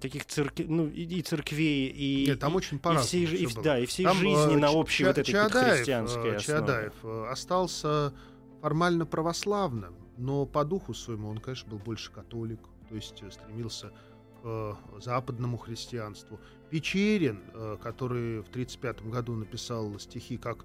таких 0.00 0.26
церквей, 0.26 0.66
ну, 0.66 0.88
и, 0.88 1.22
церквей, 1.22 1.86
и, 1.86 2.26
Нет, 2.26 2.40
там 2.40 2.56
очень 2.56 2.78
и 2.78 2.96
всей, 2.96 3.26
и, 3.26 3.46
да, 3.62 3.78
и 3.78 3.86
всей 3.86 4.06
там, 4.06 4.16
жизни 4.16 4.56
э, 4.56 4.58
на 4.58 4.72
общей 4.72 5.04
Ча- 5.04 5.10
вот 5.10 5.18
этой 5.18 5.30
Чадаев, 5.30 5.76
христианской 5.76 6.30
э, 6.32 6.38
Чадаев 6.40 6.94
э, 7.04 7.26
остался 7.30 8.12
формально 8.60 9.06
православным, 9.06 9.94
но 10.16 10.46
по 10.46 10.64
духу 10.64 10.94
своему 10.94 11.28
он, 11.28 11.38
конечно, 11.38 11.70
был 11.70 11.78
больше 11.78 12.10
католик, 12.10 12.58
то 12.88 12.96
есть 12.96 13.22
стремился 13.32 13.92
к 14.42 14.76
западному 14.98 15.58
христианству. 15.58 16.40
Печерин, 16.70 17.40
который 17.80 18.38
в 18.40 18.48
1935 18.48 19.02
году 19.02 19.36
написал 19.36 19.96
стихи 20.00 20.38
как 20.38 20.64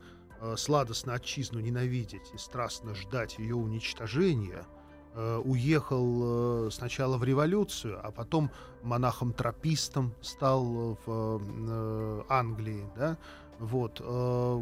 э, 0.54 0.58
сладостно 0.58 1.14
отчизну 1.14 1.60
ненавидеть 1.60 2.32
и 2.34 2.38
страстно 2.38 2.94
ждать 2.96 3.38
ее 3.40 3.56
уничтожения, 3.56 4.66
э, 5.14 5.42
уехал 5.44 6.68
э, 6.68 6.72
сначала 6.72 7.18
в 7.18 7.24
революцию, 7.24 8.00
а 8.04 8.12
потом 8.12 8.52
монахом-тропистом 8.84 10.14
стал 10.22 10.98
в 11.06 12.26
Англии, 12.30 12.90
да, 12.96 13.18
вот. 13.58 14.00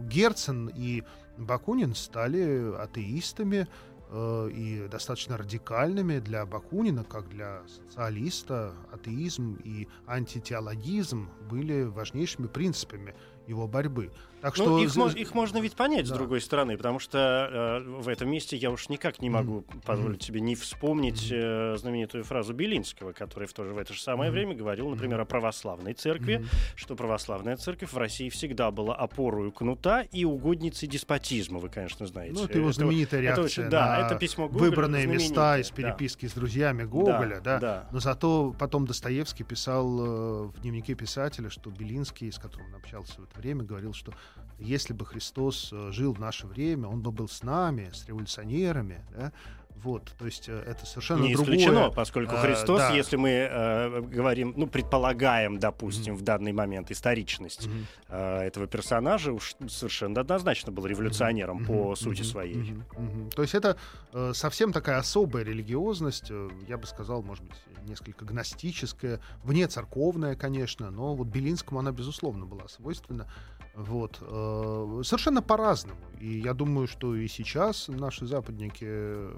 Герцен 0.08 0.70
и 0.74 1.04
Бакунин 1.38 1.96
стали 1.96 2.74
атеистами, 2.76 3.68
и 4.16 4.88
достаточно 4.92 5.38
радикальными 5.38 6.20
для 6.20 6.46
Бакунина, 6.46 7.04
как 7.04 7.28
для 7.30 7.64
социалиста, 7.68 8.76
атеизм 8.92 9.56
и 9.64 9.88
антитеологизм 10.06 11.32
были 11.50 11.82
важнейшими 11.86 12.46
принципами 12.46 13.16
его 13.48 13.68
борьбы. 13.68 14.12
Так 14.44 14.58
ну, 14.58 14.66
что... 14.66 14.78
их, 14.80 14.96
мож, 14.98 15.16
их 15.16 15.34
можно 15.34 15.60
ведь 15.60 15.74
понять, 15.74 16.06
да. 16.06 16.16
с 16.16 16.18
другой 16.18 16.42
стороны, 16.42 16.76
потому 16.76 17.00
что 17.00 17.50
э, 17.50 18.02
в 18.02 18.10
этом 18.10 18.30
месте 18.30 18.58
я 18.58 18.72
уж 18.72 18.90
никак 18.90 19.22
не 19.22 19.30
могу 19.30 19.60
mm-hmm. 19.60 19.86
позволить 19.86 20.22
себе 20.22 20.42
не 20.42 20.56
вспомнить 20.56 21.30
э, 21.32 21.78
знаменитую 21.78 22.26
фразу 22.26 22.54
Белинского, 22.54 23.14
который 23.14 23.48
в 23.48 23.54
то, 23.54 23.64
же, 23.64 23.74
в 23.74 23.78
это 23.78 23.94
же 23.94 24.02
самое 24.02 24.30
mm-hmm. 24.30 24.34
время 24.34 24.56
говорил, 24.56 24.90
например, 24.90 25.22
о 25.22 25.26
православной 25.26 25.94
церкви, 25.94 26.40
mm-hmm. 26.40 26.74
что 26.76 26.98
православная 26.98 27.56
церковь 27.56 27.94
в 27.94 27.98
России 27.98 28.28
всегда 28.28 28.70
была 28.72 28.96
опорой 28.96 29.50
кнута 29.50 30.02
и 30.02 30.26
угодницей 30.26 30.90
деспотизма, 30.90 31.60
вы, 31.60 31.70
конечно, 31.70 32.06
знаете. 32.06 32.34
Ну, 32.34 32.44
это 32.44 32.58
его 32.58 32.74
знаменитая 32.74 33.22
это, 33.22 33.28
реакция 33.28 33.46
это 33.46 33.62
очень, 33.62 33.70
да, 33.70 33.98
на 33.98 34.06
это 34.08 34.16
письмо 34.20 34.50
Гоголя, 34.50 34.70
выбранные 34.70 35.08
места 35.08 35.58
из 35.58 35.72
переписки 35.72 36.26
да. 36.26 36.32
с 36.32 36.34
друзьями 36.34 36.84
Гоголя, 36.84 37.40
да, 37.40 37.60
да, 37.60 37.60
да. 37.60 37.88
Но 37.94 38.02
зато 38.02 38.54
потом 38.60 38.86
Достоевский 38.86 39.46
писал 39.46 39.88
э, 39.88 40.44
в 40.48 40.60
дневнике 40.60 40.96
писателя, 40.96 41.50
что 41.50 41.70
Белинский, 41.70 42.30
с 42.30 42.38
которым 42.38 42.68
он 42.68 42.76
общался 42.76 43.22
в 43.22 43.24
это 43.24 43.33
время, 43.36 43.64
говорил, 43.64 43.94
что 43.94 44.14
если 44.60 44.94
бы 44.94 45.06
Христос 45.06 45.70
э, 45.72 45.92
жил 45.92 46.14
в 46.14 46.20
наше 46.20 46.48
время, 46.48 46.88
он 46.88 47.02
бы 47.02 47.12
был 47.12 47.28
с 47.28 47.44
нами, 47.44 47.90
с 47.94 48.08
революционерами, 48.08 49.04
да, 49.12 49.32
вот, 49.76 50.14
то 50.18 50.26
есть 50.26 50.48
э, 50.48 50.64
это 50.66 50.86
совершенно 50.86 51.24
не 51.24 51.34
другое. 51.34 51.58
исключено, 51.58 51.90
поскольку 51.90 52.36
а, 52.36 52.40
Христос, 52.40 52.80
да. 52.80 52.92
если 52.92 53.16
мы 53.18 53.30
э, 53.30 54.02
говорим, 54.02 54.54
ну 54.56 54.68
предполагаем, 54.68 55.60
допустим, 55.60 56.14
mm-hmm. 56.14 56.18
в 56.18 56.22
данный 56.22 56.52
момент 56.54 56.92
историчность 56.92 57.68
mm-hmm. 57.68 57.86
э, 58.10 58.48
этого 58.48 58.68
персонажа, 58.68 59.34
уж 59.34 59.56
совершенно 59.68 60.22
однозначно 60.22 60.72
был 60.72 60.86
революционером 60.86 61.64
mm-hmm. 61.64 61.88
по 61.90 61.96
сути 61.96 62.22
mm-hmm. 62.22 62.24
своей. 62.24 62.56
Mm-hmm. 62.56 62.84
Mm-hmm. 62.96 63.30
То 63.36 63.42
есть 63.42 63.56
это 63.56 63.78
э, 64.14 64.32
совсем 64.34 64.72
такая 64.72 64.98
особая 64.98 65.44
религиозность, 65.44 66.28
э, 66.30 66.50
я 66.68 66.78
бы 66.78 66.88
сказал, 66.88 67.22
может 67.24 67.44
быть, 67.44 67.58
несколько 67.86 68.26
гностическая, 68.26 69.20
вне 69.44 69.68
церковная, 69.68 70.36
конечно, 70.36 70.92
но 70.92 71.16
вот 71.16 71.28
Белинскому 71.28 71.80
она 71.80 71.92
безусловно 71.92 72.46
была 72.46 72.68
свойственна. 72.68 73.28
Вот. 73.76 74.20
Э, 74.22 75.02
совершенно 75.04 75.42
по-разному. 75.42 76.00
И 76.20 76.40
я 76.40 76.54
думаю, 76.54 76.88
что 76.88 77.16
и 77.16 77.28
сейчас 77.28 77.88
наши 77.88 78.26
западники 78.28 78.86
э, 78.88 79.34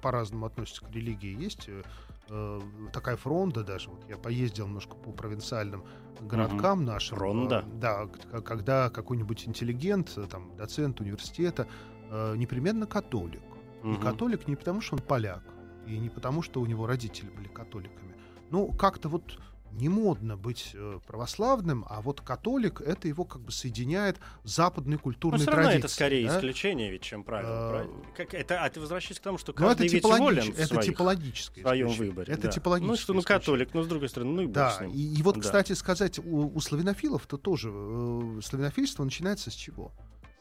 по-разному 0.00 0.46
относятся 0.46 0.84
к 0.84 0.90
религии. 0.92 1.36
Есть 1.42 1.68
э, 2.28 2.60
такая 2.92 3.16
фронта 3.16 3.64
даже. 3.64 3.90
Вот 3.90 4.08
я 4.08 4.16
поездил 4.16 4.66
немножко 4.66 4.94
по 4.94 5.10
провинциальным 5.12 5.84
городкам 6.20 6.84
нашим. 6.84 7.18
Фронда. 7.18 7.64
Да, 7.74 8.06
когда 8.44 8.90
какой-нибудь 8.90 9.48
интеллигент, 9.48 10.16
там, 10.30 10.56
доцент 10.56 11.00
университета, 11.00 11.66
непременно 12.36 12.86
католик. 12.86 13.42
И 13.84 13.86
Мгм. 13.86 14.00
католик 14.00 14.48
не 14.48 14.56
потому, 14.56 14.80
что 14.80 14.96
он 14.96 15.02
поляк, 15.02 15.42
и 15.86 15.96
не 15.98 16.08
потому, 16.10 16.42
что 16.42 16.60
у 16.60 16.66
него 16.66 16.86
родители 16.86 17.30
были 17.30 17.48
католиками. 17.48 18.14
Ну, 18.50 18.72
как-то 18.72 19.08
вот 19.08 19.38
не 19.72 19.88
модно 19.88 20.36
быть 20.36 20.70
э, 20.74 20.98
православным, 21.06 21.84
а 21.88 22.00
вот 22.00 22.20
католик 22.20 22.80
это 22.80 23.06
его 23.08 23.24
как 23.24 23.42
бы 23.42 23.52
соединяет 23.52 24.18
с 24.44 24.54
западной 24.56 24.96
Но 24.96 24.98
культурной 25.02 25.38
все 25.40 25.50
равно 25.50 25.62
традицией. 25.64 25.84
это 25.84 25.88
скорее 25.94 26.26
да? 26.28 26.36
исключение, 26.36 26.90
ведь, 26.90 27.02
чем 27.02 27.22
правило. 27.22 27.50
А, 27.52 27.70
правильно? 27.70 27.94
Как, 28.16 28.34
это, 28.34 28.64
а 28.64 28.70
ты 28.70 28.80
возвращаешься 28.80 29.20
к 29.20 29.24
тому, 29.24 29.38
что 29.38 29.52
Ну, 29.56 29.66
это, 29.66 29.68
каждый 29.76 29.88
ведь 29.88 30.02
типологич- 30.04 30.18
волен 30.20 30.52
в 30.52 30.58
это 30.58 30.66
своих- 30.66 30.84
типологическое 30.90 31.64
в 31.64 31.66
своем 31.68 31.86
исключение. 31.86 32.10
выборе. 32.10 32.32
Это 32.32 32.42
да. 32.42 32.48
типологическое 32.48 32.90
Ну 32.90 32.96
что, 32.96 33.14
ну 33.14 33.22
католик, 33.22 33.74
но 33.74 33.82
с 33.82 33.86
другой 33.86 34.08
стороны, 34.08 34.32
ну 34.32 34.42
и 34.42 34.46
Да, 34.46 34.70
с 34.70 34.80
ним. 34.80 34.90
и, 34.90 35.00
и 35.18 35.22
вот, 35.22 35.34
Да. 35.36 35.40
кстати 35.42 35.72
сказать, 35.74 36.18
у, 36.18 36.46
у 36.54 36.60
славянофилов-то 36.60 37.36
тоже 37.36 37.70
э, 37.72 38.40
славянофильство 38.42 39.04
начинается 39.04 39.50
с 39.50 39.54
чего? 39.54 39.92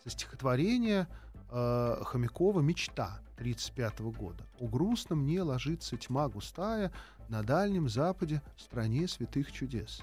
Со 0.04 0.10
стихотворения 0.12 1.08
э, 1.52 1.98
Хомякова 2.04 2.62
«Мечта» 2.62 3.20
1935 3.38 4.00
года. 4.18 4.44
«У 4.60 4.68
грустном 4.68 5.26
не 5.26 5.40
ложится 5.42 5.96
тьма 5.98 6.28
густая 6.28 6.92
на 7.30 7.44
Дальнем 7.44 7.90
Западе, 7.90 8.42
стране 8.58 9.08
святых 9.08 9.52
чудес». 9.52 10.02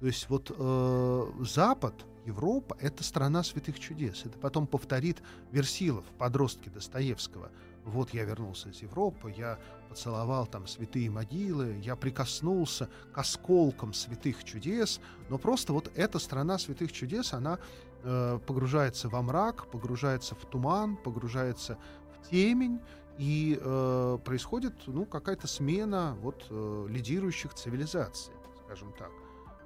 То 0.00 0.06
есть 0.06 0.28
вот 0.28 0.54
э, 0.54 1.32
Запад, 1.40 1.94
Европа— 2.26 2.76
это 2.80 3.04
страна 3.04 3.42
святых 3.42 3.78
чудес. 3.78 4.22
Это 4.24 4.38
потом 4.38 4.66
повторит 4.66 5.22
Версилов, 5.50 6.04
подростки 6.18 6.68
Достоевского. 6.68 7.50
Вот 7.84 8.14
я 8.14 8.24
вернулся 8.24 8.70
из 8.70 8.80
Европы, 8.80 9.32
я 9.36 9.58
поцеловал 9.88 10.46
там 10.46 10.66
святые 10.66 11.10
могилы, 11.10 11.78
я 11.82 11.96
прикоснулся 11.96 12.88
к 13.12 13.18
осколкам 13.18 13.92
святых 13.92 14.42
чудес, 14.42 15.00
но 15.28 15.36
просто 15.38 15.74
вот 15.74 15.92
эта 15.94 16.18
страна 16.18 16.58
святых 16.58 16.92
чудес, 16.92 17.34
она 17.34 17.58
э, 18.02 18.38
погружается 18.46 19.10
во 19.10 19.20
мрак, 19.20 19.66
погружается 19.70 20.34
в 20.34 20.46
туман, 20.46 20.96
погружается 20.96 21.76
в 22.14 22.30
темень, 22.30 22.80
и 23.18 23.58
э, 23.60 24.18
происходит 24.24 24.74
ну, 24.86 25.04
какая-то 25.06 25.46
смена 25.46 26.16
вот, 26.20 26.46
э, 26.50 26.86
лидирующих 26.88 27.54
цивилизаций, 27.54 28.34
скажем 28.64 28.92
так. 28.98 29.10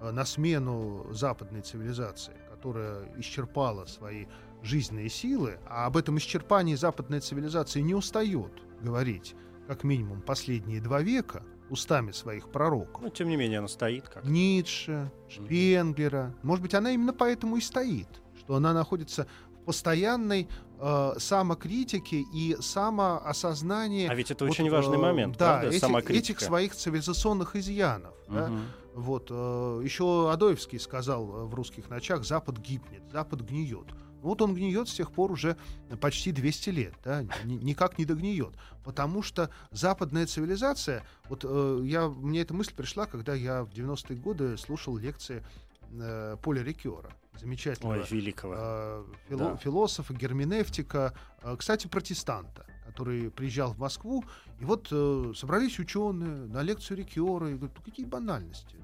Э, 0.00 0.10
На 0.10 0.24
смену 0.24 1.06
западной 1.12 1.62
цивилизации, 1.62 2.36
которая 2.50 3.08
исчерпала 3.18 3.86
свои 3.86 4.26
жизненные 4.62 5.08
силы, 5.08 5.58
а 5.66 5.86
об 5.86 5.96
этом 5.96 6.18
исчерпании 6.18 6.74
западной 6.74 7.20
цивилизации 7.20 7.80
не 7.80 7.94
устает 7.94 8.52
говорить, 8.80 9.34
как 9.66 9.84
минимум, 9.84 10.20
последние 10.20 10.80
два 10.80 11.00
века 11.00 11.42
устами 11.70 12.12
своих 12.12 12.50
пророков. 12.50 13.02
Ну, 13.02 13.10
тем 13.10 13.28
не 13.28 13.36
менее, 13.36 13.58
она 13.58 13.68
стоит 13.68 14.08
как. 14.08 14.24
Ницше, 14.24 15.10
Шпенглера. 15.28 16.34
Может 16.42 16.62
быть, 16.62 16.74
она 16.74 16.90
именно 16.92 17.12
поэтому 17.12 17.56
и 17.56 17.60
стоит, 17.60 18.08
что 18.38 18.56
она 18.56 18.72
находится 18.72 19.26
в 19.50 19.64
постоянной 19.64 20.48
э, 20.80 21.12
самокритике 21.18 22.20
и 22.32 22.56
самоосознании 22.60 24.08
А 24.08 24.14
ведь 24.14 24.30
это 24.30 24.44
вот, 24.44 24.52
очень 24.52 24.70
важный 24.70 24.96
э, 24.96 25.00
момент, 25.00 25.36
да, 25.36 25.52
правда, 25.54 25.68
этих, 25.68 25.80
самокритика. 25.80 26.18
этих 26.32 26.40
своих 26.40 26.74
цивилизационных 26.74 27.56
изъянов. 27.56 28.14
да. 28.28 28.48
Мгм. 28.48 28.62
Вот, 28.94 29.28
э, 29.30 29.80
еще 29.84 30.30
Адоевский 30.32 30.80
сказал 30.80 31.22
э, 31.28 31.44
в 31.44 31.54
«Русских 31.54 31.88
ночах», 31.88 32.24
Запад 32.24 32.58
гибнет, 32.58 33.02
Запад 33.12 33.42
гниет. 33.42 33.86
Вот 34.22 34.42
он 34.42 34.52
гниет 34.54 34.88
с 34.88 34.94
тех 34.94 35.12
пор 35.12 35.30
уже 35.30 35.56
почти 36.00 36.32
200 36.32 36.70
лет, 36.70 36.94
да, 37.04 37.22
ни- 37.44 37.54
никак 37.54 37.98
не 37.98 38.04
догниет. 38.04 38.52
Потому 38.84 39.22
что 39.22 39.50
западная 39.70 40.26
цивилизация, 40.26 41.04
вот 41.28 41.44
э, 41.44 41.80
я, 41.84 42.08
мне 42.08 42.40
эта 42.40 42.54
мысль 42.54 42.74
пришла, 42.74 43.06
когда 43.06 43.34
я 43.34 43.62
в 43.62 43.68
90-е 43.70 44.16
годы 44.16 44.56
слушал 44.58 44.96
лекции 44.96 45.44
э, 45.92 46.36
Поля 46.42 46.64
Рикера, 46.64 47.12
замечательного 47.40 48.00
Ой, 48.00 48.06
великого. 48.10 48.54
э, 48.56 49.04
фило- 49.28 49.38
Да. 49.52 49.56
философа, 49.56 50.14
герменевтика, 50.14 51.14
э, 51.42 51.56
кстати, 51.58 51.86
протестанта, 51.86 52.66
который 52.86 53.30
приезжал 53.30 53.72
в 53.72 53.78
Москву, 53.78 54.24
и 54.60 54.64
вот 54.64 54.88
э, 54.90 55.32
собрались 55.36 55.78
ученые 55.78 56.46
на 56.48 56.62
лекцию 56.62 56.98
Рикера, 56.98 57.48
и 57.50 57.54
говорят, 57.54 57.76
ну 57.76 57.82
какие 57.84 58.06
банальности, 58.06 58.76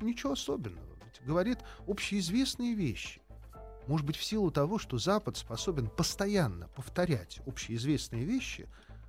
ничего 0.00 0.32
особенного. 0.32 0.86
Ведь 1.04 1.26
говорит 1.26 1.58
общеизвестные 1.86 2.74
вещи. 2.74 3.20
Может 3.86 4.06
быть, 4.06 4.16
в 4.16 4.24
силу 4.24 4.50
того, 4.50 4.78
что 4.78 4.98
Запад 4.98 5.36
способен 5.38 5.88
постоянно 5.88 6.68
повторять 6.68 7.40
общеизвестные 7.46 8.24
вещи, 8.24 8.68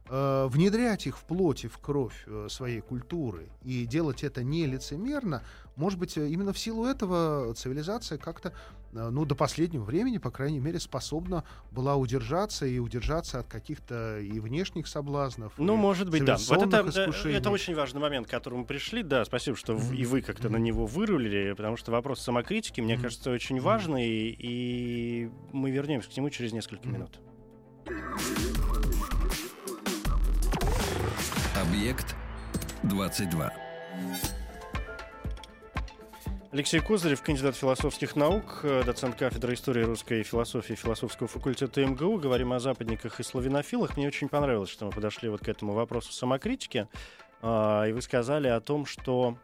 внедрять 0.09 1.05
их 1.07 1.17
в 1.17 1.23
плоть 1.23 1.65
и 1.65 1.67
в 1.67 1.77
кровь 1.77 2.23
э, 2.25 2.47
своей 2.49 2.81
культуры 2.81 3.49
и 3.63 3.85
делать 3.85 4.23
это 4.23 4.43
не 4.43 4.65
лицемерно, 4.65 5.43
может 5.75 5.97
быть, 5.99 6.17
э, 6.17 6.27
именно 6.27 6.51
в 6.51 6.59
силу 6.59 6.85
этого 6.85 7.53
цивилизация 7.53 8.17
как-то, 8.17 8.51
э, 8.93 9.09
ну, 9.09 9.23
до 9.25 9.35
последнего 9.35 9.83
времени, 9.83 10.17
по 10.17 10.31
крайней 10.31 10.59
мере, 10.59 10.79
способна 10.79 11.43
была 11.71 11.95
удержаться 11.95 12.65
и 12.65 12.79
удержаться 12.79 13.39
от 13.39 13.47
каких-то 13.47 14.19
и 14.19 14.39
внешних 14.39 14.87
соблазнов. 14.87 15.53
Ну, 15.57 15.75
может 15.75 16.09
быть, 16.09 16.25
да. 16.25 16.37
Вот 16.47 16.61
это, 16.63 16.77
э, 16.85 16.89
искушений. 16.89 17.35
это 17.37 17.49
очень 17.49 17.75
важный 17.75 18.01
момент, 18.01 18.27
к 18.27 18.29
которому 18.29 18.65
пришли. 18.65 19.03
Да, 19.03 19.23
спасибо, 19.25 19.55
что 19.55 19.75
Мгм. 19.75 19.93
и 19.93 20.05
вы 20.05 20.21
как-то 20.21 20.49
на 20.49 20.57
Мгм. 20.57 20.63
него 20.65 20.85
вырулили, 20.85 21.53
потому 21.53 21.77
что 21.77 21.91
вопрос 21.91 22.19
самокритики, 22.19 22.81
мне 22.81 22.95
Мгм. 22.95 23.03
кажется, 23.03 23.31
очень 23.31 23.59
важный, 23.61 24.35
и 24.37 25.29
мы 25.53 25.71
вернемся 25.71 26.09
к 26.09 26.17
нему 26.17 26.29
через 26.29 26.51
несколько 26.51 26.87
минут. 26.87 27.19
Объект 31.79 32.13
22. 32.83 33.53
Алексей 36.51 36.81
Козырев, 36.81 37.21
кандидат 37.21 37.55
философских 37.55 38.17
наук, 38.17 38.59
э, 38.63 38.83
доцент 38.85 39.15
кафедры 39.15 39.53
истории 39.53 39.83
русской 39.83 40.23
философии 40.23 40.73
философского 40.73 41.29
факультета 41.29 41.85
МГУ. 41.85 42.17
Говорим 42.17 42.51
о 42.51 42.59
западниках 42.59 43.21
и 43.21 43.23
славянофилах. 43.23 43.95
Мне 43.95 44.07
очень 44.07 44.27
понравилось, 44.27 44.69
что 44.69 44.87
мы 44.87 44.91
подошли 44.91 45.29
вот 45.29 45.39
к 45.39 45.47
этому 45.47 45.71
вопросу 45.71 46.11
самокритики. 46.11 46.89
А, 47.41 47.85
И 47.85 47.93
вы 47.93 48.01
сказали 48.01 48.49
о 48.49 48.59
том, 48.59 48.85
что 48.85 49.37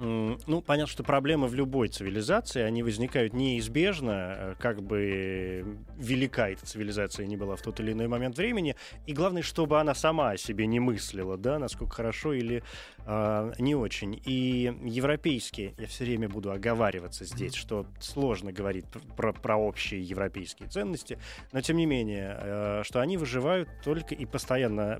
ну, 0.00 0.62
понятно, 0.62 0.90
что 0.90 1.04
проблемы 1.04 1.46
в 1.46 1.54
любой 1.54 1.88
цивилизации, 1.88 2.62
они 2.62 2.82
возникают 2.82 3.34
неизбежно, 3.34 4.34
э, 4.36 4.54
как 4.58 4.82
бы 4.82 5.78
велика 5.98 6.48
эта 6.48 6.64
цивилизация 6.64 7.26
ни 7.26 7.36
была 7.36 7.56
в 7.56 7.62
тот 7.62 7.80
или 7.80 7.92
иной 7.92 8.08
момент 8.08 8.38
времени. 8.38 8.76
И 9.06 9.12
главное, 9.12 9.42
чтобы 9.42 9.78
она 9.78 9.94
сама 9.94 10.30
о 10.30 10.36
себе 10.38 10.66
не 10.66 10.80
мыслила, 10.80 11.36
да, 11.36 11.58
насколько 11.58 11.96
хорошо 11.96 12.32
или 12.32 12.62
а, 13.04 13.52
не 13.58 13.74
очень. 13.74 14.20
И 14.24 14.72
европейские, 14.82 15.74
я 15.78 15.86
все 15.86 16.04
время 16.04 16.28
буду 16.28 16.50
оговариваться 16.50 17.24
здесь, 17.24 17.54
что 17.54 17.86
сложно 18.00 18.52
говорить 18.52 18.86
пр- 18.86 19.02
про, 19.16 19.32
про 19.32 19.56
общие 19.56 20.02
европейские 20.02 20.68
ценности, 20.68 21.18
но 21.52 21.60
тем 21.60 21.76
не 21.76 21.86
менее, 21.86 22.38
э, 22.40 22.82
что 22.84 23.00
они 23.00 23.18
выживают 23.18 23.68
только 23.84 24.14
и 24.14 24.24
постоянно 24.24 24.96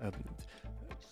э, 0.00 0.12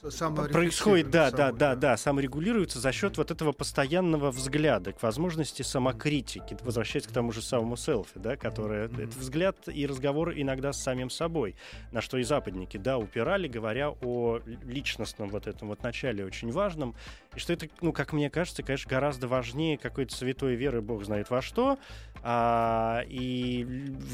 происходит, 0.00 1.10
да, 1.10 1.30
да, 1.30 1.52
да, 1.52 1.74
да, 1.74 1.96
саморегулируется 1.96 2.78
за 2.78 2.92
счет 2.92 3.18
вот 3.18 3.30
этого 3.30 3.52
постоянного 3.52 4.30
взгляда 4.30 4.92
к 4.92 5.02
возможности 5.02 5.62
самокритики, 5.62 6.56
возвращаясь 6.62 7.06
к 7.06 7.12
тому 7.12 7.32
же 7.32 7.42
самому 7.42 7.76
селфи, 7.76 8.18
да, 8.18 8.36
которое 8.36 8.86
это 8.86 9.18
взгляд 9.18 9.56
и 9.66 9.86
разговор 9.86 10.32
иногда 10.34 10.72
с 10.72 10.82
самим 10.82 11.10
собой, 11.10 11.54
на 11.92 12.00
что 12.00 12.16
и 12.18 12.22
западники, 12.22 12.76
да, 12.76 12.98
упирали, 12.98 13.48
говоря 13.48 13.90
о 13.90 14.40
личностном 14.64 15.28
вот 15.28 15.46
этом 15.46 15.68
вот 15.68 15.82
начале 15.82 16.24
очень 16.24 16.50
важном, 16.50 16.94
и 17.34 17.38
что 17.38 17.52
это, 17.52 17.68
ну, 17.80 17.92
как 17.92 18.12
мне 18.12 18.30
кажется, 18.30 18.62
конечно, 18.62 18.88
гораздо 18.88 19.28
важнее 19.28 19.78
какой-то 19.78 20.14
святой 20.14 20.54
веры, 20.54 20.80
бог 20.80 21.04
знает 21.04 21.30
во 21.30 21.42
что, 21.42 21.78
а, 22.22 23.04
и 23.08 23.66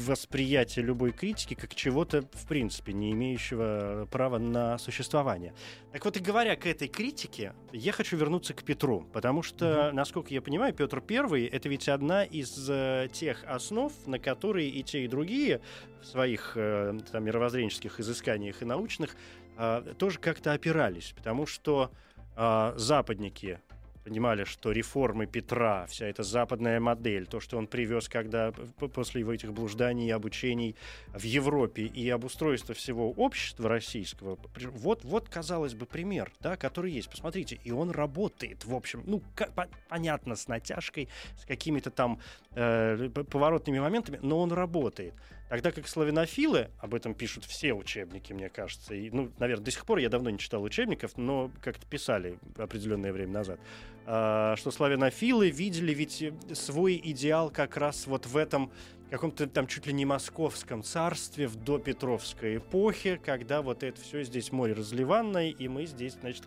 восприятие 0.05 0.85
любой 0.85 1.11
критики 1.11 1.53
как 1.53 1.75
чего-то, 1.75 2.23
в 2.33 2.47
принципе, 2.47 2.93
не 2.93 3.11
имеющего 3.11 4.07
права 4.11 4.37
на 4.37 4.77
существование. 4.77 5.53
Так 5.91 6.05
вот, 6.05 6.17
и 6.17 6.19
говоря 6.19 6.55
к 6.55 6.65
этой 6.65 6.87
критике, 6.87 7.53
я 7.71 7.91
хочу 7.91 8.17
вернуться 8.17 8.53
к 8.53 8.63
Петру, 8.63 9.07
потому 9.13 9.41
что, 9.41 9.91
насколько 9.93 10.33
я 10.33 10.41
понимаю, 10.41 10.73
Петр 10.73 11.01
Первый 11.01 11.45
это 11.45 11.69
ведь 11.69 11.87
одна 11.89 12.23
из 12.23 12.69
э, 12.69 13.07
тех 13.11 13.43
основ, 13.45 13.91
на 14.05 14.19
которые 14.19 14.69
и 14.69 14.83
те, 14.83 15.05
и 15.05 15.07
другие 15.07 15.61
в 16.01 16.05
своих 16.05 16.53
э, 16.55 16.97
там, 17.11 17.23
мировоззренческих 17.23 17.99
изысканиях 17.99 18.61
и 18.61 18.65
научных 18.65 19.15
э, 19.57 19.93
тоже 19.97 20.19
как-то 20.19 20.53
опирались, 20.53 21.13
потому 21.15 21.45
что 21.45 21.91
э, 22.35 22.73
западники 22.75 23.59
понимали, 24.07 24.45
что 24.45 24.71
реформы 24.71 25.27
Петра, 25.27 25.85
вся 25.87 26.07
эта 26.07 26.23
западная 26.23 26.79
модель, 26.79 27.27
то, 27.27 27.41
что 27.41 27.57
он 27.57 27.67
привез, 27.67 28.07
когда 28.07 28.53
после 28.93 29.19
его 29.19 29.33
этих 29.33 29.51
блужданий 29.51 30.07
и 30.07 30.11
обучений 30.11 30.75
в 31.13 31.23
Европе 31.23 31.83
и 31.83 32.09
обустройство 32.09 32.73
всего 32.73 33.11
общества 33.11 33.67
российского, 33.67 34.37
вот, 34.71 35.03
вот, 35.03 35.27
казалось 35.27 35.73
бы, 35.73 35.85
пример, 35.85 36.31
да, 36.39 36.55
который 36.55 36.91
есть. 36.91 37.09
Посмотрите, 37.09 37.59
и 37.65 37.71
он 37.71 37.91
работает, 37.91 38.63
в 38.63 38.73
общем, 38.73 39.03
ну, 39.05 39.21
ка- 39.35 39.51
по- 39.53 39.67
понятно, 39.89 40.37
с 40.37 40.47
натяжкой, 40.47 41.09
с 41.37 41.45
какими-то 41.45 41.91
там 41.91 42.21
э, 42.55 43.09
поворотными 43.29 43.79
моментами, 43.79 44.19
но 44.21 44.39
он 44.39 44.53
работает. 44.53 45.13
Тогда 45.49 45.71
как 45.71 45.87
славянофилы, 45.87 46.69
об 46.79 46.93
этом 46.93 47.13
пишут 47.13 47.45
все 47.45 47.73
учебники, 47.73 48.33
мне 48.33 48.49
кажется, 48.49 48.93
и, 48.93 49.09
ну, 49.09 49.31
наверное, 49.39 49.63
до 49.63 49.71
сих 49.71 49.85
пор 49.85 49.99
я 49.99 50.09
давно 50.09 50.29
не 50.29 50.39
читал 50.39 50.61
учебников, 50.61 51.17
но 51.17 51.51
как-то 51.61 51.85
писали 51.85 52.37
определенное 52.57 53.13
время 53.13 53.31
назад, 53.31 53.59
что 54.07 54.71
славянофилы 54.71 55.49
видели 55.49 55.93
ведь 55.93 56.23
свой 56.53 57.01
идеал 57.03 57.49
как 57.49 57.75
раз 57.75 58.07
вот 58.07 58.25
в 58.25 58.37
этом 58.37 58.71
каком-то 59.09 59.47
там 59.47 59.67
чуть 59.67 59.85
ли 59.87 59.93
не 59.93 60.05
московском 60.05 60.83
царстве 60.83 61.47
в 61.47 61.55
допетровской 61.55 62.57
эпохе, 62.57 63.17
когда 63.17 63.61
вот 63.61 63.83
это 63.83 63.99
все 64.01 64.23
здесь 64.23 64.51
море 64.51 64.73
разливанное, 64.73 65.49
и 65.49 65.67
мы 65.67 65.85
здесь, 65.85 66.13
значит, 66.13 66.43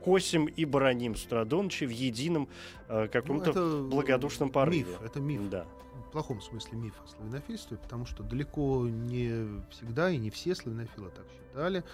косим 0.00 0.46
и 0.46 0.64
броним 0.64 1.14
Страдоныча 1.14 1.86
в 1.86 1.90
едином 1.90 2.48
э, 2.88 3.08
каком-то 3.08 3.52
ну, 3.52 3.88
благодушном 3.88 4.50
порыве. 4.50 4.92
Миф, 4.92 5.02
это 5.02 5.20
миф. 5.20 5.48
Да. 5.50 5.66
В 6.08 6.12
плохом 6.12 6.40
смысле 6.40 6.78
миф 6.78 6.94
о 7.04 7.08
славянофильстве, 7.08 7.76
потому 7.76 8.06
что 8.06 8.22
далеко 8.22 8.86
не 8.88 9.62
всегда 9.70 10.10
и 10.10 10.16
не 10.16 10.30
все 10.30 10.54
славянофилы 10.54 11.10
так 11.10 11.26
считали. 11.30 11.84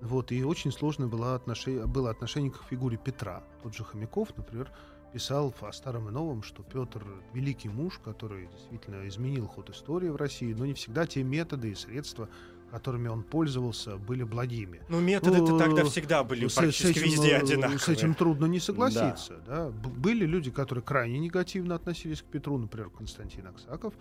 Вот, 0.00 0.32
и 0.32 0.44
очень 0.44 0.72
сложное 0.72 1.08
было 1.08 1.34
отношение, 1.34 1.86
было 1.86 2.10
отношение 2.10 2.50
к 2.50 2.62
фигуре 2.68 2.96
Петра. 2.96 3.42
Тот 3.62 3.74
же 3.74 3.84
Хомяков, 3.84 4.36
например, 4.36 4.70
писал 5.12 5.54
о 5.60 5.72
старом 5.72 6.08
и 6.08 6.12
новом, 6.12 6.42
что 6.42 6.62
Петр 6.62 7.02
великий 7.32 7.68
муж, 7.68 7.98
который 8.04 8.48
действительно 8.48 9.08
изменил 9.08 9.46
ход 9.46 9.70
истории 9.70 10.08
в 10.08 10.16
России, 10.16 10.52
но 10.52 10.66
не 10.66 10.74
всегда 10.74 11.06
те 11.06 11.22
методы 11.22 11.70
и 11.70 11.74
средства, 11.74 12.28
которыми 12.70 13.08
он 13.08 13.22
пользовался, 13.22 13.96
были 13.96 14.24
благими. 14.24 14.82
Ну, 14.88 15.00
методы-то 15.00 15.52
ну, 15.52 15.58
тогда 15.58 15.84
всегда 15.84 16.24
были 16.24 16.48
с, 16.48 16.54
практически 16.54 16.86
с 16.86 16.90
этим, 16.90 17.02
везде 17.02 17.36
одинаковые. 17.36 17.78
С 17.78 17.88
этим 17.88 18.14
трудно 18.14 18.46
не 18.46 18.60
согласиться. 18.60 19.40
Да. 19.46 19.70
Да. 19.70 19.70
Были 19.70 20.26
люди, 20.26 20.50
которые 20.50 20.84
крайне 20.84 21.18
негативно 21.18 21.76
относились 21.76 22.22
к 22.22 22.24
Петру, 22.26 22.58
например, 22.58 22.90
Константин 22.90 23.46
Аксаков. 23.46 23.94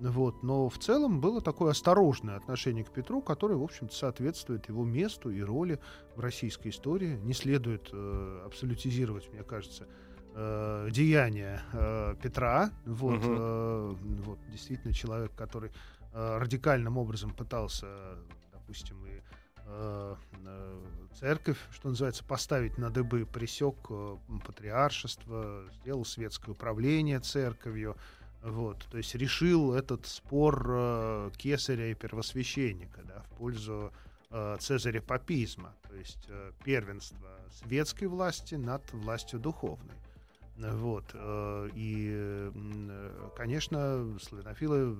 Вот. 0.00 0.42
Но 0.42 0.68
в 0.68 0.78
целом 0.78 1.20
было 1.20 1.40
такое 1.40 1.72
осторожное 1.72 2.36
отношение 2.36 2.84
к 2.84 2.90
Петру, 2.90 3.20
которое, 3.20 3.56
в 3.56 3.62
общем-то, 3.62 3.94
соответствует 3.94 4.68
его 4.68 4.84
месту 4.84 5.30
и 5.30 5.40
роли 5.42 5.80
в 6.16 6.20
российской 6.20 6.68
истории. 6.68 7.16
Не 7.22 7.32
следует 7.32 7.88
э, 7.92 8.42
абсолютизировать, 8.46 9.32
мне 9.32 9.42
кажется, 9.42 9.86
э, 10.34 10.88
деяния 10.90 11.62
э, 11.72 12.14
Петра. 12.22 12.70
Вот, 12.86 13.18
угу. 13.18 13.26
э, 13.26 13.94
вот, 14.24 14.38
действительно, 14.50 14.92
человек, 14.92 15.34
который 15.34 15.70
Э, 16.12 16.38
радикальным 16.38 16.96
образом 16.96 17.30
пытался, 17.32 17.86
допустим, 18.52 18.96
и 19.06 19.20
э, 19.66 20.14
э, 20.46 20.80
церковь, 21.14 21.58
что 21.70 21.90
называется, 21.90 22.24
поставить 22.24 22.78
на 22.78 22.90
дыбы, 22.90 23.26
пресек 23.26 23.76
патриаршество, 24.44 25.64
сделал 25.80 26.04
светское 26.04 26.52
управление 26.54 27.20
церковью, 27.20 27.96
вот, 28.42 28.86
то 28.90 28.98
есть 28.98 29.14
решил 29.14 29.74
этот 29.74 30.06
спор 30.06 31.32
кесаря 31.36 31.90
и 31.90 31.94
первосвященника 31.94 33.02
да, 33.02 33.22
в 33.22 33.28
пользу 33.38 33.92
Цезаря 34.60 35.00
папизма, 35.00 35.74
то 35.88 35.94
есть 35.96 36.28
первенство 36.64 37.28
светской 37.50 38.06
власти 38.06 38.56
над 38.56 38.82
властью 38.92 39.40
духовной. 39.40 39.94
Вот. 40.56 41.14
И, 41.74 42.50
конечно, 43.36 44.18
славянофилы 44.20 44.96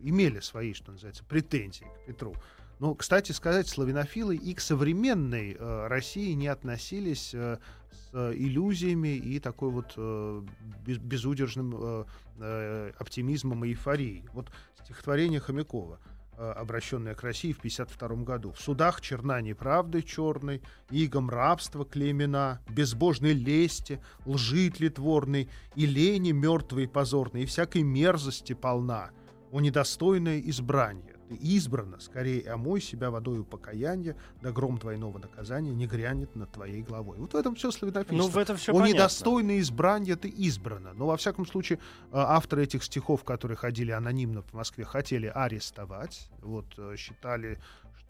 имели 0.00 0.40
свои, 0.40 0.72
что 0.74 0.90
называется, 0.90 1.22
претензии 1.24 1.84
к 1.84 2.06
Петру. 2.06 2.34
Но, 2.82 2.96
кстати 2.96 3.30
сказать, 3.30 3.68
славянофилы 3.68 4.34
и 4.34 4.54
к 4.54 4.60
современной 4.60 5.56
э, 5.56 5.86
России 5.86 6.32
не 6.32 6.48
относились 6.48 7.30
э, 7.32 7.58
с 7.92 8.10
э, 8.12 8.32
иллюзиями 8.34 9.14
и 9.14 9.38
такой 9.38 9.70
вот 9.70 9.92
э, 9.96 10.42
без, 10.84 10.98
безудержным 10.98 11.76
э, 11.76 12.04
э, 12.40 12.92
оптимизмом 12.98 13.64
и 13.64 13.68
эйфорией. 13.68 14.24
Вот 14.32 14.50
стихотворение 14.82 15.38
Хомякова 15.38 16.00
э, 16.36 16.50
обращенное 16.56 17.14
к 17.14 17.22
России 17.22 17.52
в 17.52 17.58
1952 17.58 18.24
году. 18.24 18.50
«В 18.50 18.60
судах 18.60 19.00
черна 19.00 19.40
неправды 19.40 20.02
черной, 20.02 20.60
игом 20.90 21.30
рабства 21.30 21.84
клеймена, 21.84 22.62
безбожной 22.68 23.32
лести, 23.32 24.00
лжи 24.26 24.70
тлетворной, 24.70 25.48
и 25.76 25.86
лени 25.86 26.32
мертвой 26.32 26.82
и 26.82 26.88
позорной, 26.88 27.44
и 27.44 27.46
всякой 27.46 27.84
мерзости 27.84 28.54
полна» 28.54 29.10
о 29.52 29.60
недостойное 29.60 30.40
избрание. 30.40 31.11
Ты 31.28 31.34
избрана, 31.36 32.00
скорее 32.00 32.50
омой 32.52 32.80
себя 32.80 33.10
водою 33.10 33.44
покаяния, 33.44 34.16
да 34.40 34.52
гром 34.52 34.78
двойного 34.78 35.18
наказания 35.18 35.72
не 35.72 35.86
грянет 35.86 36.34
над 36.36 36.50
твоей 36.52 36.82
головой. 36.82 37.18
Вот 37.18 37.32
в 37.32 37.36
этом 37.36 37.54
все 37.54 37.70
славянофильство. 37.70 38.16
Ну, 38.16 38.28
в 38.28 38.36
этом 38.36 38.56
все 38.56 38.72
О 38.72 38.74
понятно. 38.74 38.92
недостойное 38.94 39.60
избрание 39.60 40.16
ты 40.16 40.28
избрана. 40.28 40.92
Но, 40.94 41.06
во 41.06 41.16
всяком 41.16 41.46
случае, 41.46 41.78
а, 42.10 42.36
авторы 42.36 42.64
этих 42.64 42.84
стихов, 42.84 43.24
которые 43.24 43.56
ходили 43.56 43.90
анонимно 43.90 44.42
по 44.42 44.56
Москве, 44.56 44.84
хотели 44.84 45.26
арестовать. 45.26 46.28
Вот, 46.40 46.66
э, 46.76 46.96
считали 46.96 47.58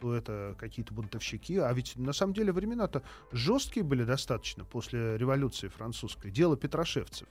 что 0.03 0.15
это 0.15 0.55
какие-то 0.59 0.93
бунтовщики. 0.93 1.57
А 1.57 1.71
ведь 1.71 1.95
на 1.95 2.11
самом 2.11 2.33
деле 2.33 2.51
времена-то 2.51 3.03
жесткие 3.31 3.85
были 3.85 4.03
достаточно 4.03 4.65
после 4.65 5.17
революции 5.17 5.69
французской. 5.69 6.29
Дело 6.29 6.57
Петрошевцев 6.57 7.27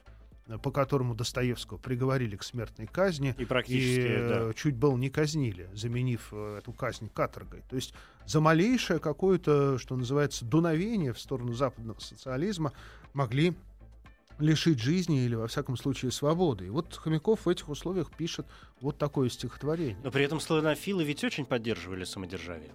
по 0.59 0.71
которому 0.71 1.15
Достоевского 1.15 1.79
приговорили 1.79 2.37
к 2.37 2.43
смертной 2.43 2.87
казни. 2.87 3.35
И 3.39 3.45
практически, 3.45 4.01
и, 4.01 4.29
да. 4.29 4.55
чуть 4.55 4.77
был 4.77 4.97
не 4.97 5.11
казнили, 5.11 5.69
заменив 5.73 6.29
э, 6.33 6.59
эту 6.59 6.73
казнь 6.73 7.09
каторгой. 7.13 7.63
То 7.69 7.77
есть 7.77 7.95
за 8.27 8.41
малейшее 8.41 8.99
какое-то, 8.99 9.79
что 9.79 9.97
называется, 9.97 10.45
дуновение 10.45 11.13
в 11.13 11.21
сторону 11.21 11.53
западного 11.53 12.01
социализма 12.01 12.73
могли 13.13 13.55
лишить 14.39 14.81
жизни 14.81 15.25
или, 15.25 15.35
во 15.35 15.47
всяком 15.47 15.77
случае, 15.77 16.11
свободы. 16.11 16.67
И 16.67 16.71
вот 16.71 16.95
Хомяков 16.97 17.47
в 17.47 17.49
этих 17.49 17.69
условиях 17.69 18.11
пишет 18.11 18.47
вот 18.81 18.99
такое 18.99 19.29
стихотворение. 19.29 19.99
Но 20.03 20.11
при 20.11 20.25
этом 20.25 20.41
славянофилы 20.41 21.05
ведь 21.05 21.23
очень 21.23 21.47
поддерживали 21.47 22.05
самодержавие. 22.05 22.73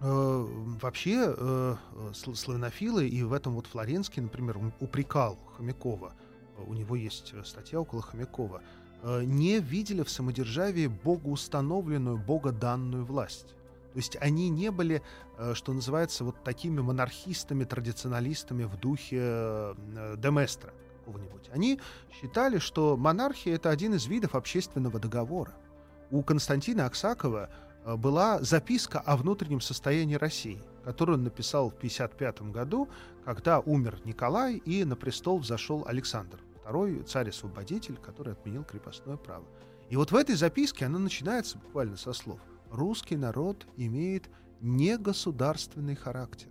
Э, 0.00 0.46
вообще 0.80 1.34
э, 1.36 1.76
славянофилы, 2.12 3.08
и 3.08 3.22
в 3.22 3.32
этом 3.32 3.54
вот 3.54 3.66
Флоренский, 3.68 4.22
например, 4.22 4.58
упрекал 4.80 5.38
Хомякова– 5.56 6.12
у 6.66 6.74
него 6.74 6.96
есть 6.96 7.32
э, 7.34 7.44
статья 7.44 7.80
около 7.80 8.02
Хомякова, 8.02 8.62
э, 9.02 9.22
не 9.24 9.58
видели 9.58 10.02
в 10.02 10.10
самодержавии 10.10 10.86
богоустановленную, 10.86 12.18
богоданную 12.18 13.04
власть. 13.04 13.48
То 13.92 13.98
есть 13.98 14.16
они 14.20 14.48
не 14.48 14.70
были, 14.70 15.02
э, 15.38 15.54
что 15.54 15.72
называется, 15.72 16.24
вот 16.24 16.42
такими 16.42 16.80
монархистами, 16.80 17.64
традиционалистами 17.64 18.64
в 18.64 18.76
духе 18.78 19.74
Деместра 20.18 20.72
какого-нибудь. 20.98 21.50
Они 21.52 21.80
считали, 22.10 22.58
что 22.58 22.96
монархия— 22.96 23.54
это 23.56 23.70
один 23.70 23.94
из 23.94 24.06
видов 24.06 24.34
общественного 24.34 24.98
договора. 24.98 25.54
У 26.10 26.22
Константина 26.22 26.86
Аксакова 26.86 27.48
была 27.84 28.42
записка 28.42 28.98
о 28.98 29.16
внутреннем 29.16 29.60
состоянии 29.60 30.16
России, 30.16 30.60
которую 30.84 31.18
он 31.18 31.24
написал 31.24 31.70
в 31.70 31.76
1955 31.76 32.52
году, 32.52 32.88
когда 33.24 33.60
умер 33.60 34.00
Николай 34.04 34.56
и 34.56 34.84
на 34.84 34.96
престол 34.96 35.38
взошел 35.38 35.84
Александр 35.86 36.40
второй 36.66 37.04
царь-освободитель, 37.04 37.96
который 37.96 38.32
отменил 38.32 38.64
крепостное 38.64 39.16
право. 39.16 39.44
И 39.88 39.94
вот 39.94 40.10
в 40.10 40.16
этой 40.16 40.34
записке 40.34 40.86
она 40.86 40.98
начинается 40.98 41.58
буквально 41.58 41.96
со 41.96 42.12
слов 42.12 42.40
«Русский 42.72 43.16
народ 43.16 43.68
имеет 43.76 44.28
негосударственный 44.60 45.94
характер. 45.94 46.48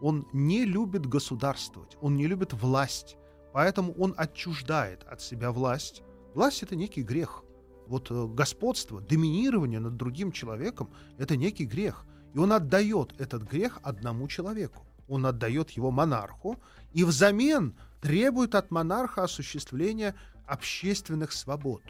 Он 0.00 0.24
не 0.32 0.64
любит 0.64 1.06
государствовать, 1.06 1.96
он 2.00 2.14
не 2.16 2.28
любит 2.28 2.52
власть, 2.52 3.16
поэтому 3.52 3.92
он 3.94 4.14
отчуждает 4.16 5.02
от 5.02 5.20
себя 5.20 5.50
власть. 5.50 6.04
Власть— 6.32 6.62
это 6.62 6.76
некий 6.76 7.02
грех. 7.02 7.42
Вот 7.88 8.12
э, 8.12 8.26
господство, 8.28 9.00
доминирование 9.00 9.80
над 9.80 9.96
другим 9.96 10.30
человеком— 10.30 10.90
это 11.18 11.36
некий 11.36 11.64
грех. 11.64 12.06
И 12.34 12.38
он 12.38 12.52
отдает 12.52 13.20
этот 13.20 13.42
грех 13.42 13.80
одному 13.82 14.28
человеку. 14.28 14.86
Он 15.08 15.26
отдает 15.26 15.70
его 15.70 15.90
монарху, 15.90 16.56
и 16.92 17.02
взамен 17.02 17.74
требует 18.00 18.54
от 18.54 18.70
монарха 18.70 19.24
осуществления 19.24 20.14
общественных 20.46 21.32
свобод. 21.32 21.82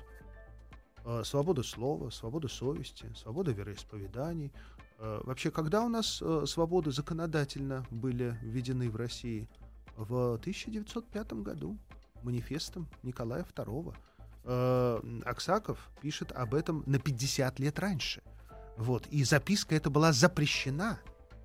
Э, 1.04 1.22
свобода 1.24 1.62
слова, 1.62 2.10
свобода 2.10 2.48
совести, 2.48 3.06
свобода 3.14 3.52
вероисповеданий. 3.52 4.52
Э, 4.98 5.20
вообще, 5.22 5.52
когда 5.52 5.84
у 5.84 5.88
нас 5.88 6.20
э, 6.20 6.44
свободы 6.46 6.90
законодательно 6.90 7.86
были 7.90 8.36
введены 8.42 8.90
в 8.90 8.96
России? 8.96 9.48
В 9.96 10.34
1905 10.34 11.32
году 11.34 11.78
манифестом 12.22 12.88
Николая 13.02 13.44
II. 13.44 13.94
Аксаков 15.24 15.90
пишет 16.00 16.30
об 16.30 16.54
этом 16.54 16.84
на 16.86 17.00
50 17.00 17.58
лет 17.58 17.78
раньше. 17.80 18.22
Вот. 18.76 19.06
И 19.08 19.24
записка 19.24 19.74
эта 19.74 19.90
была 19.90 20.12
запрещена. 20.12 21.00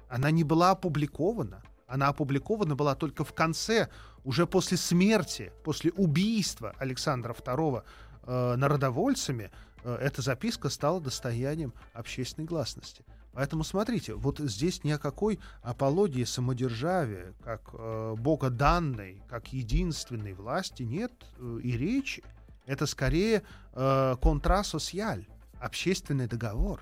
Она 0.08 0.30
не 0.30 0.44
была 0.44 0.72
опубликована. 0.72 1.64
Она 1.92 2.08
опубликована 2.08 2.76
была 2.76 2.96
только 2.96 3.26
в 3.26 3.34
конце, 3.34 3.90
уже 4.24 4.48
после 4.48 4.78
смерти, 4.78 5.52
после 5.64 5.92
убийства 5.92 6.74
Александра 6.80 7.34
II 7.34 7.84
э, 8.24 8.56
народовольцами, 8.56 9.52
э, 9.84 9.96
эта 9.96 10.22
записка 10.22 10.70
стала 10.70 11.02
достоянием 11.02 11.74
общественной 11.94 12.48
гласности. 12.48 13.04
Поэтому 13.34 13.66
смотрите, 13.66 14.14
вот 14.14 14.40
здесь 14.40 14.86
ни 14.86 14.92
о 14.92 14.98
какой 14.98 15.40
апологии 15.64 16.24
самодержавия, 16.24 17.34
как 17.44 17.72
э, 17.74 18.16
богоданной, 18.18 19.22
как 19.30 19.52
единственной 19.52 20.32
власти 20.32 20.84
нет 20.84 21.12
э, 21.40 21.60
и 21.62 21.76
речи. 21.76 22.24
Это 22.68 22.86
скорее 22.86 23.44
э, 23.74 24.16
контрасоциаль, 24.22 25.28
общественный 25.60 26.28
договор. 26.28 26.80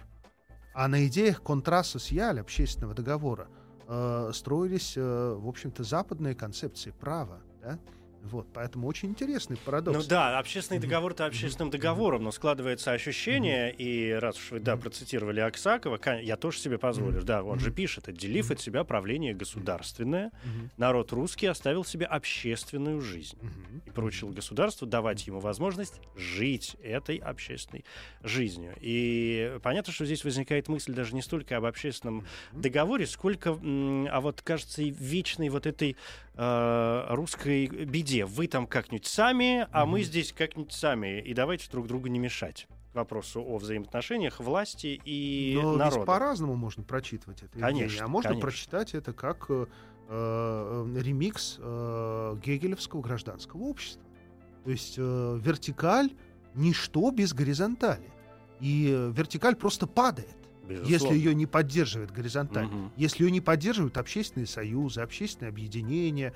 А 0.76 0.88
на 0.88 1.08
идеях 1.08 1.42
контраса 1.42 1.98
социаль 1.98 2.40
общественного 2.40 2.94
договора 2.94 3.48
э, 3.90 4.32
строились, 4.34 4.94
э, 4.96 5.34
в 5.38 5.48
общем-то, 5.48 5.84
западные 5.84 6.36
концепции 6.36 6.92
права. 6.92 7.42
Да? 7.62 7.80
Вот, 8.24 8.48
поэтому 8.54 8.88
очень 8.88 9.10
интересный 9.10 9.58
парадокс. 9.58 9.98
Ну 9.98 10.04
да, 10.08 10.38
общественный 10.38 10.80
договор 10.80 11.14
это 11.14 11.26
общественным 11.26 11.70
договором, 11.70 12.24
но 12.24 12.32
складывается 12.32 12.92
ощущение, 12.92 13.74
и 13.74 14.12
раз 14.12 14.38
уж 14.38 14.52
вы, 14.52 14.60
да, 14.60 14.78
процитировали 14.78 15.40
Аксакова, 15.40 16.00
я 16.20 16.36
тоже 16.36 16.60
себе 16.60 16.78
позволю, 16.78 17.22
да, 17.24 17.44
он 17.44 17.60
же 17.60 17.72
пишет, 17.72 18.10
отделив 18.10 18.52
от 18.52 18.60
себя 18.60 18.84
правление 18.84 19.34
государственное, 19.34 20.32
народ 20.78 21.12
русский 21.12 21.48
оставил 21.48 21.84
себе 21.86 22.06
общественную 22.06 23.02
жизнь 23.02 23.38
и 23.86 23.90
поручил 23.90 24.30
государству 24.30 24.86
давать 24.86 25.26
ему 25.26 25.40
возможность 25.40 26.02
жить 26.16 26.76
этой 26.84 27.18
общественной 27.18 27.86
жизнью. 28.24 28.76
И 28.82 29.58
понятно, 29.64 29.94
что 29.94 30.06
здесь 30.06 30.24
возникает 30.24 30.68
мысль 30.68 30.94
даже 30.94 31.16
не 31.16 31.22
столько 31.22 31.58
об 31.58 31.66
общественном 31.66 32.26
договоре, 32.52 33.08
сколько, 33.08 33.52
а 33.52 34.20
вот, 34.22 34.42
кажется, 34.42 34.82
и 34.82 34.92
вечной 34.92 35.50
вот 35.50 35.66
этой 35.66 35.96
э, 36.36 37.06
русской 37.10 37.68
беде. 37.68 38.09
Вы 38.18 38.48
там 38.48 38.68
как-нибудь 38.68 39.06
сами, 39.06 39.68
а 39.72 39.84
mm-hmm. 39.84 39.86
мы 39.86 40.04
здесь 40.04 40.34
как-нибудь 40.34 40.74
сами. 40.74 41.22
И 41.22 41.34
давайте 41.34 41.70
друг 41.70 41.88
другу 41.88 42.08
не 42.08 42.20
мешать 42.20 42.68
к 42.92 42.96
вопросу 42.96 43.42
о 43.42 43.58
взаимоотношениях 43.58 44.40
власти 44.40 45.00
и 45.06 45.58
Но 45.62 45.76
народа. 45.76 46.06
По-разному 46.06 46.56
можно 46.56 46.84
прочитывать 46.84 47.44
это. 47.44 47.60
Конечно, 47.60 48.06
а 48.06 48.08
можно 48.08 48.30
конечно. 48.32 48.48
прочитать 48.48 48.94
это 48.96 49.14
как 49.14 49.46
э, 49.50 49.66
э, 50.08 50.96
ремикс 51.00 51.58
э, 51.60 52.36
гегелевского 52.44 53.02
гражданского 53.02 53.62
общества. 53.64 54.04
То 54.64 54.72
есть 54.72 54.96
э, 54.98 55.40
вертикаль— 55.42 56.12
ничто 56.56 57.12
без 57.12 57.34
горизонтали. 57.34 58.12
И 58.60 58.90
э, 58.92 59.12
вертикаль 59.16 59.56
просто 59.56 59.88
падает. 59.88 60.36
Безусловно. 60.68 60.92
Если 60.92 61.18
ее 61.18 61.34
не 61.34 61.48
поддерживает 61.48 62.12
горизонталь, 62.12 62.68
Мгм. 62.68 62.92
если 62.96 63.24
ее 63.24 63.32
не 63.32 63.42
поддерживают 63.42 63.98
общественные 63.98 64.46
союзы, 64.46 65.02
общественные 65.02 65.50
объединения, 65.50 66.34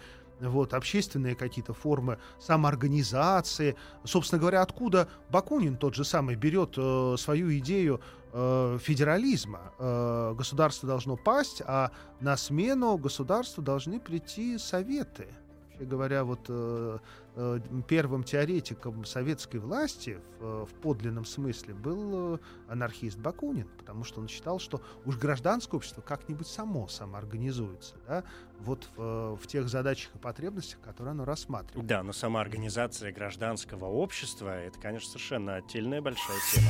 вот, 0.50 0.74
общественные 0.74 1.36
какие-то 1.36 1.74
формы 1.74 2.20
самоорганизации. 2.40 3.76
Собственно 4.04 4.40
говоря, 4.40 4.62
откуда 4.62 5.08
Бакунин 5.30 5.78
тот 5.78 5.96
же 5.96 6.04
самый 6.04 6.36
берет 6.36 6.76
э, 6.78 7.16
свою 7.18 7.58
идею 7.60 8.02
э, 8.32 8.78
федерализма. 8.82 9.74
Э, 9.80 10.34
государство 10.38 10.88
должно 10.88 11.16
пасть, 11.16 11.62
а 11.66 11.92
на 12.20 12.38
смену 12.38 12.98
государству 12.98 13.62
должны 13.62 14.00
прийти 14.00 14.58
советы. 14.58 15.28
Вообще 15.74 15.86
говоря, 15.86 16.24
вот 16.24 16.46
э, 16.50 17.00
э, 17.36 17.60
первым 17.88 18.24
теоретиком 18.24 19.06
советской 19.06 19.58
власти 19.58 20.20
в, 20.40 20.66
в 20.66 20.74
подлинном 20.82 21.26
смысле 21.26 21.74
был 21.74 22.36
э, 22.36 22.40
анархист 22.68 23.18
Бакунин, 23.18 23.68
потому 23.78 24.04
что 24.04 24.22
он 24.22 24.28
считал, 24.28 24.60
что 24.60 24.82
уж 25.06 25.18
гражданское 25.18 25.78
общество 25.78 26.02
как-нибудь 26.02 26.48
само 26.48 26.88
самоорганизуется, 26.88 27.96
да, 28.08 28.24
вот 28.60 28.88
в, 28.96 29.36
в 29.36 29.48
тех 29.48 29.68
задачах 29.68 30.14
и 30.16 30.20
потребностях, 30.20 30.80
которые 30.82 31.12
оно 31.12 31.26
рассматривает. 31.26 31.88
Да, 31.88 32.04
но 32.04 32.14
сама 32.14 32.42
организация 32.42 33.12
гражданского 33.12 33.86
общества 33.86 34.50
это, 34.50 34.80
конечно, 34.80 35.10
совершенно 35.10 35.56
отдельная 35.56 36.02
большая 36.02 36.38
тема. 36.52 36.70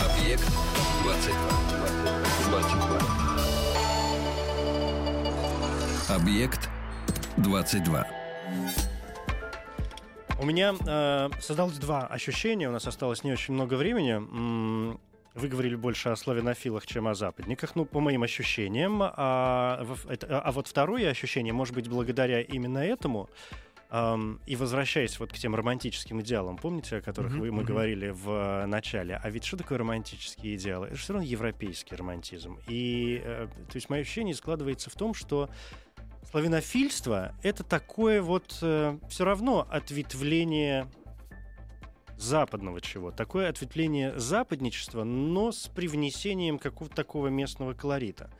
Объект 0.00 0.44
22. 1.04 2.50
22. 2.50 3.27
Объект 6.08 6.70
22. 7.36 8.06
У 10.40 10.46
меня 10.46 10.74
э, 10.86 11.28
создалось 11.38 11.76
два 11.76 12.06
ощущения. 12.06 12.66
У 12.66 12.72
нас 12.72 12.86
осталось 12.86 13.24
не 13.24 13.32
очень 13.32 13.52
много 13.52 13.74
времени. 13.74 14.96
Вы 15.34 15.48
говорили 15.48 15.76
больше 15.76 16.08
о 16.08 16.16
славянофилах, 16.16 16.86
чем 16.86 17.08
о 17.08 17.14
западниках, 17.14 17.76
ну, 17.76 17.84
по 17.84 18.00
моим 18.00 18.22
ощущениям. 18.22 19.02
А, 19.02 19.84
а 20.30 20.52
вот 20.52 20.66
второе 20.66 21.10
ощущение, 21.10 21.52
может 21.52 21.74
быть, 21.74 21.88
благодаря 21.88 22.40
именно 22.40 22.78
этому, 22.78 23.28
ам, 23.90 24.40
и 24.46 24.56
возвращаясь 24.56 25.20
вот 25.20 25.30
к 25.30 25.36
тем 25.36 25.54
романтическим 25.54 26.22
идеалам, 26.22 26.56
помните, 26.56 26.96
о 26.96 27.00
которых 27.02 27.32
Мгм, 27.32 27.40
вы, 27.40 27.52
мы 27.52 27.58
мгм. 27.58 27.66
говорили 27.66 28.08
в 28.08 28.30
э, 28.30 28.66
начале? 28.66 29.20
А 29.22 29.28
ведь 29.28 29.44
что 29.44 29.58
такое 29.58 29.76
романтические 29.76 30.56
идеалы? 30.56 30.86
Это 30.86 30.96
все 30.96 31.12
равно 31.12 31.28
европейский 31.28 31.94
романтизм. 31.94 32.58
И, 32.66 33.20
э, 33.22 33.46
то 33.68 33.76
есть, 33.76 33.90
мое 33.90 34.00
ощущение 34.00 34.34
складывается 34.34 34.88
в 34.88 34.94
том, 34.94 35.12
что 35.12 35.50
славянофильство— 36.30 37.34
это 37.42 37.64
такое 37.64 38.22
вот 38.22 38.52
все 38.52 39.24
равно 39.24 39.66
ответвление 39.70 40.90
западного 42.16 42.80
чего. 42.80 43.10
Такое 43.10 43.48
ответвление 43.48 44.18
западничества, 44.18 45.04
но 45.04 45.52
с 45.52 45.68
привнесением 45.68 46.58
какого-то 46.58 46.96
такого 46.96 47.28
местного 47.28 47.74
колорита. 47.74 48.30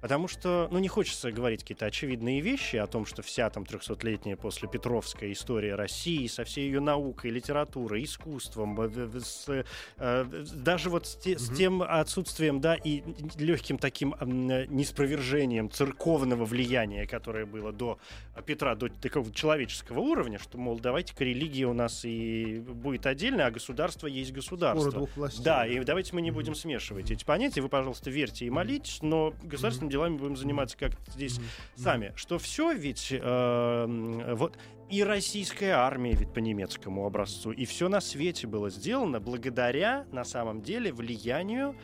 Потому 0.00 0.28
что, 0.28 0.68
ну, 0.70 0.78
не 0.78 0.88
хочется 0.88 1.30
говорить 1.30 1.60
какие-то 1.60 1.86
очевидные 1.86 2.40
вещи 2.40 2.76
о 2.76 2.86
том, 2.86 3.04
что 3.04 3.22
вся 3.22 3.50
там 3.50 3.64
300-летняя 3.64 4.36
после 4.36 4.68
Петровская 4.68 5.30
история 5.32 5.74
России 5.74 6.26
со 6.26 6.44
всей 6.44 6.66
ее 6.66 6.80
наукой, 6.80 7.30
литературой, 7.30 8.04
искусством, 8.04 8.80
э, 8.80 9.20
с, 9.20 9.64
э, 9.98 10.24
даже 10.54 10.88
вот 10.88 11.06
с, 11.06 11.16
те- 11.16 11.38
с 11.38 11.48
Мгм. 11.48 11.56
тем 11.56 11.82
отсутствием, 11.82 12.60
да, 12.60 12.74
и 12.76 13.02
легким 13.38 13.76
таким 13.76 14.14
э, 14.18 14.66
неспровержением 14.68 15.70
церковного 15.70 16.44
влияния, 16.46 17.06
которое 17.06 17.44
было 17.44 17.72
до 17.72 17.98
Петра, 18.46 18.74
до 18.74 18.88
такого 18.88 19.30
человеческого 19.32 20.00
уровня, 20.00 20.38
что, 20.38 20.56
мол, 20.56 20.78
давайте-ка 20.80 21.24
религия 21.24 21.66
у 21.66 21.74
нас 21.74 22.04
и 22.06 22.58
будет 22.60 23.04
отдельно, 23.04 23.46
а 23.46 23.50
государство 23.50 24.06
есть 24.06 24.32
государство. 24.32 24.90
Двух 24.90 25.14
властей. 25.16 25.44
Да, 25.44 25.66
и 25.66 25.78
давайте 25.84 26.14
мы 26.14 26.22
не 26.22 26.30
будем 26.30 26.54
смешивать 26.54 27.10
эти 27.10 27.24
понятия. 27.24 27.60
Вы, 27.60 27.68
пожалуйста, 27.68 28.08
верьте 28.10 28.46
и 28.46 28.50
молитесь, 28.50 29.02
но 29.02 29.34
государственными 29.42 29.89
делами 29.90 30.16
будем 30.16 30.36
заниматься 30.36 30.76
как-то 30.78 31.10
здесь 31.10 31.38
Мгм. 31.38 31.46
сами. 31.76 32.12
Что 32.16 32.38
все 32.38 32.72
ведь 32.72 33.08
э, 33.12 34.34
вот 34.34 34.56
и 34.88 35.04
российская 35.04 35.72
армия 35.72 36.14
ведь 36.14 36.32
по 36.32 36.38
немецкому 36.40 37.06
образцу, 37.06 37.52
и 37.52 37.64
все 37.64 37.88
на 37.88 38.00
свете 38.00 38.46
было 38.46 38.70
сделано 38.70 39.20
благодаря, 39.20 40.04
на 40.12 40.24
самом 40.24 40.62
деле, 40.62 40.92
влиянию 40.92 41.76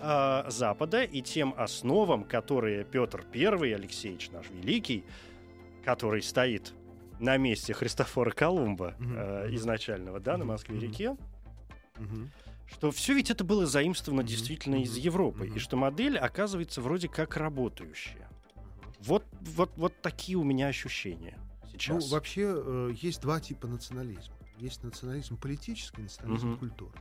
э, 0.00 0.44
Запада 0.48 1.02
и 1.02 1.20
тем 1.20 1.54
основам, 1.58 2.24
которые 2.24 2.84
Петр 2.84 3.24
I, 3.34 3.72
Алексеевич 3.74 4.30
наш 4.30 4.46
Великий, 4.50 5.04
который 5.84 6.22
стоит 6.22 6.72
на 7.20 7.36
месте 7.36 7.74
Христофора 7.74 8.30
Колумба 8.30 8.94
Мгм. 8.98 9.14
э, 9.16 9.48
изначального, 9.54 10.20
да, 10.20 10.36
на. 10.36 10.44
Москве-реке, 10.46 11.16
Мгм. 11.98 12.30
Что 12.66 12.90
все 12.90 13.14
ведь 13.14 13.30
это 13.30 13.44
было 13.44 13.66
заимствовано 13.66 14.22
Мгм. 14.22 14.28
действительно 14.28 14.82
из 14.82 14.92
Мгм. 14.92 15.00
Европы, 15.00 15.46
Мгм. 15.46 15.56
и 15.56 15.58
что 15.58 15.76
модель 15.76 16.18
оказывается 16.18 16.80
вроде 16.80 17.08
как 17.08 17.36
работающая. 17.36 18.28
Вот, 19.00 19.24
вот, 19.40 19.70
вот 19.76 20.00
такие 20.00 20.38
у 20.38 20.44
меня 20.44 20.68
ощущения 20.68 21.36
Ну, 21.62 21.68
сейчас. 21.70 22.10
вообще 22.10 22.42
э, 22.56 22.92
есть 23.00 23.20
два 23.20 23.40
типа 23.40 23.66
национализма. 23.66 24.34
Есть 24.58 24.82
национализм 24.82 25.36
политический, 25.36 26.02
национализм 26.02 26.48
Мгм. 26.50 26.58
культурный. 26.58 27.00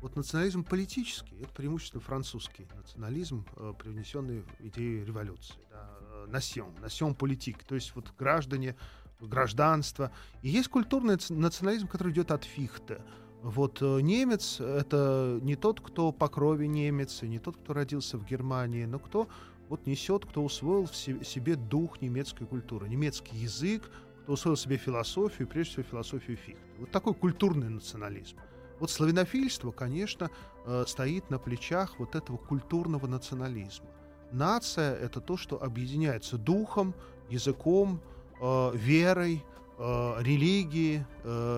Вот 0.00 0.14
национализм 0.14 0.62
политический— 0.62 1.36
это 1.40 1.52
преимущественно 1.54 2.00
французский 2.02 2.66
национализм, 2.76 3.44
э, 3.56 3.72
привнесенный 3.78 4.44
идею 4.60 5.04
революции. 5.06 5.56
Да, 5.70 5.88
э, 6.00 6.26
национ, 6.28 6.74
национ 6.80 7.14
политик, 7.14 7.64
то 7.64 7.74
есть 7.74 7.94
вот 7.96 8.12
граждане, 8.16 8.76
гражданство. 9.20 10.12
И 10.42 10.48
есть 10.50 10.68
культурный 10.68 11.16
национализм, 11.30 11.88
который 11.88 12.12
идет 12.12 12.30
от 12.30 12.44
Фихте. 12.44 13.00
Вот 13.42 13.78
э, 13.82 14.00
немец— 14.00 14.60
это 14.60 15.38
не 15.42 15.54
тот, 15.54 15.80
кто 15.80 16.12
по 16.12 16.28
крови 16.28 16.66
немец, 16.66 17.22
и 17.22 17.28
не 17.28 17.38
тот, 17.38 17.56
кто 17.56 17.72
родился 17.72 18.18
в 18.18 18.24
Германии, 18.24 18.84
но 18.84 18.98
кто 18.98 19.28
вот 19.68 19.86
несет, 19.86 20.26
кто 20.26 20.42
усвоил 20.42 20.86
в 20.86 20.96
се- 20.96 21.22
себе 21.24 21.54
дух 21.54 22.00
немецкой 22.00 22.46
культуры, 22.46 22.88
немецкий 22.88 23.36
язык, 23.36 23.90
кто 24.22 24.32
усвоил 24.32 24.56
себе 24.56 24.76
философию, 24.76 25.46
прежде 25.46 25.72
всего 25.72 25.82
философию 25.84 26.36
Фихте. 26.36 26.62
Вот 26.78 26.90
такой 26.90 27.14
культурный 27.14 27.68
национализм. 27.68 28.36
Вот 28.80 28.90
славянофильство, 28.90 29.70
конечно, 29.70 30.30
э, 30.66 30.84
стоит 30.86 31.30
на 31.30 31.38
плечах 31.38 31.98
вот 31.98 32.16
этого 32.16 32.38
культурного 32.38 33.06
национализма. 33.06 33.86
Нация— 34.32 34.94
это 35.00 35.20
то, 35.20 35.36
что 35.36 35.62
объединяется 35.62 36.38
духом, 36.38 36.94
языком, 37.30 38.00
э, 38.40 38.70
верой, 38.74 39.44
религией, 39.78 41.04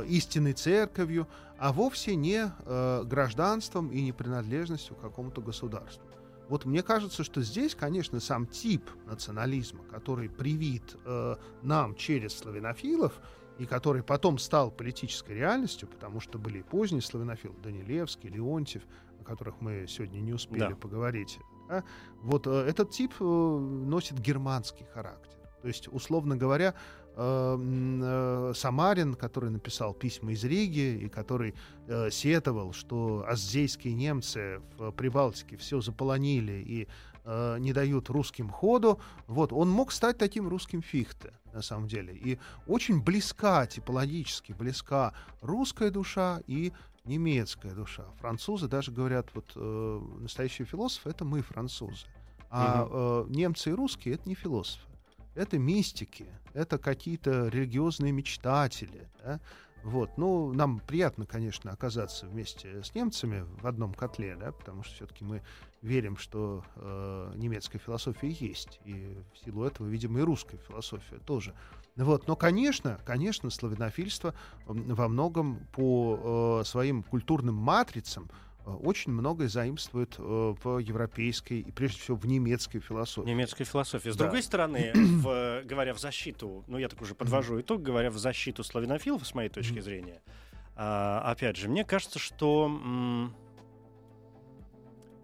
истинной 0.07 0.53
церковью, 0.53 1.26
а 1.61 1.72
вовсе 1.72 2.16
не 2.16 2.50
э, 2.64 3.04
гражданством 3.04 3.90
и 3.92 4.00
не 4.00 4.12
принадлежностью 4.12 4.96
к 4.96 5.00
какому-то 5.02 5.42
государству. 5.42 6.02
Вот 6.48 6.64
мне 6.64 6.82
кажется, 6.82 7.22
что 7.22 7.42
здесь, 7.42 7.74
конечно, 7.74 8.18
сам 8.18 8.46
тип 8.46 8.90
национализма, 9.06 9.84
который 9.84 10.28
привит 10.28 10.96
э, 11.04 11.36
нам 11.62 11.94
через 11.94 12.36
славянофилов, 12.36 13.12
и 13.58 13.66
который 13.66 14.02
потом 14.02 14.38
стал 14.38 14.70
политической 14.70 15.32
реальностью, 15.32 15.86
потому 15.86 16.18
что 16.20 16.38
были 16.38 16.61
и 16.61 16.62
поздние 16.62 17.02
славянофилы, 17.02 17.54
Данилевский, 17.62 18.30
Леонтьев, 18.30 18.82
о 19.20 19.24
которых 19.24 19.61
мы 19.61 19.84
сегодня 19.86 20.20
не 20.20 20.32
успели 20.32 20.70
Да. 20.70 20.76
поговорить. 20.76 21.38
да. 21.68 21.84
Вот 22.22 22.46
э, 22.46 22.50
этот 22.50 22.90
тип 22.90 23.12
э, 23.20 23.24
носит 23.24 24.18
германский 24.18 24.86
характер. 24.94 25.36
То 25.61 25.68
есть, 25.68 25.88
условно 25.92 26.38
говоря, 26.38 26.74
э, 27.21 27.59
э, 27.61 28.53
Самарин, 28.55 29.14
который 29.14 29.51
написал 29.51 29.93
письма 29.93 30.33
из 30.33 30.43
Риги 30.45 31.05
и 31.05 31.09
который 31.09 31.55
э, 31.87 32.11
сетовал, 32.11 32.73
что 32.73 33.25
аздейские 33.29 33.95
немцы 33.95 34.61
в 34.79 34.91
Прибалтике 34.93 35.57
все 35.57 35.81
заполонили 35.81 36.62
и 36.66 36.89
э, 37.25 37.59
не 37.59 37.73
дают 37.73 38.09
русским 38.09 38.49
ходу, 38.49 39.01
вот, 39.27 39.53
он 39.53 39.71
мог 39.71 39.93
стать 39.93 40.18
таким 40.18 40.49
русским 40.49 40.83
Фихте, 40.83 41.33
на 41.53 41.62
самом 41.62 41.89
деле. 41.89 42.14
И 42.14 42.39
очень 42.66 43.03
близка, 43.03 43.66
типологически 43.66 44.53
близка 44.53 45.12
русская 45.43 45.91
душа 45.91 46.41
и 46.47 46.73
немецкая 47.05 47.73
душа. 47.73 48.05
Французы 48.21 48.68
даже 48.68 48.93
говорят, 48.93 49.29
вот 49.35 49.53
э, 49.57 50.01
настоящие 50.21 50.66
философы— 50.66 51.11
это 51.11 51.25
мы, 51.25 51.43
французы. 51.43 52.07
А 52.51 52.89
э, 52.91 53.27
немцы 53.29 53.71
и 53.71 53.75
русские— 53.75 54.14
это 54.16 54.29
не 54.29 54.35
философы. 54.35 54.89
Это 55.41 55.59
мистики, 55.59 56.26
это 56.53 56.76
какие-то 56.76 57.49
религиозные 57.49 58.12
мечтатели. 58.12 59.09
Да? 59.24 59.41
Вот. 59.82 60.18
Ну, 60.18 60.53
нам 60.53 60.80
приятно, 60.80 61.24
конечно, 61.24 61.70
оказаться 61.70 62.26
вместе 62.26 62.82
с 62.82 62.95
немцами 62.95 63.47
в 63.62 63.66
одном 63.66 63.95
котле, 63.95 64.36
да, 64.36 64.53
потому 64.53 64.82
что 64.82 64.97
все-таки 64.97 65.24
мы 65.24 65.41
верим, 65.80 66.18
что 66.18 66.62
э, 66.76 67.32
немецкая 67.36 67.78
философия 67.78 68.28
есть, 68.28 68.80
и 68.84 69.16
в 69.32 69.38
силу 69.43 69.64
этого, 69.64 69.86
видимо, 69.86 70.20
и 70.20 70.22
русская 70.24 70.59
философия 70.59 71.16
тоже. 71.24 71.55
Вот. 71.97 72.28
Но, 72.28 72.36
конечно, 72.36 73.01
конечно, 73.07 73.49
славянофильство 73.49 74.34
во 74.66 75.09
многом 75.09 75.66
по 75.72 76.61
э, 76.61 76.64
своим 76.66 77.03
культурным 77.03 77.55
матрицам 77.55 78.28
очень 78.64 79.12
многое 79.12 79.48
заимствует 79.48 80.16
э, 80.18 80.54
в 80.62 80.78
европейской 80.78 81.61
и, 81.61 81.70
прежде 81.70 82.00
всего, 82.00 82.16
в 82.16 82.26
немецкой 82.26 82.80
философии. 82.80 83.28
Немецкой 83.28 83.64
философии. 83.64 84.11
С 84.11 84.16
да. 84.16 84.24
другой 84.24 84.42
стороны, 84.42 84.92
в, 84.94 85.62
говоря 85.64 85.94
в 85.94 85.98
защиту, 85.98 86.64
ну, 86.66 86.78
я 86.78 86.88
так 86.88 87.00
уже 87.02 87.14
подвожу 87.14 87.61
итог, 87.61 87.82
говоря 87.82 88.11
в 88.11 88.18
защиту 88.18 88.64
славянофилов, 88.64 89.26
с 89.26 89.34
моей 89.34 89.48
точки 89.48 89.80
зрения, 89.80 90.20
а, 90.76 91.20
опять 91.30 91.56
же, 91.56 91.68
мне 91.68 91.84
кажется, 91.84 92.18
что 92.18 92.70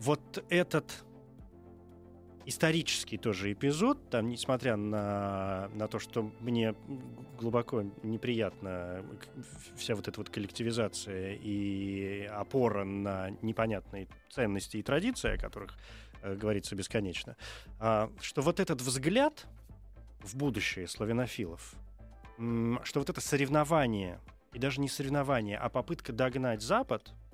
вот 0.01 0.45
этот 0.51 1.06
исторический 2.47 3.19
тоже 3.19 3.53
эпизод, 3.53 4.09
там, 4.09 4.29
несмотря 4.29 4.77
на, 4.77 5.69
на 5.75 5.89
то, 5.89 5.99
что 5.99 6.31
мне 6.41 6.75
глубоко 7.39 7.83
неприятна 8.03 9.05
вся 9.77 9.95
вот 9.97 10.07
эта 10.07 10.19
вот 10.19 10.31
коллективизация 10.31 11.35
и 11.35 12.25
опора 12.33 12.85
на 12.85 13.31
непонятные 13.43 14.07
ценности 14.31 14.77
и 14.77 14.83
традиции, 14.83 15.35
о 15.35 15.39
которых 15.39 15.77
э, 16.23 16.37
говорится 16.37 16.77
бесконечно, 16.77 17.37
а, 17.81 18.11
что 18.21 18.43
вот 18.43 18.61
этот 18.61 18.81
взгляд 18.81 19.47
в 20.21 20.37
будущее 20.37 20.87
славянофилов, 20.87 21.75
что 22.37 23.01
вот 23.01 23.11
это 23.11 23.21
соревнование, 23.21 24.21
и 24.53 24.59
даже 24.59 24.81
не 24.81 24.89
соревнование, 24.89 25.59
а 25.59 25.69
попытка 25.69 26.13
догнать 26.13 26.63
Запад— 26.63 27.13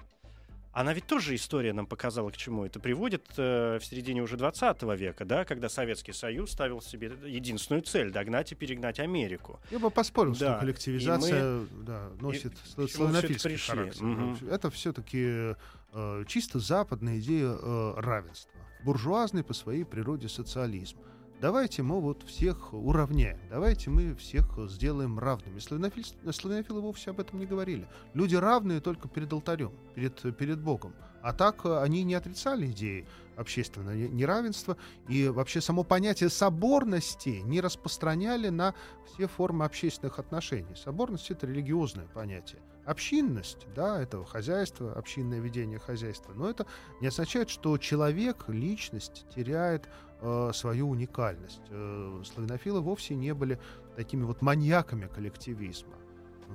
она 0.73 0.95
ведь 0.95 1.07
тоже 1.07 1.35
история 1.35 1.75
нам 1.75 1.87
показала, 1.87 2.31
к 2.31 2.37
чему 2.37 2.65
это 2.65 2.81
приводит 2.81 3.27
э, 3.37 3.79
в 3.79 3.85
середине 3.85 4.23
уже 4.23 4.39
20 4.39 4.83
века, 4.99 5.25
да, 5.27 5.45
когда 5.45 5.69
Советский 5.69 6.13
Союз 6.13 6.51
ставил 6.51 6.81
себе 6.81 7.13
единственную 7.27 7.83
цель— 7.83 8.11
догнать 8.13 8.53
и 8.53 8.55
перегнать 8.55 8.99
Америку. 8.99 9.61
Я 9.71 9.79
бы 9.79 9.91
поспорил, 9.91 10.33
да. 10.33 10.37
что 10.37 10.61
коллективизация 10.61 11.43
мы... 11.43 11.67
да, 11.85 12.09
носит 12.21 12.55
и, 12.79 12.87
славянофильский 12.87 13.57
характер. 13.57 14.05
Угу. 14.05 14.47
Это 14.49 14.71
все-таки 14.71 15.55
э, 15.93 16.25
чисто 16.27 16.59
западная 16.59 17.19
идея 17.19 17.55
э, 17.61 17.95
равенства. 17.99 18.53
Буржуазный 18.83 19.45
по 19.45 19.53
своей 19.53 19.85
природе 19.85 20.29
социализм 20.29 20.97
давайте 21.43 21.83
мы 21.83 22.01
вот 22.01 22.23
всех 22.23 22.73
уравняем, 22.73 23.39
давайте 23.51 23.91
мы 23.91 24.15
всех 24.15 24.47
сделаем 24.71 25.19
равными. 25.19 25.59
Славянофилы, 25.59 26.33
славянофилы 26.33 26.81
вовсе 26.81 27.11
об 27.11 27.19
этом 27.19 27.41
не 27.41 27.47
говорили. 27.47 27.87
Люди 28.15 28.37
равные 28.37 28.81
только 28.81 29.09
перед 29.09 29.33
алтарем, 29.33 29.73
перед, 29.95 30.37
перед 30.37 30.61
Богом. 30.61 30.95
А 31.21 31.33
так 31.33 31.67
э, 31.67 31.83
они 31.83 32.05
не 32.05 32.15
отрицали 32.15 32.67
идеи 32.67 33.07
общественного 33.37 33.95
неравенства 33.95 34.77
и 35.09 35.29
вообще 35.29 35.61
само 35.61 35.83
понятие 35.83 36.31
соборности 36.31 37.41
не 37.45 37.61
распространяли 37.61 38.49
на 38.49 38.75
все 39.07 39.27
формы 39.27 39.65
общественных 39.65 40.21
отношений. 40.21 40.77
Соборность— 40.77 41.31
это 41.31 41.47
религиозное 41.47 42.07
понятие. 42.15 42.63
Общинность, 42.85 43.67
да, 43.77 44.03
это 44.03 44.25
хозяйство, 44.25 44.93
общинное 44.93 45.39
ведение 45.39 45.79
хозяйства, 45.79 46.33
но 46.35 46.51
это 46.51 46.67
не 47.01 47.07
означает, 47.07 47.49
что 47.49 47.79
человек, 47.79 48.49
личность 48.49 49.25
теряет 49.35 49.89
э, 50.21 50.51
свою 50.53 50.89
уникальность. 50.89 51.63
Э, 51.71 52.23
славянофилы 52.25 52.81
вовсе 52.81 53.15
не 53.15 53.35
были 53.35 53.61
такими 53.95 54.25
вот 54.25 54.43
маньяками 54.43 55.07
коллективизма. 55.07 55.95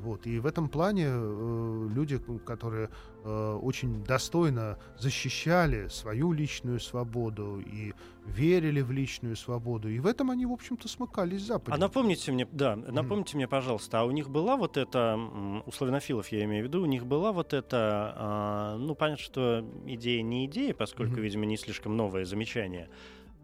Вот. 0.01 0.25
И 0.27 0.39
в 0.39 0.45
этом 0.45 0.69
плане 0.69 1.07
э, 1.07 1.89
люди, 1.93 2.19
которые 2.45 2.89
э, 3.23 3.59
очень 3.61 4.03
достойно 4.03 4.77
защищали 4.97 5.87
свою 5.87 6.31
личную 6.31 6.79
свободу 6.79 7.59
и 7.59 7.93
верили 8.25 8.81
в 8.81 8.91
личную 8.91 9.35
свободу, 9.35 9.89
и 9.89 9.99
в 9.99 10.05
этом 10.05 10.31
они, 10.31 10.45
в 10.45 10.51
общем-то, 10.51 10.87
смыкались 10.87 11.41
с 11.43 11.47
Западом. 11.47 11.73
А 11.73 11.77
напомните 11.77 12.31
мне, 12.31 12.47
да, 12.51 12.75
напомните 12.75 13.33
mm. 13.33 13.35
мне, 13.37 13.47
пожалуйста, 13.47 14.01
а 14.01 14.03
у 14.03 14.11
них 14.11 14.29
была 14.29 14.57
вот 14.57 14.77
эта, 14.77 15.17
у 15.65 15.71
славянофилов 15.71 16.27
я 16.29 16.43
имею 16.43 16.65
в 16.65 16.67
виду, 16.67 16.81
у 16.81 16.85
них 16.85 17.05
была 17.05 17.31
вот 17.31 17.53
эта, 17.53 18.13
а, 18.15 18.77
ну, 18.77 18.95
понятно, 18.95 19.23
что 19.23 19.65
идея 19.85 20.21
не 20.21 20.45
идея, 20.45 20.73
поскольку, 20.73 21.15
mm-hmm. 21.15 21.21
видимо, 21.21 21.45
не 21.45 21.57
слишком 21.57 21.95
новое 21.95 22.25
замечание, 22.25 22.89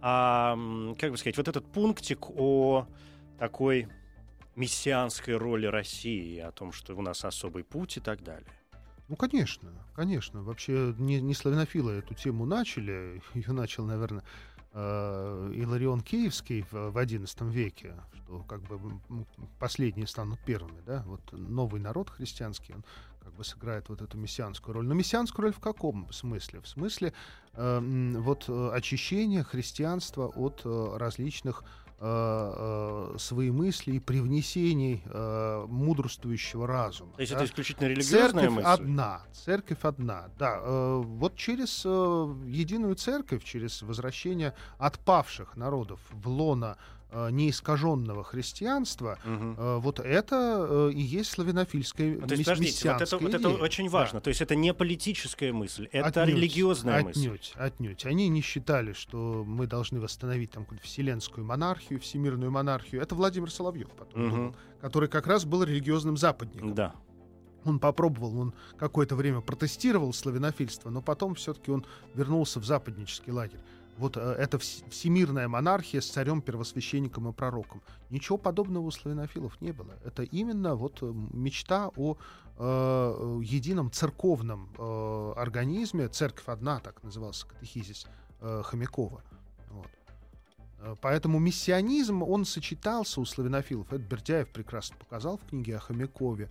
а, 0.02 0.58
как 1.00 1.12
бы 1.12 1.18
сказать, 1.18 1.38
вот 1.38 1.48
этот 1.48 1.66
пунктик 1.66 2.30
о 2.30 2.86
такой 3.40 3.88
мессианской 4.56 5.36
роли 5.36 5.66
России, 5.66 6.40
о 6.40 6.52
том, 6.52 6.72
что 6.72 6.96
у 6.96 7.02
нас 7.02 7.26
особый 7.26 7.64
путь 7.64 7.98
и 7.98 8.00
так 8.00 8.24
далее. 8.24 8.50
Ну, 9.10 9.16
конечно, 9.16 9.72
конечно. 9.96 10.44
Вообще 10.44 10.96
не, 10.98 11.22
не 11.22 11.34
славянофилы 11.34 11.94
эту 11.94 12.14
тему 12.14 12.46
начали. 12.46 13.22
Ее 13.34 13.52
начал, 13.52 13.86
наверное, 13.86 14.24
э, 14.72 15.52
Иларион 15.56 16.02
Киевский 16.02 16.64
в, 16.72 16.92
в 16.92 16.98
XI 16.98 17.52
веке, 17.52 17.96
что 18.16 18.44
как 18.44 18.62
бы 18.64 18.80
последние 19.60 20.08
станут 20.08 20.40
первыми, 20.46 20.82
да, 20.86 21.04
вот 21.06 21.32
новый 21.32 21.82
народ 21.82 22.10
христианский, 22.10 22.74
он 22.74 22.84
как 23.24 23.34
бы 23.34 23.44
сыграет 23.44 23.90
вот 23.90 24.02
эту 24.02 24.18
мессианскую 24.18 24.76
роль. 24.76 24.86
Но 24.86 24.94
мессианскую 24.94 25.44
роль 25.44 25.54
в 25.54 25.60
каком 25.60 26.12
смысле? 26.12 26.62
В 26.62 26.68
смысле 26.68 27.14
э, 27.54 28.14
вот 28.18 28.50
очищения 28.50 29.44
христианства 29.44 30.28
от 30.28 30.62
э, 30.66 30.98
различных 30.98 31.64
Э, 32.06 33.14
э, 33.16 33.18
свои 33.18 33.50
мысли 33.50 33.94
и 33.94 34.00
привнесений 34.00 35.02
э, 35.06 35.66
мудрствующего 35.70 36.68
разума. 36.68 37.14
То 37.14 37.22
есть 37.22 37.32
да? 37.32 37.38
это 37.38 37.46
исключительно 37.46 37.88
религиозная 37.88 38.44
церковь 38.44 38.50
мысль? 38.50 38.68
одна, 38.68 39.22
церковь 39.32 39.78
одна, 39.84 40.30
да. 40.38 40.60
Э, 40.62 41.02
вот 41.02 41.38
через 41.38 41.84
э, 41.86 42.36
единую 42.46 42.96
церковь, 42.96 43.46
через 43.46 43.84
возвращение 43.84 44.54
отпавших 44.80 45.56
народов 45.56 46.02
в 46.12 46.28
лона 46.28 46.78
неискаженного 47.32 48.24
христианства, 48.24 49.20
угу. 49.26 49.80
вот 49.80 50.00
это 50.00 50.68
э, 50.70 50.92
и 50.94 51.02
есть 51.02 51.32
славянофильская 51.32 52.18
ну, 52.20 52.28
то 52.28 52.34
есть, 52.34 52.46
подождите, 52.46 52.92
вот 52.92 53.02
это, 53.02 53.18
вот 53.18 53.34
это 53.34 53.50
очень 53.50 53.90
важно. 53.90 54.20
Да. 54.20 54.24
То 54.24 54.30
есть 54.30 54.42
это 54.42 54.56
не 54.56 54.74
политическая 54.74 55.52
мысль, 55.54 55.88
это 55.92 56.24
отнюдь, 56.24 56.36
религиозная 56.36 56.98
отнюдь, 57.00 57.16
мысль. 57.16 57.28
Отнюдь, 57.28 57.54
отнюдь. 57.56 58.06
Они 58.06 58.28
не 58.30 58.42
считали, 58.42 58.94
что 58.94 59.44
мы 59.46 59.68
должны 59.68 60.00
восстановить 60.00 60.52
там 60.52 60.64
какую-то 60.64 60.86
вселенскую 60.86 61.46
монархию, 61.46 62.00
всемирную 62.00 62.52
монархию. 62.52 63.02
Это 63.02 63.16
Владимир 63.16 63.52
Соловьев, 63.52 63.90
потом, 63.98 64.26
угу. 64.26 64.36
был, 64.36 64.56
который 64.82 65.10
как 65.10 65.28
раз 65.28 65.46
был 65.46 65.64
религиозным 65.64 66.18
западником. 66.18 66.74
Да. 66.74 66.96
Он 67.66 67.80
попробовал, 67.80 68.38
он 68.40 68.54
какое-то 68.78 69.16
время 69.16 69.40
протестировал 69.40 70.12
славянофильство, 70.14 70.90
но 70.90 71.02
потом 71.02 71.36
все-таки 71.36 71.72
он 71.72 71.86
вернулся 72.14 72.60
в 72.60 72.66
западнический 72.66 73.32
лагерь 73.32 73.60
вот 73.98 74.18
э, 74.18 74.20
эта 74.20 74.58
всемирная 74.60 75.48
монархия 75.48 76.02
с 76.02 76.08
царем, 76.08 76.42
первосвященником 76.42 77.30
и 77.30 77.34
пророком. 77.34 77.82
Ничего 78.10 78.38
подобного 78.38 78.86
у 78.86 78.92
славянофилов 78.92 79.60
не 79.62 79.72
было. 79.72 79.94
Это 80.04 80.24
именно 80.24 80.76
вот 80.76 81.00
э, 81.02 81.12
мечта 81.32 81.92
о 81.96 82.18
э, 82.58 83.40
едином 83.44 83.92
церковном 83.92 84.70
э, 84.78 85.34
организме. 85.38 86.08
Церковь 86.08 86.48
одна, 86.48 86.80
так 86.80 87.04
назывался 87.04 87.48
катехизис 87.48 88.08
э, 88.42 88.62
Хомякова. 88.66 89.24
Вот. 89.70 89.90
Э, 90.80 90.96
поэтому 91.00 91.40
миссионизм, 91.40 92.24
он 92.24 92.46
сочетался 92.46 93.22
у 93.22 93.26
славянофилов. 93.26 93.88
Это 93.94 94.04
Бердяев 94.04 94.50
прекрасно 94.50 94.98
показал 94.98 95.38
в 95.38 95.46
книге 95.46 95.78
о 95.78 95.80
Хомякове. 95.80 96.50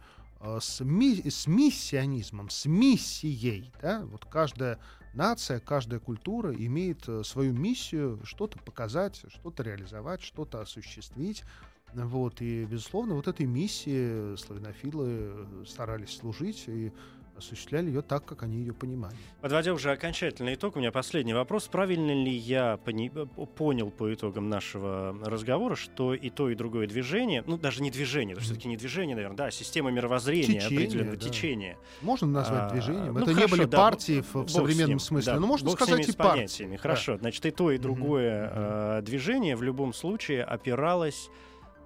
С, 0.59 0.81
ми- 0.81 1.31
с 1.31 1.47
миссионизмом, 1.47 2.51
с 2.51 2.67
миссией. 2.67 3.73
Да? 3.81 4.03
Вот 4.07 4.25
каждая 4.25 4.81
нация, 5.15 5.61
каждая 5.61 6.01
культура 6.01 6.55
имеет 6.55 7.09
э, 7.09 7.23
свою 7.25 7.53
миссию 7.53 8.21
что-то 8.25 8.59
показать, 8.59 9.23
что-то 9.29 9.63
реализовать, 9.63 10.23
что-то 10.23 10.61
осуществить. 10.61 11.45
Вот, 11.95 12.41
и, 12.41 12.65
безусловно, 12.65 13.15
вот 13.15 13.29
этой 13.29 13.45
миссии 13.45 14.35
славянофилы 14.37 15.65
старались 15.67 16.17
служить, 16.17 16.65
и 16.67 16.91
осуществляли 17.37 17.87
ее 17.89 18.03
так, 18.03 18.25
как 18.25 18.43
они 18.43 18.59
ее 18.59 18.73
понимали. 18.73 19.17
Подводя 19.41 19.73
уже 19.73 19.91
окончательный 19.91 20.55
итог, 20.55 20.77
у 20.77 20.79
меня 20.79 20.93
последний 20.93 21.35
вопрос. 21.35 21.67
Правильно 21.69 22.13
ли 22.13 22.31
я 22.33 22.79
пони- 22.85 23.11
понял 23.57 23.91
по 23.91 24.13
итогам 24.13 24.49
нашего 24.49 25.17
разговора, 25.25 25.75
что 25.75 26.15
и 26.15 26.31
то, 26.31 26.51
и 26.51 26.55
другое 26.55 26.87
движение, 26.87 27.43
ну 27.47 27.57
даже 27.59 27.83
не 27.83 27.91
движение, 27.91 28.35
это 28.35 28.43
все-таки 28.43 28.69
не 28.69 28.77
движение, 28.77 29.17
наверное, 29.17 29.37
да, 29.37 29.47
а 29.47 29.51
система 29.51 29.91
мировоззрения 29.91 30.61
Течение, 30.61 30.79
определенного 30.79 31.17
да. 31.17 31.29
течения. 31.29 31.79
Можно 32.03 32.27
назвать 32.29 32.63
А, 32.65 32.71
движением. 32.71 33.15
ну, 33.15 33.21
Это 33.21 33.31
не 33.31 33.35
хорошо, 33.35 33.57
были 33.57 33.65
да, 33.67 33.77
партии 33.79 34.25
в, 34.33 34.35
в 34.45 34.49
современном 34.49 34.89
ним, 34.91 34.99
смысле, 35.01 35.33
да, 35.33 35.41
но 35.41 35.47
можно 35.47 35.67
бог 35.71 35.81
с 35.81 35.85
сказать 35.85 36.09
и 36.09 36.13
партии. 36.13 36.31
понятиями. 36.37 36.77
Хорошо, 36.77 37.17
значит, 37.19 37.45
и 37.47 37.51
то, 37.51 37.71
и 37.73 37.79
другое 37.79 38.47
мгм. 38.49 38.55
э, 38.57 39.03
движение 39.03 39.57
в 39.57 39.63
любом 39.63 39.93
случае 39.93 40.45
опиралось 40.45 41.31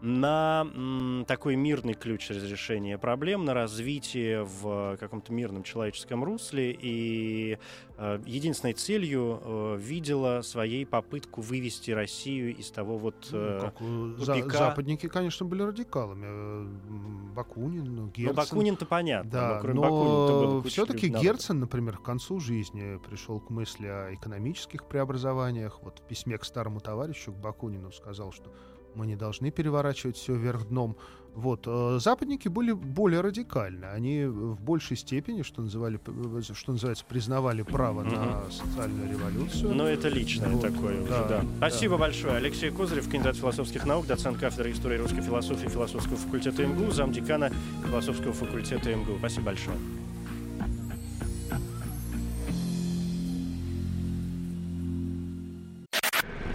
на 0.07 0.67
м, 0.73 1.25
такой 1.27 1.57
мирный 1.57 1.95
ключ 1.95 2.31
разрешения 2.31 2.97
проблем, 2.97 3.45
на 3.45 3.55
развитие 3.55 4.45
в 4.45 4.97
каком-то 4.99 5.33
мирном 5.33 5.65
человеческом 5.65 6.23
русле, 6.23 6.77
и 6.81 7.59
э, 7.99 8.21
единственной 8.25 8.75
целью 8.75 9.41
э, 9.43 9.79
видела 9.81 10.43
своей 10.43 10.87
попытку 10.87 11.41
вывести 11.41 11.91
Россию 11.91 12.55
из 12.57 12.71
того 12.71 12.99
вот... 12.99 13.29
Ну, 13.33 13.39
э, 13.39 13.61
как, 13.61 13.75
э, 13.81 14.15
за- 14.19 14.35
тупика. 14.35 14.59
западники, 14.59 15.09
конечно, 15.09 15.45
были 15.45 15.63
радикалами. 15.63 16.27
Э, 16.29 17.33
Бакунин, 17.35 17.85
ну, 17.85 18.03
ну, 18.03 18.09
Герцен. 18.09 18.37
Бакунин-то 18.37 18.87
понятно, 18.87 19.31
Да, 19.31 19.61
но 19.65 19.73
но 19.75 20.63
все-таки. 20.63 21.09
Герцен, 21.09 21.59
например, 21.59 21.99
к 21.99 22.03
концу 22.03 22.39
жизни 22.39 23.01
пришел 23.09 23.41
к 23.41 23.51
мысли 23.51 23.89
о 23.89 24.15
экономических 24.15 24.85
преобразованиях. 24.87 25.81
Вот 25.83 25.99
в 25.99 26.03
письме 26.03 26.39
к 26.39 26.45
старому 26.45 26.81
товарищу, 26.81 27.33
к 27.33 27.37
Бакунину, 27.37 27.91
сказал, 27.91 28.31
что 28.33 28.53
мы 28.97 29.07
не 29.07 29.17
должны 29.17 29.51
переворачивать 29.51 30.17
все 30.17 30.35
вверх 30.35 30.69
дном. 30.69 30.97
Вот. 31.35 31.65
э, 31.67 31.99
Западники 32.01 32.49
были 32.49 32.73
более 32.73 33.21
радикальны. 33.21 33.85
Они 33.85 34.25
в 34.25 34.59
большей 34.59 34.97
степени, 34.97 35.43
что, 35.43 35.61
называли, 35.61 36.01
что 36.55 36.73
называется, 36.73 37.05
признавали 37.07 37.61
право 37.61 38.03
на 38.03 38.51
социальную 38.51 39.11
революцию. 39.11 39.75
Ну, 39.75 39.85
это 39.85 40.09
личное 40.09 40.49
Вот, 40.49 40.63
такое 40.63 41.03
уже, 41.03 41.11
да, 41.11 41.29
да. 41.29 41.41
да. 41.43 41.45
Спасибо 41.59 41.99
большое. 41.99 42.37
Алексей 42.37 42.71
Козырев, 42.71 43.11
кандидат 43.11 43.37
философских 43.37 43.85
наук, 43.85 44.07
доцент 44.07 44.39
кафедры 44.39 44.73
истории 44.73 44.97
русской 44.97 45.21
философии 45.21 45.69
философского 45.69 46.17
факультета 46.17 46.67
МГУ, 46.67 46.91
замдекана 46.91 47.51
философского 47.87 48.33
факультета 48.33 48.95
МГУ. 48.95 49.19
Спасибо 49.19 49.47
большое. 49.47 49.77